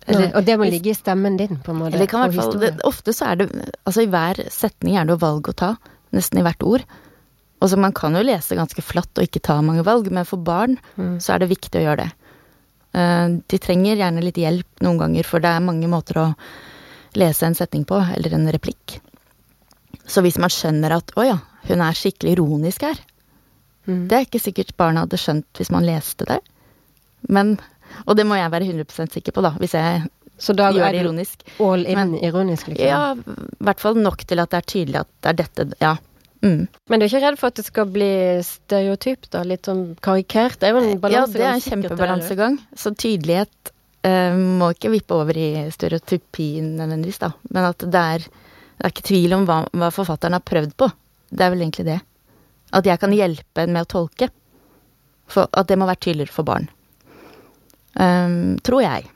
Nei, 0.07 0.29
og 0.33 0.43
det 0.47 0.55
må 0.59 0.67
ligge 0.67 0.91
i 0.91 0.97
stemmen 0.97 1.35
din, 1.37 1.59
på 1.63 1.71
en 1.71 1.77
måte. 1.79 1.93
eller 1.93 2.03
det 2.03 2.11
kan 2.11 2.25
og 2.27 2.35
fall, 2.35 2.55
det, 2.59 2.71
ofte 2.87 3.13
så 3.15 3.29
er 3.31 3.35
det 3.43 3.45
Altså 3.85 4.03
i 4.03 4.09
hver 4.11 4.39
setning 4.51 4.97
er 4.97 5.05
det 5.05 5.15
jo 5.15 5.21
valg 5.21 5.47
å 5.51 5.53
ta. 5.53 5.69
Nesten 6.13 6.39
i 6.39 6.45
hvert 6.45 6.63
ord. 6.63 6.83
Og 7.61 7.69
så 7.69 7.77
Man 7.79 7.93
kan 7.95 8.13
jo 8.13 8.21
lese 8.23 8.57
ganske 8.59 8.81
flatt 8.83 9.17
og 9.17 9.23
ikke 9.23 9.41
ta 9.41 9.61
mange 9.61 9.83
valg, 9.87 10.09
men 10.11 10.25
for 10.25 10.37
barn 10.37 10.77
Mm. 10.97 11.17
så 11.19 11.33
er 11.35 11.39
det 11.39 11.49
viktig 11.49 11.79
å 11.79 11.85
gjøre 11.87 12.03
det. 12.03 12.11
Uh, 12.93 13.39
de 13.47 13.57
trenger 13.57 13.97
gjerne 13.97 14.21
litt 14.21 14.35
hjelp 14.37 14.83
noen 14.85 14.99
ganger, 14.99 15.23
for 15.25 15.39
det 15.39 15.49
er 15.49 15.59
mange 15.65 15.87
måter 15.89 16.19
å 16.21 16.35
lese 17.15 17.43
en 17.47 17.55
setning 17.55 17.85
på, 17.85 17.97
eller 18.15 18.33
en 18.33 18.51
replikk. 18.51 18.99
Så 20.05 20.21
hvis 20.21 20.37
man 20.37 20.49
skjønner 20.49 20.91
at 20.91 21.11
'å 21.15 21.25
ja, 21.25 21.37
hun 21.67 21.81
er 21.81 21.93
skikkelig 21.93 22.37
ironisk 22.37 22.81
her', 22.81 22.99
Mm. 23.87 24.07
det 24.07 24.11
er 24.15 24.25
ikke 24.25 24.39
sikkert 24.41 24.77
barna 24.77 25.01
hadde 25.01 25.17
skjønt 25.17 25.45
hvis 25.55 25.71
man 25.71 25.83
leste 25.85 26.25
det. 26.25 26.39
Men 27.29 27.59
Og 28.07 28.15
det 28.17 28.25
må 28.25 28.33
jeg 28.35 28.49
være 28.49 28.65
100% 28.65 29.11
sikker 29.13 29.31
på, 29.31 29.41
da, 29.43 29.51
hvis 29.51 29.73
jeg 29.73 30.09
Så 30.43 30.55
da 30.59 30.71
gjør 30.75 30.91
det 30.91 31.03
ironisk. 31.05 31.43
all 31.63 31.85
in 31.87 31.95
Men- 31.95 32.17
ironisk, 32.19 32.67
liksom? 32.67 32.87
Ja, 32.87 33.13
i 33.15 33.63
hvert 33.63 33.79
fall 33.79 33.95
nok 33.95 34.25
til 34.27 34.41
at 34.43 34.51
det 34.51 34.59
er 34.59 34.67
tydelig 34.73 34.99
at 35.05 35.11
det 35.21 35.29
er 35.33 35.39
dette 35.43 35.73
Ja, 35.81 35.93
Mm. 36.43 36.67
Men 36.89 36.99
du 36.99 37.05
er 37.05 37.07
ikke 37.07 37.21
redd 37.23 37.37
for 37.39 37.47
at 37.47 37.55
det 37.55 37.63
skal 37.63 37.85
bli 37.87 38.07
stereotypt, 38.43 39.29
da? 39.31 39.43
Litt 39.47 39.63
sånn 39.63 39.95
karikert? 40.03 40.57
Det 40.59 40.67
er 40.67 40.73
jo 40.73 40.81
en 40.81 40.99
Ja, 41.09 41.21
det 41.25 41.39
er 41.39 41.53
en 41.53 41.61
sikkert, 41.61 41.83
det 41.83 41.91
er 41.91 41.95
det. 41.95 41.95
kjempebalansegang. 41.95 42.57
Så 42.75 42.91
tydelighet 42.99 43.71
eh, 44.03 44.35
må 44.35 44.67
ikke 44.75 44.91
vippe 44.91 45.15
over 45.15 45.31
i 45.39 45.71
stereotypien 45.71 46.75
nødvendigvis, 46.75 47.19
da. 47.23 47.29
Men 47.49 47.63
at 47.69 47.77
det 47.77 47.95
er, 47.95 48.17
det 48.27 48.83
er 48.83 48.91
ikke 48.91 49.07
tvil 49.07 49.33
om 49.37 49.45
hva, 49.47 49.61
hva 49.71 49.89
forfatteren 49.95 50.33
har 50.35 50.43
prøvd 50.43 50.75
på. 50.75 50.91
Det 51.31 51.39
er 51.45 51.49
vel 51.55 51.61
egentlig 51.63 51.85
det. 51.85 52.01
At 52.73 52.83
jeg 52.91 52.99
kan 52.99 53.15
hjelpe 53.15 53.63
en 53.63 53.71
med 53.71 53.87
å 53.87 53.91
tolke. 53.95 54.27
For 55.31 55.47
at 55.53 55.67
det 55.71 55.77
må 55.79 55.87
være 55.87 56.03
tydeligere 56.03 56.35
for 56.35 56.43
barn. 56.43 56.67
Um, 57.95 58.57
tror 58.65 58.81
jeg. 58.83 59.07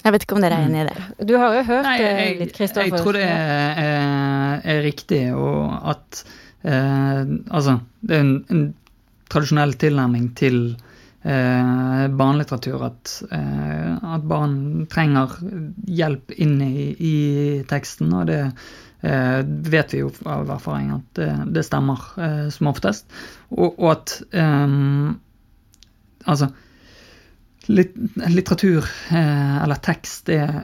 Jeg 0.00 0.14
vet 0.14 0.24
ikke 0.24 0.36
om 0.38 0.44
dere 0.44 0.58
er 0.58 0.68
enig 0.68 0.82
i 0.82 0.88
det. 0.88 1.00
Du 1.28 1.34
har 1.36 1.56
jo 1.58 1.64
hørt 1.68 1.86
Nei, 1.86 1.96
eh, 2.00 2.20
jeg, 2.20 2.36
litt, 2.40 2.60
jeg 2.60 2.92
tror 2.94 3.16
det 3.18 3.24
er, 3.26 3.80
er, 3.84 4.62
er 4.74 4.84
riktig, 4.86 5.22
og 5.36 5.74
at 5.92 6.22
eh, 6.64 7.24
Altså, 7.50 7.80
det 8.00 8.16
er 8.16 8.24
en, 8.24 8.36
en 8.54 8.62
tradisjonell 9.30 9.74
tilnærming 9.80 10.30
til 10.38 10.60
eh, 11.22 12.06
barnelitteratur 12.16 12.86
at, 12.88 13.16
eh, 13.30 14.14
at 14.16 14.24
barn 14.30 14.86
trenger 14.90 15.36
hjelp 16.00 16.32
inn 16.38 16.56
i, 16.64 16.86
i 16.96 17.16
teksten, 17.70 18.14
og 18.16 18.30
det 18.32 18.40
eh, 18.46 19.40
vet 19.44 19.94
vi 19.94 20.02
jo 20.02 20.10
av 20.24 20.50
erfaring 20.56 20.94
at 20.96 21.20
det, 21.20 21.30
det 21.58 21.66
stemmer 21.68 22.08
eh, 22.16 22.46
som 22.54 22.72
oftest. 22.72 23.08
Og, 23.52 23.74
og 23.76 23.92
at 23.98 24.16
eh, 24.32 24.78
Altså 26.28 26.50
litteratur, 27.70 28.84
eh, 29.10 29.62
eller 29.62 29.74
tekst, 29.74 30.28
er, 30.28 30.62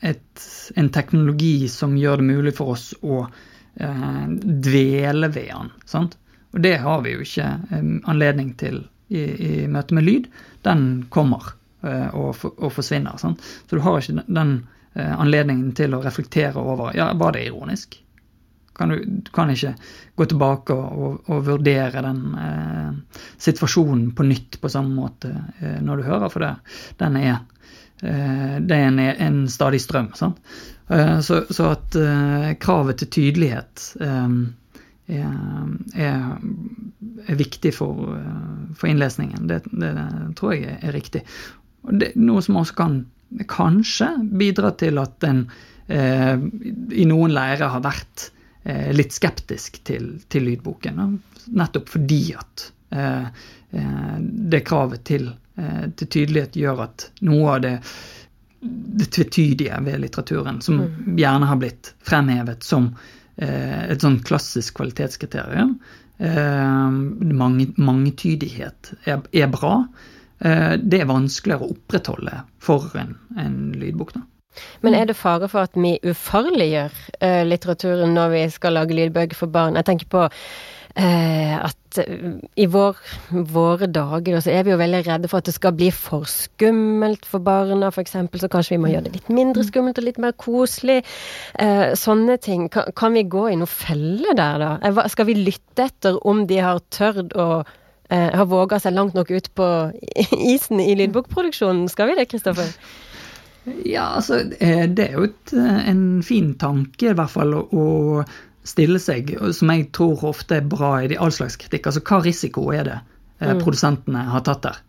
et, 0.00 0.42
en 0.74 0.90
teknologi 0.92 1.68
som 1.68 1.96
gjør 1.98 2.20
det 2.20 2.26
mulig 2.28 2.54
for 2.56 2.74
oss 2.74 2.90
å 3.02 3.22
eh, 3.76 4.26
dvele 4.66 5.30
ved 5.30 5.52
den. 5.52 5.70
Sant? 5.84 6.16
Og 6.50 6.60
det 6.64 6.76
har 6.82 7.04
vi 7.06 7.14
jo 7.14 7.24
ikke 7.26 7.48
eh, 7.70 7.86
anledning 8.10 8.54
til 8.60 8.82
i, 9.08 9.22
i 9.22 9.52
møte 9.70 9.96
med 9.96 10.06
lyd. 10.06 10.28
Den 10.66 11.06
kommer 11.10 11.54
og, 11.80 12.36
og 12.44 12.72
forsvinner. 12.76 13.16
Sant? 13.16 13.40
Så 13.40 13.78
du 13.78 13.80
har 13.80 13.96
ikke 13.98 14.20
den, 14.28 14.50
anledningen 14.92 15.70
til 15.72 15.94
å 15.96 16.02
reflektere 16.04 16.60
over 16.60 16.92
ja, 16.92 17.06
var 17.16 17.32
det 17.32 17.46
ironisk. 17.48 17.96
Kan 18.76 18.92
du, 18.92 19.00
du 19.04 19.30
kan 19.34 19.50
ikke 19.52 19.74
gå 20.16 20.26
tilbake 20.30 20.74
og, 20.74 20.98
og, 21.04 21.30
og 21.32 21.46
vurdere 21.48 22.02
den 22.04 22.20
eh, 22.38 23.22
situasjonen 23.40 24.10
på 24.16 24.26
nytt 24.28 24.60
på 24.62 24.70
samme 24.72 24.94
måte 24.94 25.32
eh, 25.60 25.80
når 25.84 26.00
du 26.00 26.06
hører, 26.06 26.28
for 26.32 26.44
det, 26.44 26.52
den 27.00 27.18
er, 27.20 27.40
eh, 28.02 28.56
det 28.62 28.78
er 28.78 28.86
en, 28.88 29.00
en 29.00 29.42
stadig 29.50 29.82
strøm. 29.82 30.12
Eh, 30.90 31.20
så, 31.26 31.42
så 31.50 31.68
at 31.74 31.98
eh, 31.98 32.48
kravet 32.62 33.02
til 33.02 33.12
tydelighet 33.18 33.86
eh, 34.00 34.38
er, 35.10 36.26
er, 37.26 37.36
viktig 37.38 37.72
for, 37.74 38.12
for 38.78 38.90
innlesningen. 38.90 39.48
Det, 39.50 39.62
det 39.72 39.94
tror 40.38 40.54
jeg 40.54 40.76
er, 40.78 40.92
riktig. 40.94 41.24
Det 41.90 42.12
noe 42.20 42.42
som 42.44 42.60
også 42.60 42.76
kan 42.78 43.00
kanskje 43.50 44.12
bidra 44.38 44.72
til 44.78 45.00
at 45.02 45.26
en 45.26 45.44
eh, 45.90 46.36
i 46.94 47.06
noen 47.08 47.34
leirer 47.34 47.70
har 47.72 47.82
vært 47.84 48.30
litt 48.92 49.14
skeptisk 49.16 49.78
til, 49.88 50.10
til 50.28 50.44
lydboken. 50.44 50.98
Nettopp 51.56 51.88
fordi 51.88 52.34
at 52.36 52.66
eh, 52.90 53.24
eh, 53.70 54.16
det 54.20 54.60
kravet 54.60 55.04
til, 55.04 55.30
eh, 55.56 55.86
til 55.96 56.08
tydelighet 56.08 56.56
gjør 56.56 56.82
at 56.86 57.06
noe 57.26 57.54
av 57.54 57.62
det, 57.64 57.74
det 58.60 59.08
tvetydige 59.14 59.80
ved 59.86 60.02
litteraturen, 60.04 60.60
som 60.60 60.82
gjerne 61.16 61.48
har 61.48 61.60
blitt 61.60 61.94
fremhevet 62.06 62.66
som 62.66 62.92
eh, 63.36 63.90
et 63.90 64.04
sånn 64.04 64.20
klassisk 64.26 64.80
kvalitetskriterium, 64.80 65.78
eh, 66.18 66.88
mange, 67.44 67.70
mangetydighet 67.76 68.94
er, 69.04 69.22
er 69.32 69.52
bra. 69.52 69.76
Eh, 70.38 70.74
det 70.82 71.02
er 71.02 71.10
vanskeligere 71.10 71.66
å 71.66 71.76
opprettholde 71.76 72.42
for 72.60 72.92
en, 73.00 73.16
en 73.38 73.62
lydbok. 73.80 74.14
da. 74.18 74.26
Men 74.84 74.96
er 74.96 75.08
det 75.10 75.18
fare 75.18 75.48
for 75.50 75.68
at 75.68 75.76
vi 75.78 75.96
ufarliggjør 76.02 76.94
uh, 77.22 77.42
litteraturen 77.46 78.14
når 78.16 78.34
vi 78.34 78.42
skal 78.52 78.76
lage 78.78 78.96
lydbøker 78.96 79.38
for 79.38 79.52
barn? 79.52 79.78
Jeg 79.78 79.86
tenker 79.88 80.10
på 80.10 80.24
uh, 80.26 81.54
at 81.60 82.00
eh, 82.02 82.38
i 82.58 82.66
vår, 82.70 82.98
våre 83.52 83.86
dager 83.90 84.40
så 84.42 84.52
er 84.54 84.66
vi 84.66 84.72
jo 84.72 84.80
veldig 84.80 85.02
redde 85.06 85.30
for 85.30 85.40
at 85.40 85.48
det 85.48 85.54
skal 85.54 85.74
bli 85.78 85.90
for 85.94 86.26
skummelt 86.30 87.26
for 87.28 87.42
barna, 87.46 87.92
f.eks. 87.94 88.16
Så 88.42 88.50
kanskje 88.50 88.76
vi 88.76 88.80
må 88.84 88.92
gjøre 88.92 89.06
det 89.08 89.18
litt 89.18 89.30
mindre 89.34 89.64
skummelt 89.66 90.00
og 90.02 90.08
litt 90.08 90.20
mer 90.22 90.34
koselig. 90.38 91.00
Uh, 91.54 91.92
sånne 91.98 92.38
ting. 92.42 92.68
Kan, 92.74 92.90
kan 92.96 93.14
vi 93.14 93.26
gå 93.30 93.48
i 93.50 93.58
noen 93.60 93.70
felle 93.70 94.34
der, 94.38 94.64
da? 94.64 95.06
Skal 95.12 95.30
vi 95.30 95.38
lytte 95.38 95.86
etter 95.90 96.18
om 96.26 96.46
de 96.50 96.58
har 96.62 96.82
tørt 96.90 97.36
å 97.38 97.62
har 98.10 98.48
våga 98.50 98.80
seg 98.82 98.96
langt 98.96 99.14
nok 99.14 99.28
ut 99.30 99.46
på 99.54 99.66
isen 100.54 100.80
i 100.82 100.96
lydbokproduksjonen? 100.98 101.84
Skal 101.92 102.10
vi 102.10 102.16
det, 102.18 102.24
Kristoffer? 102.32 102.72
Ja, 103.84 104.06
altså, 104.16 104.40
eh, 104.58 104.86
det 104.88 105.10
er 105.10 105.18
jo 105.18 105.26
et, 105.28 105.52
eh, 105.52 105.88
en 105.90 106.22
fin 106.24 106.54
tanke, 106.58 107.10
i 107.10 107.16
hvert 107.16 107.34
fall, 107.34 107.54
å- 107.54 108.24
stille 108.70 109.00
seg, 109.00 109.32
som 109.56 109.72
jeg 109.72 109.88
tror 109.96 110.24
ofte 110.30 110.58
er 110.60 110.68
bra 110.68 111.00
i 111.00 111.08
de 111.08 111.16
all 111.16 111.32
slags 111.32 111.56
kritikk. 111.56 111.88
Altså, 111.88 112.02
hva 112.04 112.20
risiko 112.24 112.70
er 112.76 112.84
det 112.84 112.98
mm. 113.40 113.62
produsentene 113.62 114.26
har 114.30 114.44
tatt 114.46 114.62
der? 114.66 114.80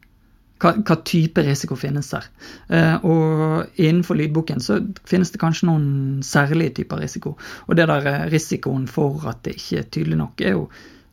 Hva, 0.62 0.76
hva 0.86 0.98
type 1.08 1.42
risiko 1.42 1.78
finnes 1.80 2.12
der? 2.14 2.28
Eh, 2.70 3.06
og 3.08 3.80
innenfor 3.82 4.20
lydboken 4.20 4.62
så 4.62 4.78
finnes 5.10 5.32
det 5.34 5.42
kanskje 5.42 5.72
noen 5.72 6.22
særlige 6.26 6.76
typer 6.82 7.02
risiko. 7.02 7.38
Og 7.68 7.80
det 7.80 7.88
der 7.90 8.10
eh, 8.12 8.26
risikoen 8.34 8.86
for 8.92 9.24
at 9.32 9.42
det 9.48 9.56
ikke 9.58 9.82
er 9.82 9.90
tydelig 9.90 10.20
nok, 10.20 10.44
er 10.46 10.58
jo 10.60 10.68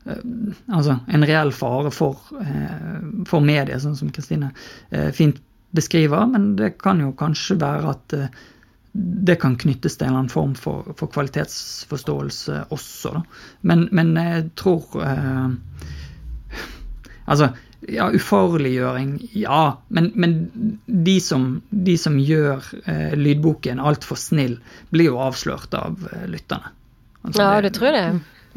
eh, 0.04 0.20
altså 0.68 0.98
en 1.08 1.28
reell 1.30 1.54
fare 1.56 1.94
for, 1.94 2.20
eh, 2.42 2.98
for 3.30 3.44
mediet, 3.44 3.80
sånn 3.86 3.96
som 3.96 4.12
Kristine 4.12 4.50
eh, 4.90 5.08
fint 5.16 5.40
beskriver, 5.74 6.26
men 6.30 6.54
det 6.56 6.78
kan 6.80 7.00
jo 7.02 7.12
kanskje 7.18 7.58
være 7.60 7.90
at 7.92 8.14
eh, 8.16 8.28
det 8.98 9.36
kan 9.42 9.54
knyttes 9.60 9.96
til 9.98 10.06
en 10.06 10.10
eller 10.14 10.22
annen 10.24 10.32
form 10.32 10.54
for, 10.58 10.88
for 10.96 11.10
kvalitetsforståelse 11.12 12.62
også. 12.74 13.12
Da. 13.18 13.22
Men, 13.68 13.88
men 13.92 14.14
jeg 14.16 14.48
tror 14.58 15.02
eh, 15.04 15.48
Altså, 17.28 17.50
ja, 17.92 18.06
ufarliggjøring, 18.16 19.18
ja. 19.36 19.76
Men, 19.92 20.06
men 20.16 20.34
de, 20.86 21.18
som, 21.20 21.58
de 21.70 21.98
som 22.00 22.16
gjør 22.18 22.64
eh, 22.88 23.12
lydboken 23.20 23.82
altfor 23.84 24.16
snill, 24.16 24.54
blir 24.88 25.10
jo 25.10 25.18
avslørt 25.20 25.74
av 25.76 26.06
eh, 26.12 26.24
lytterne. 26.32 26.72
Altså, 27.28 27.42
Ja, 27.44 27.60
det- 27.60 27.68
du 27.74 27.78
tror 27.78 27.92
det? 27.92 28.04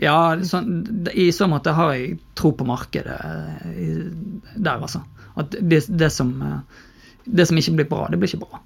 ja, 0.01 0.16
sånn, 0.47 0.70
I 1.14 1.28
så 1.36 1.49
måte 1.51 1.74
har 1.76 1.91
jeg 1.97 2.16
tro 2.39 2.53
på 2.55 2.66
markedet 2.66 3.20
eh, 3.20 4.07
der, 4.55 4.80
altså. 4.80 5.03
At 5.36 5.51
det, 5.59 5.84
det, 5.91 6.09
som, 6.16 6.32
eh, 6.41 6.80
det 7.26 7.47
som 7.47 7.57
ikke 7.57 7.78
blir 7.80 7.89
bra, 7.89 8.05
det 8.11 8.19
blir 8.19 8.32
ikke 8.32 8.45
bra. 8.45 8.61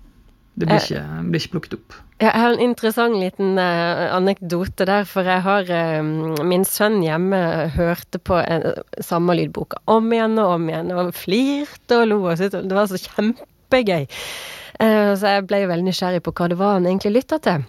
Det 0.56 0.70
blir 0.70 0.80
Eh. 0.80 0.84
ikke, 0.84 1.30
blir 1.32 1.42
ikke 1.42 1.52
plukket 1.52 1.74
opp. 1.76 1.96
Jeg 2.22 2.32
har 2.32 2.54
en 2.54 2.62
interessant 2.64 3.18
liten 3.20 3.58
eh, 3.60 4.16
anekdote 4.16 4.86
der, 4.88 5.04
for 5.04 5.28
jeg 5.28 5.42
har 5.44 5.68
eh, 5.68 6.02
Min 6.48 6.64
sønn 6.64 7.02
hjemme 7.04 7.70
hørte 7.76 8.20
på 8.20 8.40
en, 8.40 8.64
samme 9.04 9.36
lydboka 9.36 9.82
om 9.86 10.08
igjen 10.14 10.40
og 10.40 10.54
om 10.56 10.70
igjen, 10.70 10.94
og 10.96 11.14
flirte 11.14 12.00
og 12.00 12.08
lo 12.08 12.22
og 12.24 12.38
syntes 12.40 12.64
det 12.64 12.78
var 12.78 12.88
så 12.88 13.02
kjempegøy. 13.04 14.08
Så 14.76 15.30
jeg 15.32 15.46
ble 15.48 15.62
veldig 15.70 15.88
nysgjerrig 15.88 16.20
på 16.20 16.34
hva 16.36 16.50
det 16.52 16.58
var 16.60 16.74
han 16.76 16.88
egentlig 16.90 17.14
lytta 17.16 17.38
til. 17.40 17.62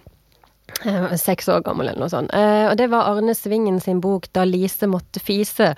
Seks 1.15 1.47
år 1.47 1.61
gammel 1.63 1.87
eller 1.87 2.03
noe 2.03 2.11
sånt. 2.11 2.33
Og 2.35 2.75
det 2.75 2.89
var 2.91 3.07
Arne 3.07 3.31
Svingen 3.31 3.79
sin 3.79 4.01
bok 4.03 4.27
'Da 4.27 4.43
Lise 4.43 4.89
måtte 4.91 5.23
fise'. 5.23 5.71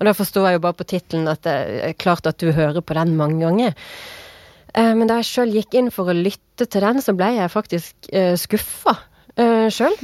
Og 0.00 0.06
da 0.08 0.14
forsto 0.16 0.40
jeg 0.46 0.56
jo 0.56 0.64
bare 0.64 0.78
på 0.78 0.88
tittelen 0.88 1.28
at 1.28 1.44
det 1.44 1.52
er 1.84 1.92
klart 1.92 2.26
at 2.26 2.40
du 2.40 2.48
hører 2.48 2.80
på 2.80 2.96
den 2.96 3.12
mange 3.20 3.44
ganger. 3.44 3.76
Eh, 4.74 4.94
Men 4.94 5.10
da 5.10 5.20
jeg 5.20 5.30
sjøl 5.30 5.54
gikk 5.54 5.76
inn 5.78 5.90
for 5.94 6.10
å 6.10 6.16
lytte 6.16 6.66
til 6.66 6.84
den, 6.84 7.02
så 7.02 7.14
ble 7.16 7.32
jeg 7.38 7.52
faktisk 7.52 8.10
uh, 8.12 8.34
skuffa 8.38 8.98
uh, 9.40 9.66
sjøl. 9.72 9.96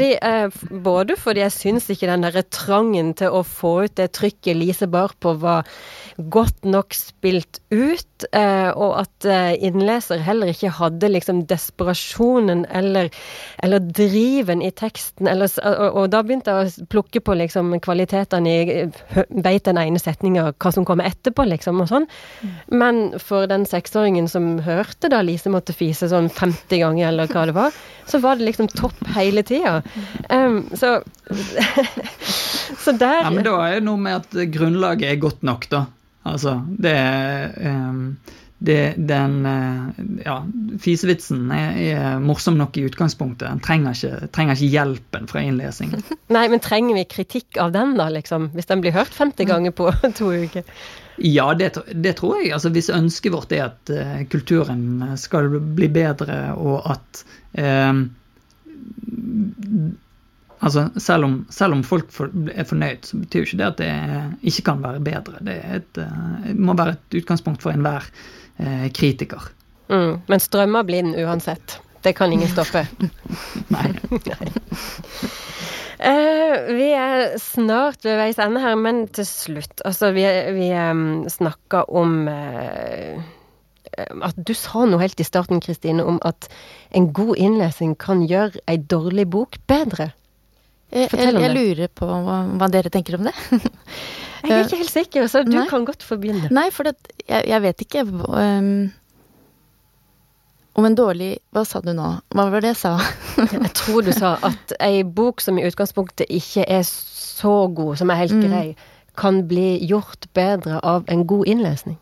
Eh, 0.00 0.60
både 0.84 1.16
fordi 1.20 1.44
jeg 1.44 1.54
syns 1.54 1.88
ikke 1.92 2.08
den 2.10 2.26
derre 2.26 2.44
trangen 2.50 3.12
til 3.18 3.34
å 3.34 3.42
få 3.46 3.74
ut 3.86 3.96
det 4.00 4.10
trykket 4.16 4.58
Lise 4.58 4.88
bar 4.90 5.14
på, 5.20 5.34
var 5.40 5.68
godt 6.20 6.66
nok 6.68 6.94
spilt 6.96 7.60
ut, 7.72 8.26
uh, 8.34 8.70
og 8.74 8.98
at 9.00 9.28
uh, 9.28 9.52
innleser 9.56 10.20
heller 10.24 10.50
ikke 10.52 10.72
hadde 10.76 11.10
liksom 11.12 11.44
desperasjonen 11.50 12.66
eller, 12.66 13.08
eller 13.62 13.84
driven 13.86 14.64
i 14.64 14.72
teksten. 14.74 15.30
Eller, 15.30 15.52
og, 15.64 16.02
og 16.02 16.10
da 16.12 16.22
begynte 16.26 16.52
jeg 16.52 16.68
å 16.68 16.88
plukke 16.90 17.22
på 17.24 17.38
liksom 17.38 17.72
kvalitetene 17.82 18.50
i 18.50 18.88
Veit 19.30 19.64
den 19.66 19.78
ene 19.80 20.00
setninga 20.00 20.50
hva 20.50 20.72
som 20.74 20.84
kommer 20.86 21.08
etterpå, 21.08 21.44
liksom, 21.48 21.80
og 21.82 21.88
sånn. 21.90 22.06
Men 22.72 23.00
for 23.22 23.48
den 23.50 23.64
seksåringen 23.68 24.28
som 24.30 24.58
hørte 24.64 25.10
da 25.12 25.22
Lise 25.24 25.52
måtte 25.52 25.74
fise 25.76 26.08
sånn 26.10 26.30
50 26.32 26.82
ganger, 26.82 27.08
eller 27.10 27.30
hva 27.30 27.46
det 27.48 27.56
var, 27.56 27.76
så 28.10 28.20
var 28.22 28.38
det 28.38 28.48
liksom 28.48 28.70
topp 28.80 28.98
hele 29.14 29.44
tida. 29.46 29.80
Um, 30.28 30.64
så 30.74 30.98
Så 32.80 32.92
der 32.96 33.22
Ja, 33.22 33.30
men 33.30 33.44
da 33.44 33.56
er 33.68 33.78
det 33.78 33.86
noe 33.86 34.00
med 34.00 34.22
at 34.22 34.36
grunnlaget 34.54 35.10
er 35.10 35.18
godt 35.22 35.42
nok, 35.46 35.66
da. 35.70 35.84
Altså, 36.26 36.58
det 36.80 36.94
ehm, 37.60 38.04
det, 38.60 38.94
den 39.08 39.46
ja, 40.20 40.34
Fisevitsen 40.84 41.46
er, 41.54 41.78
er, 41.80 42.18
morsom 42.20 42.58
nok 42.60 42.76
i 42.76 42.84
utgangspunktet. 42.84 43.46
Den 43.48 43.62
trenger 43.64 43.96
ikke, 43.96 44.28
trenger 44.36 44.58
ikke 44.58 44.68
hjelpen 44.74 45.30
fra 45.30 45.44
innlesingen. 45.48 46.04
Nei, 46.36 46.44
men 46.52 46.60
trenger 46.60 46.98
vi 46.98 47.06
kritikk 47.08 47.56
av 47.62 47.72
den, 47.72 47.94
da, 47.96 48.10
liksom? 48.12 48.50
Hvis 48.52 48.68
den 48.68 48.84
blir 48.84 48.92
hørt 48.96 49.16
50 49.16 49.48
ganger 49.48 49.72
på 49.76 49.88
to 50.18 50.28
uker? 50.44 50.68
Ja, 51.24 51.48
det, 51.56 51.72
det 52.04 52.18
tror 52.20 52.36
jeg. 52.42 52.52
Altså, 52.56 52.72
hvis 52.74 52.92
ønsket 52.92 53.32
vårt 53.32 53.56
er 53.56 53.70
at 53.70 53.92
uh, 53.96 54.20
kulturen 54.28 55.16
skal 55.20 55.48
bli 55.76 55.88
bedre, 55.92 56.42
og 56.60 56.84
at 56.92 57.24
uh, 57.56 58.04
Altså, 60.60 60.90
selv 61.00 61.24
om, 61.24 61.36
selv 61.48 61.72
om, 61.72 61.82
folk 61.86 62.10
er 62.52 62.66
fornøyd, 62.68 63.06
så 63.08 63.16
betyr 63.16 63.40
jo 63.40 63.48
ikke 63.48 63.60
det 63.62 63.68
at 63.68 63.78
det 63.80 63.92
ikke 64.50 64.66
kan 64.68 64.82
være 64.84 65.00
bedre. 65.00 65.40
Det, 65.46 65.54
et, 65.78 65.88
det 65.96 66.56
må 66.60 66.74
være 66.76 66.98
et 66.98 67.20
utgangspunkt 67.22 67.64
for 67.64 67.72
enhver 67.72 68.04
eh, 68.60 68.90
kritiker. 68.92 69.46
Mm, 69.88 70.20
men 70.28 70.42
strømmer 70.42 70.84
blir 70.84 71.06
den 71.06 71.16
uansett. 71.16 71.80
Det 72.04 72.12
kan 72.16 72.32
ingen 72.32 72.48
stoppe. 72.48 72.84
Nei. 73.74 73.88
Nei. 74.28 74.50
Uh, 76.00 76.70
vi 76.76 76.86
er 76.96 77.34
snart 77.40 78.04
ved 78.04 78.16
veis 78.20 78.38
ende 78.40 78.60
her, 78.62 78.76
men 78.76 79.02
til 79.12 79.26
slutt. 79.28 79.80
Altså, 79.84 80.12
vi, 80.16 80.24
vi 80.56 80.70
um, 80.76 81.24
snakka 81.28 81.86
om 81.88 82.22
at 84.26 84.38
Du 84.46 84.54
sa 84.56 84.86
noe 84.88 85.00
helt 85.02 85.20
i 85.20 85.26
starten, 85.26 85.60
Kristine, 85.62 86.04
om 86.06 86.18
at 86.26 86.48
en 86.96 87.10
god 87.16 87.36
innlesing 87.36 87.96
kan 88.00 88.24
gjøre 88.28 88.62
ei 88.70 88.78
dårlig 88.78 89.28
bok 89.30 89.60
bedre. 89.70 90.10
Jeg, 90.90 91.10
jeg, 91.14 91.34
jeg 91.38 91.50
lurer 91.54 91.90
på 91.94 92.06
hva, 92.08 92.40
hva, 92.58 92.68
dere 92.72 92.90
tenker 92.90 93.18
om 93.20 93.28
det. 93.28 93.34
jeg 94.42 94.50
er 94.56 94.64
ikke 94.64 94.80
helt 94.80 94.94
sikker, 94.94 95.28
så 95.30 95.44
du 95.46 95.54
Nei. 95.54 95.68
kan 95.70 95.86
godt 95.86 96.02
få 96.06 96.18
begynne. 96.18 96.50
Nei, 96.54 96.66
for 96.74 96.88
det, 96.88 96.96
jeg, 97.28 97.46
jeg, 97.46 97.62
vet 97.62 97.84
ikke 97.86 98.02
um, 98.10 98.72
om 100.80 100.88
en 100.88 100.96
dårlig 100.98 101.30
Hva 101.54 101.62
sa 101.68 101.82
du 101.84 101.92
nå? 101.94 102.10
Hva 102.34 102.46
var 102.50 102.64
det 102.64 102.72
jeg 102.72 102.80
sa? 102.82 102.96
jeg 103.54 103.72
tror 103.78 104.06
du 104.06 104.10
sa 104.16 104.34
at 104.50 104.74
ei 104.82 105.04
bok 105.06 105.42
som 105.44 105.58
i 105.60 105.66
utgangspunktet 105.68 106.30
ikke 106.30 106.66
er 106.66 106.82
så 106.86 107.68
god, 107.70 108.00
som 108.02 108.10
er 108.10 108.24
helt 108.24 108.38
mm. 108.40 108.46
grei, 108.48 108.66
kan 109.20 109.44
bli 109.50 109.76
gjort 109.86 110.26
bedre 110.34 110.82
av 110.86 111.06
en 111.12 111.26
god 111.28 111.50
innlesning. 111.50 111.98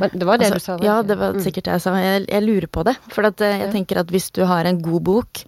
Men 0.00 0.12
det 0.12 0.26
var 0.28 0.40
det 0.40 0.50
altså, 0.50 0.76
du 0.76 0.82
sa? 0.82 0.84
Ja, 0.84 0.96
det 1.06 1.16
var 1.20 1.36
mm. 1.36 1.42
sikkert 1.44 1.68
det 1.68 1.76
jeg 1.76 1.84
sa. 1.86 1.94
Jeg, 2.02 2.26
jeg 2.28 2.44
lurer 2.44 2.68
på 2.72 2.84
det. 2.88 2.96
For 3.12 3.28
at, 3.28 3.40
eh, 3.40 3.56
jeg 3.62 3.68
ja. 3.68 3.72
tenker 3.72 4.02
at 4.02 4.12
hvis 4.12 4.28
du 4.36 4.42
har 4.48 4.68
en 4.68 4.82
god 4.84 5.06
bok 5.08 5.42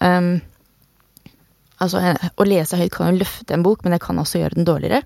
um, 0.00 0.34
Altså, 1.82 1.98
å 2.38 2.44
lese 2.46 2.78
høyt 2.78 2.92
kan 2.94 3.08
jo 3.10 3.24
løfte 3.24 3.56
en 3.56 3.64
bok, 3.66 3.80
men 3.82 3.90
det 3.90 4.04
kan 4.04 4.20
også 4.22 4.38
gjøre 4.38 4.54
den 4.54 4.66
dårligere. 4.68 5.00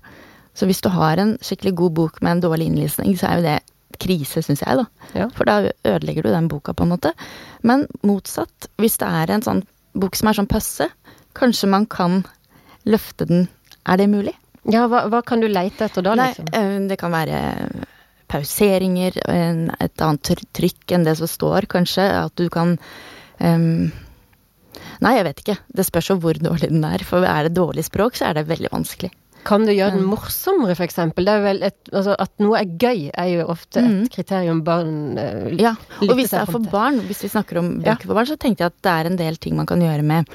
Så 0.53 0.67
hvis 0.69 0.83
du 0.85 0.91
har 0.93 1.17
en 1.17 1.31
skikkelig 1.41 1.71
god 1.79 1.95
bok 1.97 2.19
med 2.21 2.35
en 2.35 2.43
dårlig 2.43 2.67
innlysning, 2.69 3.15
så 3.17 3.31
er 3.31 3.39
jo 3.39 3.45
det 3.47 3.55
krise, 3.97 4.43
syns 4.45 4.61
jeg, 4.61 4.83
da. 4.83 5.09
Ja. 5.17 5.25
For 5.33 5.49
da 5.49 5.55
ødelegger 5.65 6.27
du 6.27 6.29
den 6.35 6.51
boka, 6.51 6.75
på 6.77 6.85
en 6.85 6.93
måte. 6.93 7.15
Men 7.65 7.87
motsatt, 8.05 8.69
hvis 8.77 8.99
det 9.01 9.09
er 9.09 9.33
en 9.33 9.45
sånn 9.47 9.63
bok 9.97 10.19
som 10.19 10.29
er 10.29 10.37
sånn 10.37 10.51
passe, 10.51 10.85
kanskje 11.37 11.71
man 11.73 11.89
kan 11.89 12.21
løfte 12.85 13.25
den. 13.25 13.47
Er 13.89 13.97
det 13.97 14.09
mulig? 14.13 14.35
Ja, 14.69 14.85
hva, 14.91 15.07
hva 15.09 15.23
kan 15.25 15.41
du 15.41 15.47
leite 15.49 15.87
etter 15.87 16.05
da, 16.05 16.13
liksom? 16.19 16.49
Nei, 16.51 16.61
eh, 16.61 16.79
det 16.89 16.99
kan 17.01 17.13
være 17.15 17.41
pauseringer, 18.31 19.15
et 19.27 20.03
annet 20.03 20.33
trykk 20.57 20.95
enn 20.95 21.05
det 21.07 21.17
som 21.19 21.29
står, 21.31 21.69
kanskje. 21.71 22.05
At 22.25 22.35
du 22.39 22.49
kan 22.53 22.75
um, 23.39 23.87
Nei, 25.01 25.13
jeg 25.17 25.25
vet 25.25 25.39
ikke. 25.41 25.55
Det 25.77 25.85
spørs 25.85 26.11
jo 26.11 26.17
hvor 26.21 26.37
dårlig 26.41 26.69
den 26.71 26.83
er. 26.85 27.01
For 27.05 27.25
er 27.25 27.47
det 27.47 27.57
dårlig 27.57 27.85
språk, 27.87 28.17
så 28.17 28.29
er 28.29 28.37
det 28.37 28.47
veldig 28.49 28.69
vanskelig. 28.73 29.09
Kan 29.47 29.63
du 29.63 29.71
gjøre 29.71 29.95
den 29.95 30.07
morsommere, 30.09 30.73
f.eks.? 30.75 30.97
Altså, 30.99 32.15
at 32.19 32.31
noe 32.43 32.59
er 32.59 32.73
gøy, 32.81 33.07
er 33.13 33.29
jo 33.31 33.45
ofte 33.53 33.79
et 33.79 33.87
mm. 33.87 34.01
kriterium 34.13 34.59
barn 34.67 35.19
uh, 35.19 35.53
Ja, 35.55 35.75
og 36.03 36.13
hvis 36.17 36.33
det 36.33 36.41
er 36.41 36.51
for 36.51 36.65
barn, 36.71 36.99
hvis 37.07 37.23
vi 37.23 37.31
snakker 37.31 37.61
om 37.61 37.77
bøker 37.79 37.93
ja. 37.93 38.09
for 38.09 38.17
barn, 38.17 38.29
så 38.29 38.37
tenkte 38.41 38.65
jeg 38.65 38.73
at 38.73 38.81
det 38.83 38.95
er 38.95 39.09
en 39.11 39.19
del 39.21 39.39
ting 39.39 39.55
man 39.59 39.69
kan 39.69 39.83
gjøre 39.83 40.03
med 40.07 40.27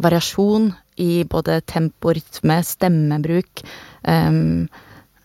variasjon 0.00 0.70
i 1.02 1.24
både 1.28 1.58
tempo, 1.68 2.14
rytme, 2.16 2.60
stemmebruk. 2.64 3.64
Um, 4.06 4.70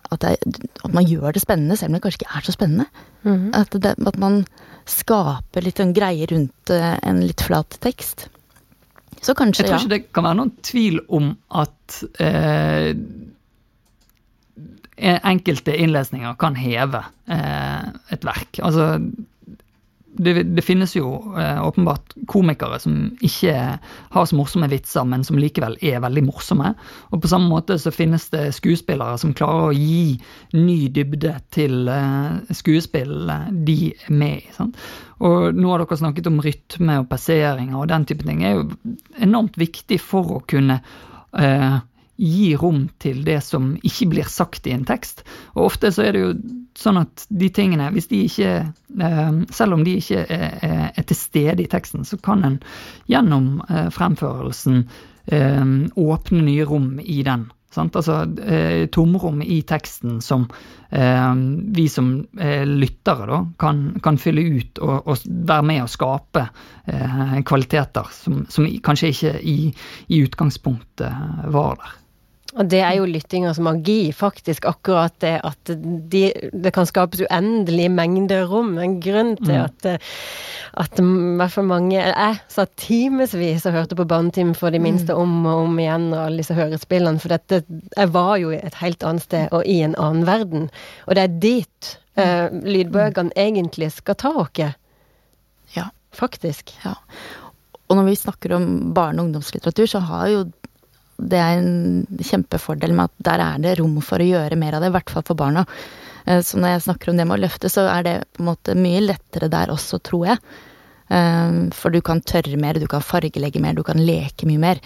at, 0.10 0.26
det, 0.26 0.66
at, 0.84 0.92
man 0.94 1.08
gjør 1.08 1.36
det 1.36 1.44
spennende, 1.44 1.78
selv 1.78 1.92
om 1.92 1.98
det 1.98 2.04
kanskje 2.06 2.22
ikke 2.24 2.38
er 2.38 2.46
så 2.48 2.56
spennende. 2.56 3.06
Mm. 3.24 3.48
At, 3.58 3.78
det, 3.84 3.96
at, 3.98 4.20
man 4.22 4.42
skaper 4.90 5.66
litt 5.66 5.80
en 5.84 5.94
greie 5.94 6.28
rundt 6.32 6.74
uh, 6.74 6.96
en 7.06 7.24
litt 7.24 7.44
flat 7.46 7.78
tekst. 7.84 8.28
Så 9.22 9.36
kanskje, 9.38 9.66
ja. 9.66 9.74
Jeg 9.74 9.76
tror 9.76 9.86
ikke 9.86 9.96
det 9.96 10.14
kan 10.16 10.26
være 10.30 10.40
noen 10.40 10.54
tvil 10.64 11.02
om 11.12 11.34
at 11.60 11.98
eh, 12.24 12.94
enkelte 15.00 15.76
innlesninger 15.76 16.38
kan 16.40 16.56
heve 16.56 17.02
eh, 17.28 17.90
et 18.16 18.24
verk. 18.28 18.62
Altså 18.64 18.94
det, 20.12 20.44
det, 20.44 20.62
finnes 20.66 20.96
jo 20.96 21.12
eh, 21.38 21.60
åpenbart 21.68 22.14
komikere 22.28 22.80
som 22.82 22.96
ikke 23.26 23.54
har 24.14 24.26
så 24.26 24.38
morsomme 24.38 24.70
vitser, 24.72 25.06
men 25.08 25.24
som 25.28 25.38
likevel 25.40 25.78
er 25.86 26.02
veldig 26.04 26.24
morsomme. 26.26 26.74
Og 27.14 27.22
på 27.22 27.32
samme 27.32 27.50
måte 27.52 27.78
så 27.82 27.94
finnes 27.94 28.26
det 28.34 28.50
skuespillere 28.58 29.20
som 29.22 29.36
klarer 29.38 29.70
å 29.70 29.76
gi 29.78 30.18
ny 30.58 30.80
dybde 30.96 31.36
til 31.54 31.92
eh, 31.94 32.56
skuespill 32.58 33.30
de 33.68 33.78
er 33.94 34.10
med 34.10 34.42
i. 34.42 34.56
Sant? 34.56 34.80
Og 35.20 35.56
nå 35.56 35.72
har 35.74 35.84
dere 35.84 36.00
snakket 36.00 36.32
om 36.32 36.42
rytme 36.44 37.02
og 37.04 37.10
passeringer, 37.12 37.78
og 37.78 37.90
den 37.92 38.08
type 38.10 38.26
ting 38.26 38.44
er 38.48 38.58
jo 38.58 38.68
enormt 39.20 39.60
viktig 39.60 40.00
for 40.02 40.40
å 40.40 40.44
kunne 40.48 40.80
eh, 41.38 41.80
gi 42.20 42.56
rom 42.60 42.88
til 43.00 43.22
det 43.24 43.40
som 43.46 43.72
ikke 43.80 44.10
blir 44.12 44.28
sagt 44.30 44.68
i 44.68 44.74
en 44.76 44.86
tekst. 44.88 45.24
Og 45.56 45.70
ofte 45.70 45.92
så 45.96 46.04
er 46.10 46.16
det 46.16 46.24
jo 46.26 46.34
sånn 46.80 47.00
at 47.02 47.26
de 47.30 47.50
tingene, 47.54 47.90
hvis 47.96 48.10
de 48.12 48.24
ikke 48.28 48.52
eh, 48.60 49.38
Selv 49.56 49.78
om 49.78 49.86
de 49.86 49.98
ikke 50.00 50.26
er, 50.26 51.00
til 51.04 51.18
stede 51.18 51.64
i 51.64 51.70
teksten, 51.72 52.06
så 52.08 52.20
kan 52.24 52.44
en 52.48 52.58
gjennom 53.10 53.62
eh, 53.70 53.88
fremførelsen 53.94 54.84
eh, 55.32 55.72
åpne 55.96 56.44
nye 56.44 56.68
rom 56.68 56.92
i 57.00 57.22
den. 57.28 57.50
Sant? 57.70 57.94
Altså 57.94 58.24
tomrom 58.90 59.44
i 59.46 59.60
teksten 59.62 60.24
som 60.26 60.48
vi 60.90 61.84
som 61.94 62.08
lyttere 62.42 63.28
da, 63.30 63.38
kan, 63.62 63.84
kan 64.02 64.18
fylle 64.18 64.42
ut 64.42 64.82
og, 64.82 64.96
og, 65.06 65.28
være 65.46 65.68
med 65.70 65.84
å 65.84 65.92
skape 65.94 66.48
kvaliteter 67.46 68.10
som, 68.10 68.42
som 68.50 68.66
kanskje 68.82 69.14
ikke 69.14 69.36
i, 69.46 69.58
i 70.10 70.24
utgangspunktet 70.26 71.46
var 71.54 71.78
der. 71.78 71.99
Og 72.58 72.66
det 72.66 72.80
er 72.82 72.96
jo 72.98 73.06
lyttingas 73.06 73.60
magi, 73.62 74.10
faktisk, 74.16 74.66
akkurat 74.66 75.14
det 75.22 75.36
at 75.46 75.72
de, 76.10 76.24
det 76.50 76.72
kan 76.74 76.88
skapes 76.90 77.22
uendelige 77.28 77.92
mengder 77.94 78.48
rom. 78.50 78.72
En 78.82 78.98
grunn 79.04 79.36
til 79.38 79.54
mm. 79.54 79.68
at, 79.68 80.08
at 80.82 81.02
i 81.02 81.06
hvert 81.38 81.54
fall 81.54 81.68
mange 81.70 82.00
Jeg 82.00 82.40
satt 82.50 82.74
timevis 82.82 83.68
og 83.70 83.78
hørte 83.78 83.98
på 84.00 84.08
Barnetimen 84.10 84.58
for 84.58 84.74
de 84.74 84.82
minste 84.82 85.14
mm. 85.14 85.22
om 85.22 85.46
og 85.46 85.64
om 85.68 85.80
igjen, 85.84 86.10
og 86.10 86.24
alle 86.24 86.42
disse 86.42 86.58
hørespillene, 86.58 87.22
for 87.22 87.36
dette 87.36 87.62
Jeg 87.70 88.14
var 88.18 88.36
jo 88.42 88.54
et 88.56 88.82
helt 88.82 89.06
annet 89.06 89.28
sted 89.28 89.54
og 89.54 89.70
i 89.70 89.82
en 89.86 89.98
annen 90.02 90.26
verden. 90.26 90.70
Og 91.06 91.18
det 91.18 91.28
er 91.28 91.40
dit 91.46 91.94
uh, 92.18 92.50
lydbøkene 92.50 93.36
egentlig 93.38 93.92
skal 94.00 94.18
ta 94.18 94.34
oss. 94.42 94.66
Ja. 95.78 95.92
Faktisk. 96.18 96.74
Ja. 96.82 96.96
Og 97.90 97.98
når 97.98 98.10
vi 98.10 98.16
snakker 98.18 98.54
om 98.54 98.94
barne- 98.94 99.22
og 99.22 99.30
ungdomslitteratur, 99.30 99.86
så 99.86 100.00
har 100.00 100.28
jo 100.30 100.42
det 101.20 101.40
er 101.42 101.60
en 101.60 102.22
kjempefordel 102.24 102.94
med 102.96 103.10
at 103.10 103.26
der 103.28 103.44
er 103.44 103.64
det 103.64 103.76
rom 103.80 103.98
for 104.06 104.22
å 104.22 104.28
gjøre 104.28 104.58
mer 104.60 104.78
av 104.78 104.84
det, 104.84 104.92
i 104.92 104.96
hvert 104.96 105.14
fall 105.14 105.26
for 105.28 105.40
barna. 105.40 105.66
Eh, 106.26 106.42
så 106.46 106.60
når 106.60 106.76
jeg 106.76 106.86
snakker 106.88 107.12
om 107.12 107.20
det 107.20 107.28
med 107.28 107.40
å 107.40 107.44
løfte, 107.44 107.72
så 107.72 107.88
er 107.92 108.08
det 108.08 108.16
på 108.36 108.44
en 108.44 108.52
måte 108.52 108.78
mye 108.78 109.04
lettere 109.04 109.52
der 109.52 109.74
også, 109.74 110.02
tror 110.06 110.32
jeg. 110.32 110.42
Eh, 111.10 111.60
for 111.76 111.96
du 111.96 112.02
kan 112.06 112.24
tørre 112.24 112.62
mer, 112.62 112.80
du 112.80 112.88
kan 112.92 113.06
fargelegge 113.06 113.62
mer, 113.64 113.78
du 113.78 113.86
kan 113.88 114.02
leke 114.02 114.50
mye 114.50 114.64
mer. 114.64 114.82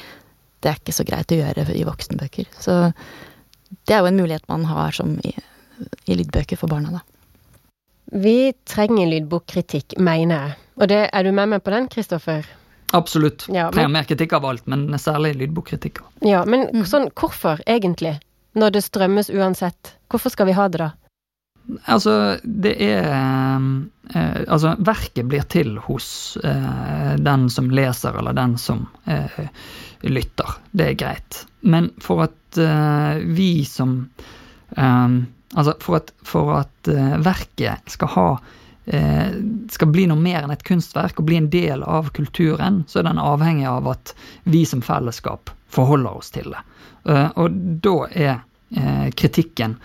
Det 0.63 0.71
er 0.71 0.79
ikke 0.79 0.95
så 0.95 1.05
greit 1.07 1.31
å 1.35 1.39
gjøre 1.41 1.67
i 1.75 1.85
voksenbøker. 1.87 2.51
Så 2.63 2.77
det 3.83 3.95
er 3.95 4.03
jo 4.03 4.11
en 4.11 4.21
mulighet 4.21 4.47
man 4.51 4.65
har 4.69 4.95
som 4.95 5.17
i, 5.25 5.33
i 6.07 6.17
lydbøker 6.17 6.59
for 6.59 6.71
barna, 6.71 6.99
da. 6.99 7.05
Vi 8.13 8.53
trenger 8.69 9.07
lydbokkritikk, 9.09 9.95
mener 9.97 10.35
jeg. 10.35 10.57
Og 10.77 10.89
det, 10.91 10.99
er 11.09 11.25
du 11.25 11.31
med 11.33 11.49
meg 11.49 11.63
på 11.65 11.73
den, 11.73 11.87
Kristoffer? 11.89 12.45
Absolutt. 12.93 13.47
Ja, 13.49 13.71
men, 13.73 13.91
mer 13.91 14.03
kritikk 14.03 14.33
av 14.37 14.45
alt, 14.45 14.67
men 14.69 14.99
særlig 14.99 15.33
lydbokkritikker. 15.39 16.05
Ja, 16.21 16.43
men 16.45 16.67
mm. 16.69 16.83
sånn, 16.85 17.07
hvorfor 17.17 17.63
egentlig? 17.65 18.19
Når 18.53 18.75
det 18.75 18.83
strømmes 18.85 19.31
uansett. 19.33 19.95
Hvorfor 20.13 20.29
skal 20.29 20.51
vi 20.51 20.53
ha 20.53 20.67
det, 20.69 20.77
da? 20.83 20.91
Altså, 21.89 22.37
det 22.43 22.75
er 22.83 23.07
eh, 23.07 24.39
Altså, 24.45 24.75
verket 24.77 25.25
blir 25.31 25.47
til 25.49 25.77
hos 25.87 26.37
eh, 26.43 27.13
den 27.17 27.49
som 27.49 27.73
leser, 27.73 28.13
eller 28.19 28.37
den 28.37 28.57
som 28.61 28.85
eh, 29.09 29.41
lytter. 30.05 30.57
Det 30.69 30.91
er 30.91 30.99
greit. 30.99 31.43
Men 31.65 31.89
for 31.97 32.27
at 32.27 32.61
eh, 32.61 33.23
vi 33.25 33.53
som 33.65 34.03
eh, 34.77 35.21
Altså, 35.53 35.79
for 35.81 35.97
at, 35.97 36.13
for 36.25 36.59
at 36.61 36.93
eh, 36.93 37.17
verket 37.25 37.97
skal 37.97 38.19
ha 38.19 38.27
Eh, 38.37 38.62
skal 39.71 39.87
bli 39.93 40.03
noe 40.11 40.19
mer 40.19 40.43
enn 40.43 40.51
et 40.51 40.63
kunstverk 40.67 41.21
og 41.21 41.27
bli 41.29 41.37
en 41.39 41.49
del 41.53 41.85
av 41.87 42.09
kulturen, 42.15 42.81
så 42.87 42.99
er 42.99 43.05
den 43.07 43.21
avhengig 43.21 43.67
av 43.69 43.87
at 43.93 44.11
vi 44.43 44.65
som 44.67 44.81
fellesskap 44.83 45.53
forholder 45.73 46.17
oss 46.19 46.33
til 46.35 46.51
det. 46.51 46.63
Eh, 47.09 47.29
og 47.39 47.55
da 47.83 47.95
er 48.11 48.33
eh, 48.75 49.07
kritikken 49.15 49.77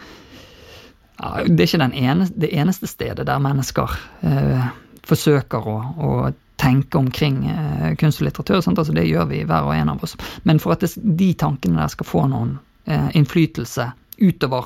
Det 1.19 1.65
er 1.65 1.67
ikke 1.67 1.87
eneste, 1.99 2.35
det 2.39 2.53
eneste 2.55 2.87
stedet 2.87 3.27
der 3.27 3.41
mennesker 3.43 3.95
eh, 4.23 4.69
forsøker 5.03 5.67
å, 5.67 5.79
å, 5.99 6.11
tenke 6.59 6.99
omkring 6.99 7.45
eh, 7.51 7.95
kunst 7.99 8.19
og 8.19 8.27
litteratur. 8.27 8.59
Altså, 8.59 8.95
det 8.95 9.05
gjør 9.07 9.29
vi 9.31 9.45
hver 9.47 9.67
og 9.67 9.75
en 9.75 9.93
av 9.93 10.03
oss. 10.03 10.17
Men 10.43 10.59
for 10.59 10.75
at 10.75 10.83
de 10.99 11.29
tankene 11.39 11.79
der 11.79 11.91
skal 11.91 12.07
få 12.07 12.25
noen 12.31 12.57
eh, 12.87 13.11
innflytelse 13.19 13.87
utover 14.19 14.65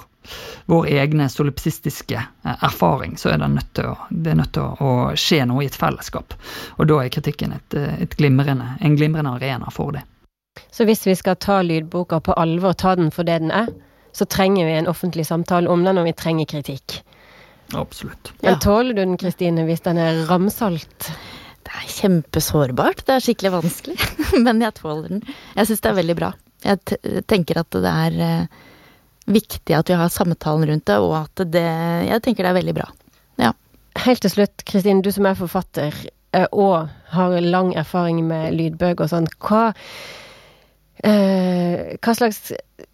vår 0.67 0.87
egne 0.87 1.29
solipsistiske 1.29 2.15
eh, 2.45 2.65
erfaring, 2.65 3.17
så 3.19 3.33
er 3.33 3.39
det 3.43 3.49
nødt 3.57 3.73
til 3.75 3.91
å, 3.91 3.97
det 4.11 4.37
nødt 4.39 4.53
til 4.55 4.83
å, 4.85 4.93
skje 5.19 5.43
noe 5.51 5.65
i 5.65 5.71
et 5.71 5.79
fellesskap. 5.79 6.37
Og 6.79 6.89
da 6.91 7.01
er 7.03 7.13
kritikken 7.15 7.57
et, 7.57 7.79
eh, 7.79 8.03
et 8.07 8.17
glimrende, 8.19 8.77
en 8.81 8.97
glimrende 8.99 9.37
arena 9.39 9.73
for 9.75 9.95
det. 9.97 10.05
Så 10.71 10.85
hvis 10.89 11.07
vi 11.07 11.17
skal 11.17 11.39
ta 11.41 11.63
lydboka 11.65 12.21
på 12.21 12.37
alvor, 12.39 12.77
ta 12.79 12.95
den 12.97 13.11
for 13.15 13.27
det 13.29 13.41
den 13.43 13.55
er, 13.55 13.71
så 14.13 14.29
trenger 14.29 14.69
vi 14.69 14.77
en 14.77 14.91
offentlig 14.91 15.25
samtale 15.27 15.71
om 15.73 15.85
den, 15.85 15.99
og 15.99 16.07
vi 16.07 16.13
trenger 16.17 16.49
kritikk. 16.49 17.01
Absolutt. 17.73 18.35
Men 18.45 18.59
tåler 18.61 18.93
du 18.93 19.01
den, 19.01 19.17
Kristine, 19.17 19.65
hvis 19.65 19.81
den 19.87 20.01
er 20.01 20.27
ramsalt? 20.29 21.09
Det 21.63 21.73
er 21.79 21.87
kjempesårbart. 21.89 23.07
Det 23.07 23.15
er 23.17 23.25
skikkelig 23.25 23.53
vanskelig. 23.55 23.97
Men 24.45 24.61
jeg 24.61 24.77
tåler 24.77 25.15
den. 25.15 25.23
Jeg 25.57 25.71
syns 25.71 25.81
det 25.81 25.91
er 25.93 25.99
veldig 26.03 26.17
bra. 26.19 26.33
Jeg 26.63 27.23
tenker 27.31 27.63
at 27.63 27.79
det 27.81 27.93
er 27.93 28.19
uh, 28.21 28.61
viktig 29.35 29.77
at 29.77 29.91
vi 29.91 29.99
har 29.99 30.13
samtalen 30.13 30.69
rundt 30.71 30.89
det, 30.89 30.99
og 31.03 31.17
at 31.25 31.45
det 31.53 31.67
Jeg 32.09 32.23
tenker 32.25 32.45
det 32.45 32.53
er 32.53 32.61
veldig 32.61 32.75
bra. 32.81 32.89
Ja. 33.41 33.53
Helt 34.07 34.25
til 34.25 34.33
slutt, 34.33 34.65
Kristin, 34.69 35.05
du 35.05 35.11
som 35.13 35.29
er 35.29 35.39
forfatter 35.39 35.95
uh, 36.37 36.49
og 36.51 36.91
har 37.13 37.39
lang 37.41 37.75
erfaring 37.77 38.23
med 38.29 38.55
lydbøker 38.57 39.07
og 39.07 39.13
sånn. 39.13 39.31
Hva 39.43 39.71
Eh, 41.03 41.97
hva 41.99 42.13
slags 42.15 42.53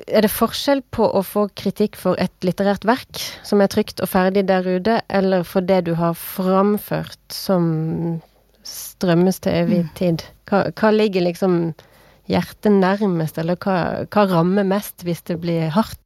Er 0.09 0.25
det 0.25 0.31
forskjell 0.33 0.81
på 0.97 1.05
å 1.05 1.21
få 1.27 1.43
kritikk 1.59 1.97
for 1.99 2.17
et 2.23 2.33
litterært 2.47 2.87
verk 2.89 3.21
som 3.45 3.61
er 3.61 3.69
trygt 3.69 4.01
og 4.01 4.09
ferdig 4.09 4.47
der 4.49 4.65
ute, 4.65 5.01
eller 5.13 5.45
for 5.45 5.65
det 5.65 5.83
du 5.89 5.93
har 5.99 6.15
framført 6.17 7.21
som 7.35 8.21
strømmes 8.65 9.43
til 9.45 9.59
evig 9.59 9.83
mm. 9.85 9.91
tid? 9.99 10.25
Hva, 10.49 10.63
hva 10.73 10.93
ligger 10.95 11.27
liksom 11.27 11.59
hjertet 12.31 12.73
nærmest, 12.73 13.41
eller 13.41 13.61
hva, 13.61 14.07
hva, 14.09 14.25
rammer 14.31 14.69
mest 14.69 15.05
hvis 15.05 15.25
det 15.29 15.41
blir 15.43 15.69
hardt? 15.77 16.01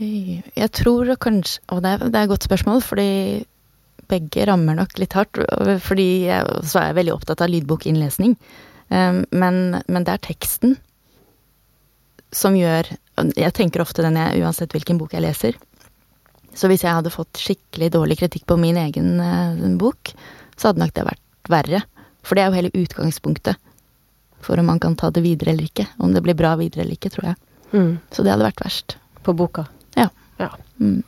Jeg 0.00 0.70
tror 0.72 1.10
kanskje 1.20 1.60
Og 1.74 1.82
det 1.84 1.90
er, 1.92 2.04
det 2.08 2.16
er 2.16 2.24
et 2.24 2.32
godt 2.32 2.46
spørsmål, 2.46 2.80
fordi 2.84 3.10
begge 4.10 4.46
rammer 4.48 4.74
nok 4.78 4.96
litt 4.98 5.14
hardt. 5.14 5.38
Fordi 5.84 6.08
jeg, 6.26 6.60
så 6.66 6.80
er 6.80 6.90
jeg 6.90 6.98
veldig 6.98 7.14
opptatt 7.14 7.44
av 7.44 7.52
lydbokinnlesning. 7.52 8.34
Um, 8.90 9.22
men, 9.30 9.60
men 9.86 10.06
det 10.06 10.16
er 10.16 10.24
teksten 10.24 10.72
som 12.34 12.56
gjør 12.58 12.88
Jeg 13.38 13.52
tenker 13.54 13.82
ofte 13.82 14.02
den 14.02 14.16
jeg, 14.18 14.40
uansett 14.42 14.72
hvilken 14.74 14.98
bok 14.98 15.14
jeg 15.14 15.22
leser. 15.22 15.58
Så 16.56 16.70
hvis 16.70 16.82
jeg 16.82 16.94
hadde 16.96 17.12
fått 17.14 17.38
skikkelig 17.38 17.92
dårlig 17.94 18.16
kritikk 18.22 18.46
på 18.50 18.56
min 18.58 18.78
egen 18.80 19.20
uh, 19.20 19.66
bok, 19.78 20.14
så 20.56 20.70
hadde 20.70 20.82
nok 20.82 20.94
det 20.96 21.06
vært 21.06 21.50
verre. 21.52 21.82
For 22.26 22.34
det 22.34 22.42
er 22.42 22.50
jo 22.50 22.58
hele 22.58 22.80
utgangspunktet 22.80 23.60
for 24.40 24.58
om 24.58 24.66
man 24.66 24.80
kan 24.80 24.96
ta 24.96 25.10
det 25.10 25.22
videre 25.22 25.52
eller 25.52 25.68
ikke. 25.68 25.86
Om 25.98 26.14
det 26.16 26.22
blir 26.24 26.38
bra 26.38 26.54
videre 26.56 26.84
eller 26.84 26.96
ikke, 26.96 27.12
tror 27.12 27.30
jeg. 27.32 27.40
Mm. 27.74 27.92
Så 28.10 28.24
det 28.24 28.32
hadde 28.32 28.48
vært 28.48 28.64
verst. 28.64 28.96
På 29.22 29.36
boka? 29.36 29.66
Ja. 30.40 30.50
Mm. 30.80 31.02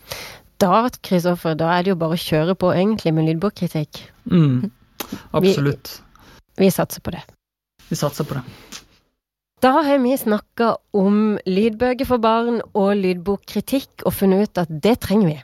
Da, 0.63 0.87
Kristoffer, 1.03 1.57
da 1.59 1.73
er 1.75 1.83
det 1.83 1.95
jo 1.95 1.99
bare 1.99 2.15
å 2.15 2.23
kjøre 2.23 2.55
på 2.59 2.71
egentlig 2.75 3.15
med 3.17 3.27
lydbokkritikk. 3.31 4.05
Mm. 4.31 4.71
Absolutt. 5.39 5.97
Vi, 6.55 6.67
vi 6.67 6.71
satser 6.71 7.03
på 7.03 7.15
det. 7.17 7.25
Vi 7.89 7.99
satser 7.99 8.29
på 8.29 8.39
det. 8.39 8.45
Da 9.63 9.71
har 9.87 9.99
vi 10.03 10.17
snakka 10.19 10.77
om 10.99 11.39
lydbøker 11.47 12.07
for 12.09 12.23
barn 12.23 12.61
og 12.75 12.97
lydbokkritikk, 12.99 14.03
og 14.07 14.15
funnet 14.17 14.49
ut 14.49 14.63
at 14.65 14.73
det 14.87 14.97
trenger 15.05 15.29
vi. 15.29 15.37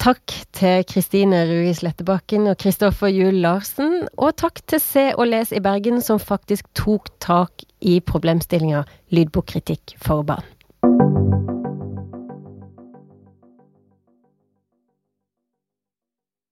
Takk 0.00 0.32
til 0.56 0.84
Kristine 0.88 1.42
Rui 1.48 1.72
Slettebakken 1.76 2.48
og 2.48 2.56
Kristoffer 2.60 3.12
Juel 3.12 3.40
Larsen, 3.44 4.06
og 4.16 4.36
takk 4.40 4.62
til 4.68 4.80
Se 4.84 5.06
og 5.12 5.28
Les 5.28 5.52
i 5.52 5.60
Bergen, 5.64 6.00
som 6.04 6.20
faktisk 6.20 6.68
tok 6.76 7.12
tak 7.20 7.64
i 7.80 7.98
problemstillinga 8.00 8.86
lydbokkritikk 9.12 9.96
for 10.00 10.24
barn. 10.24 11.19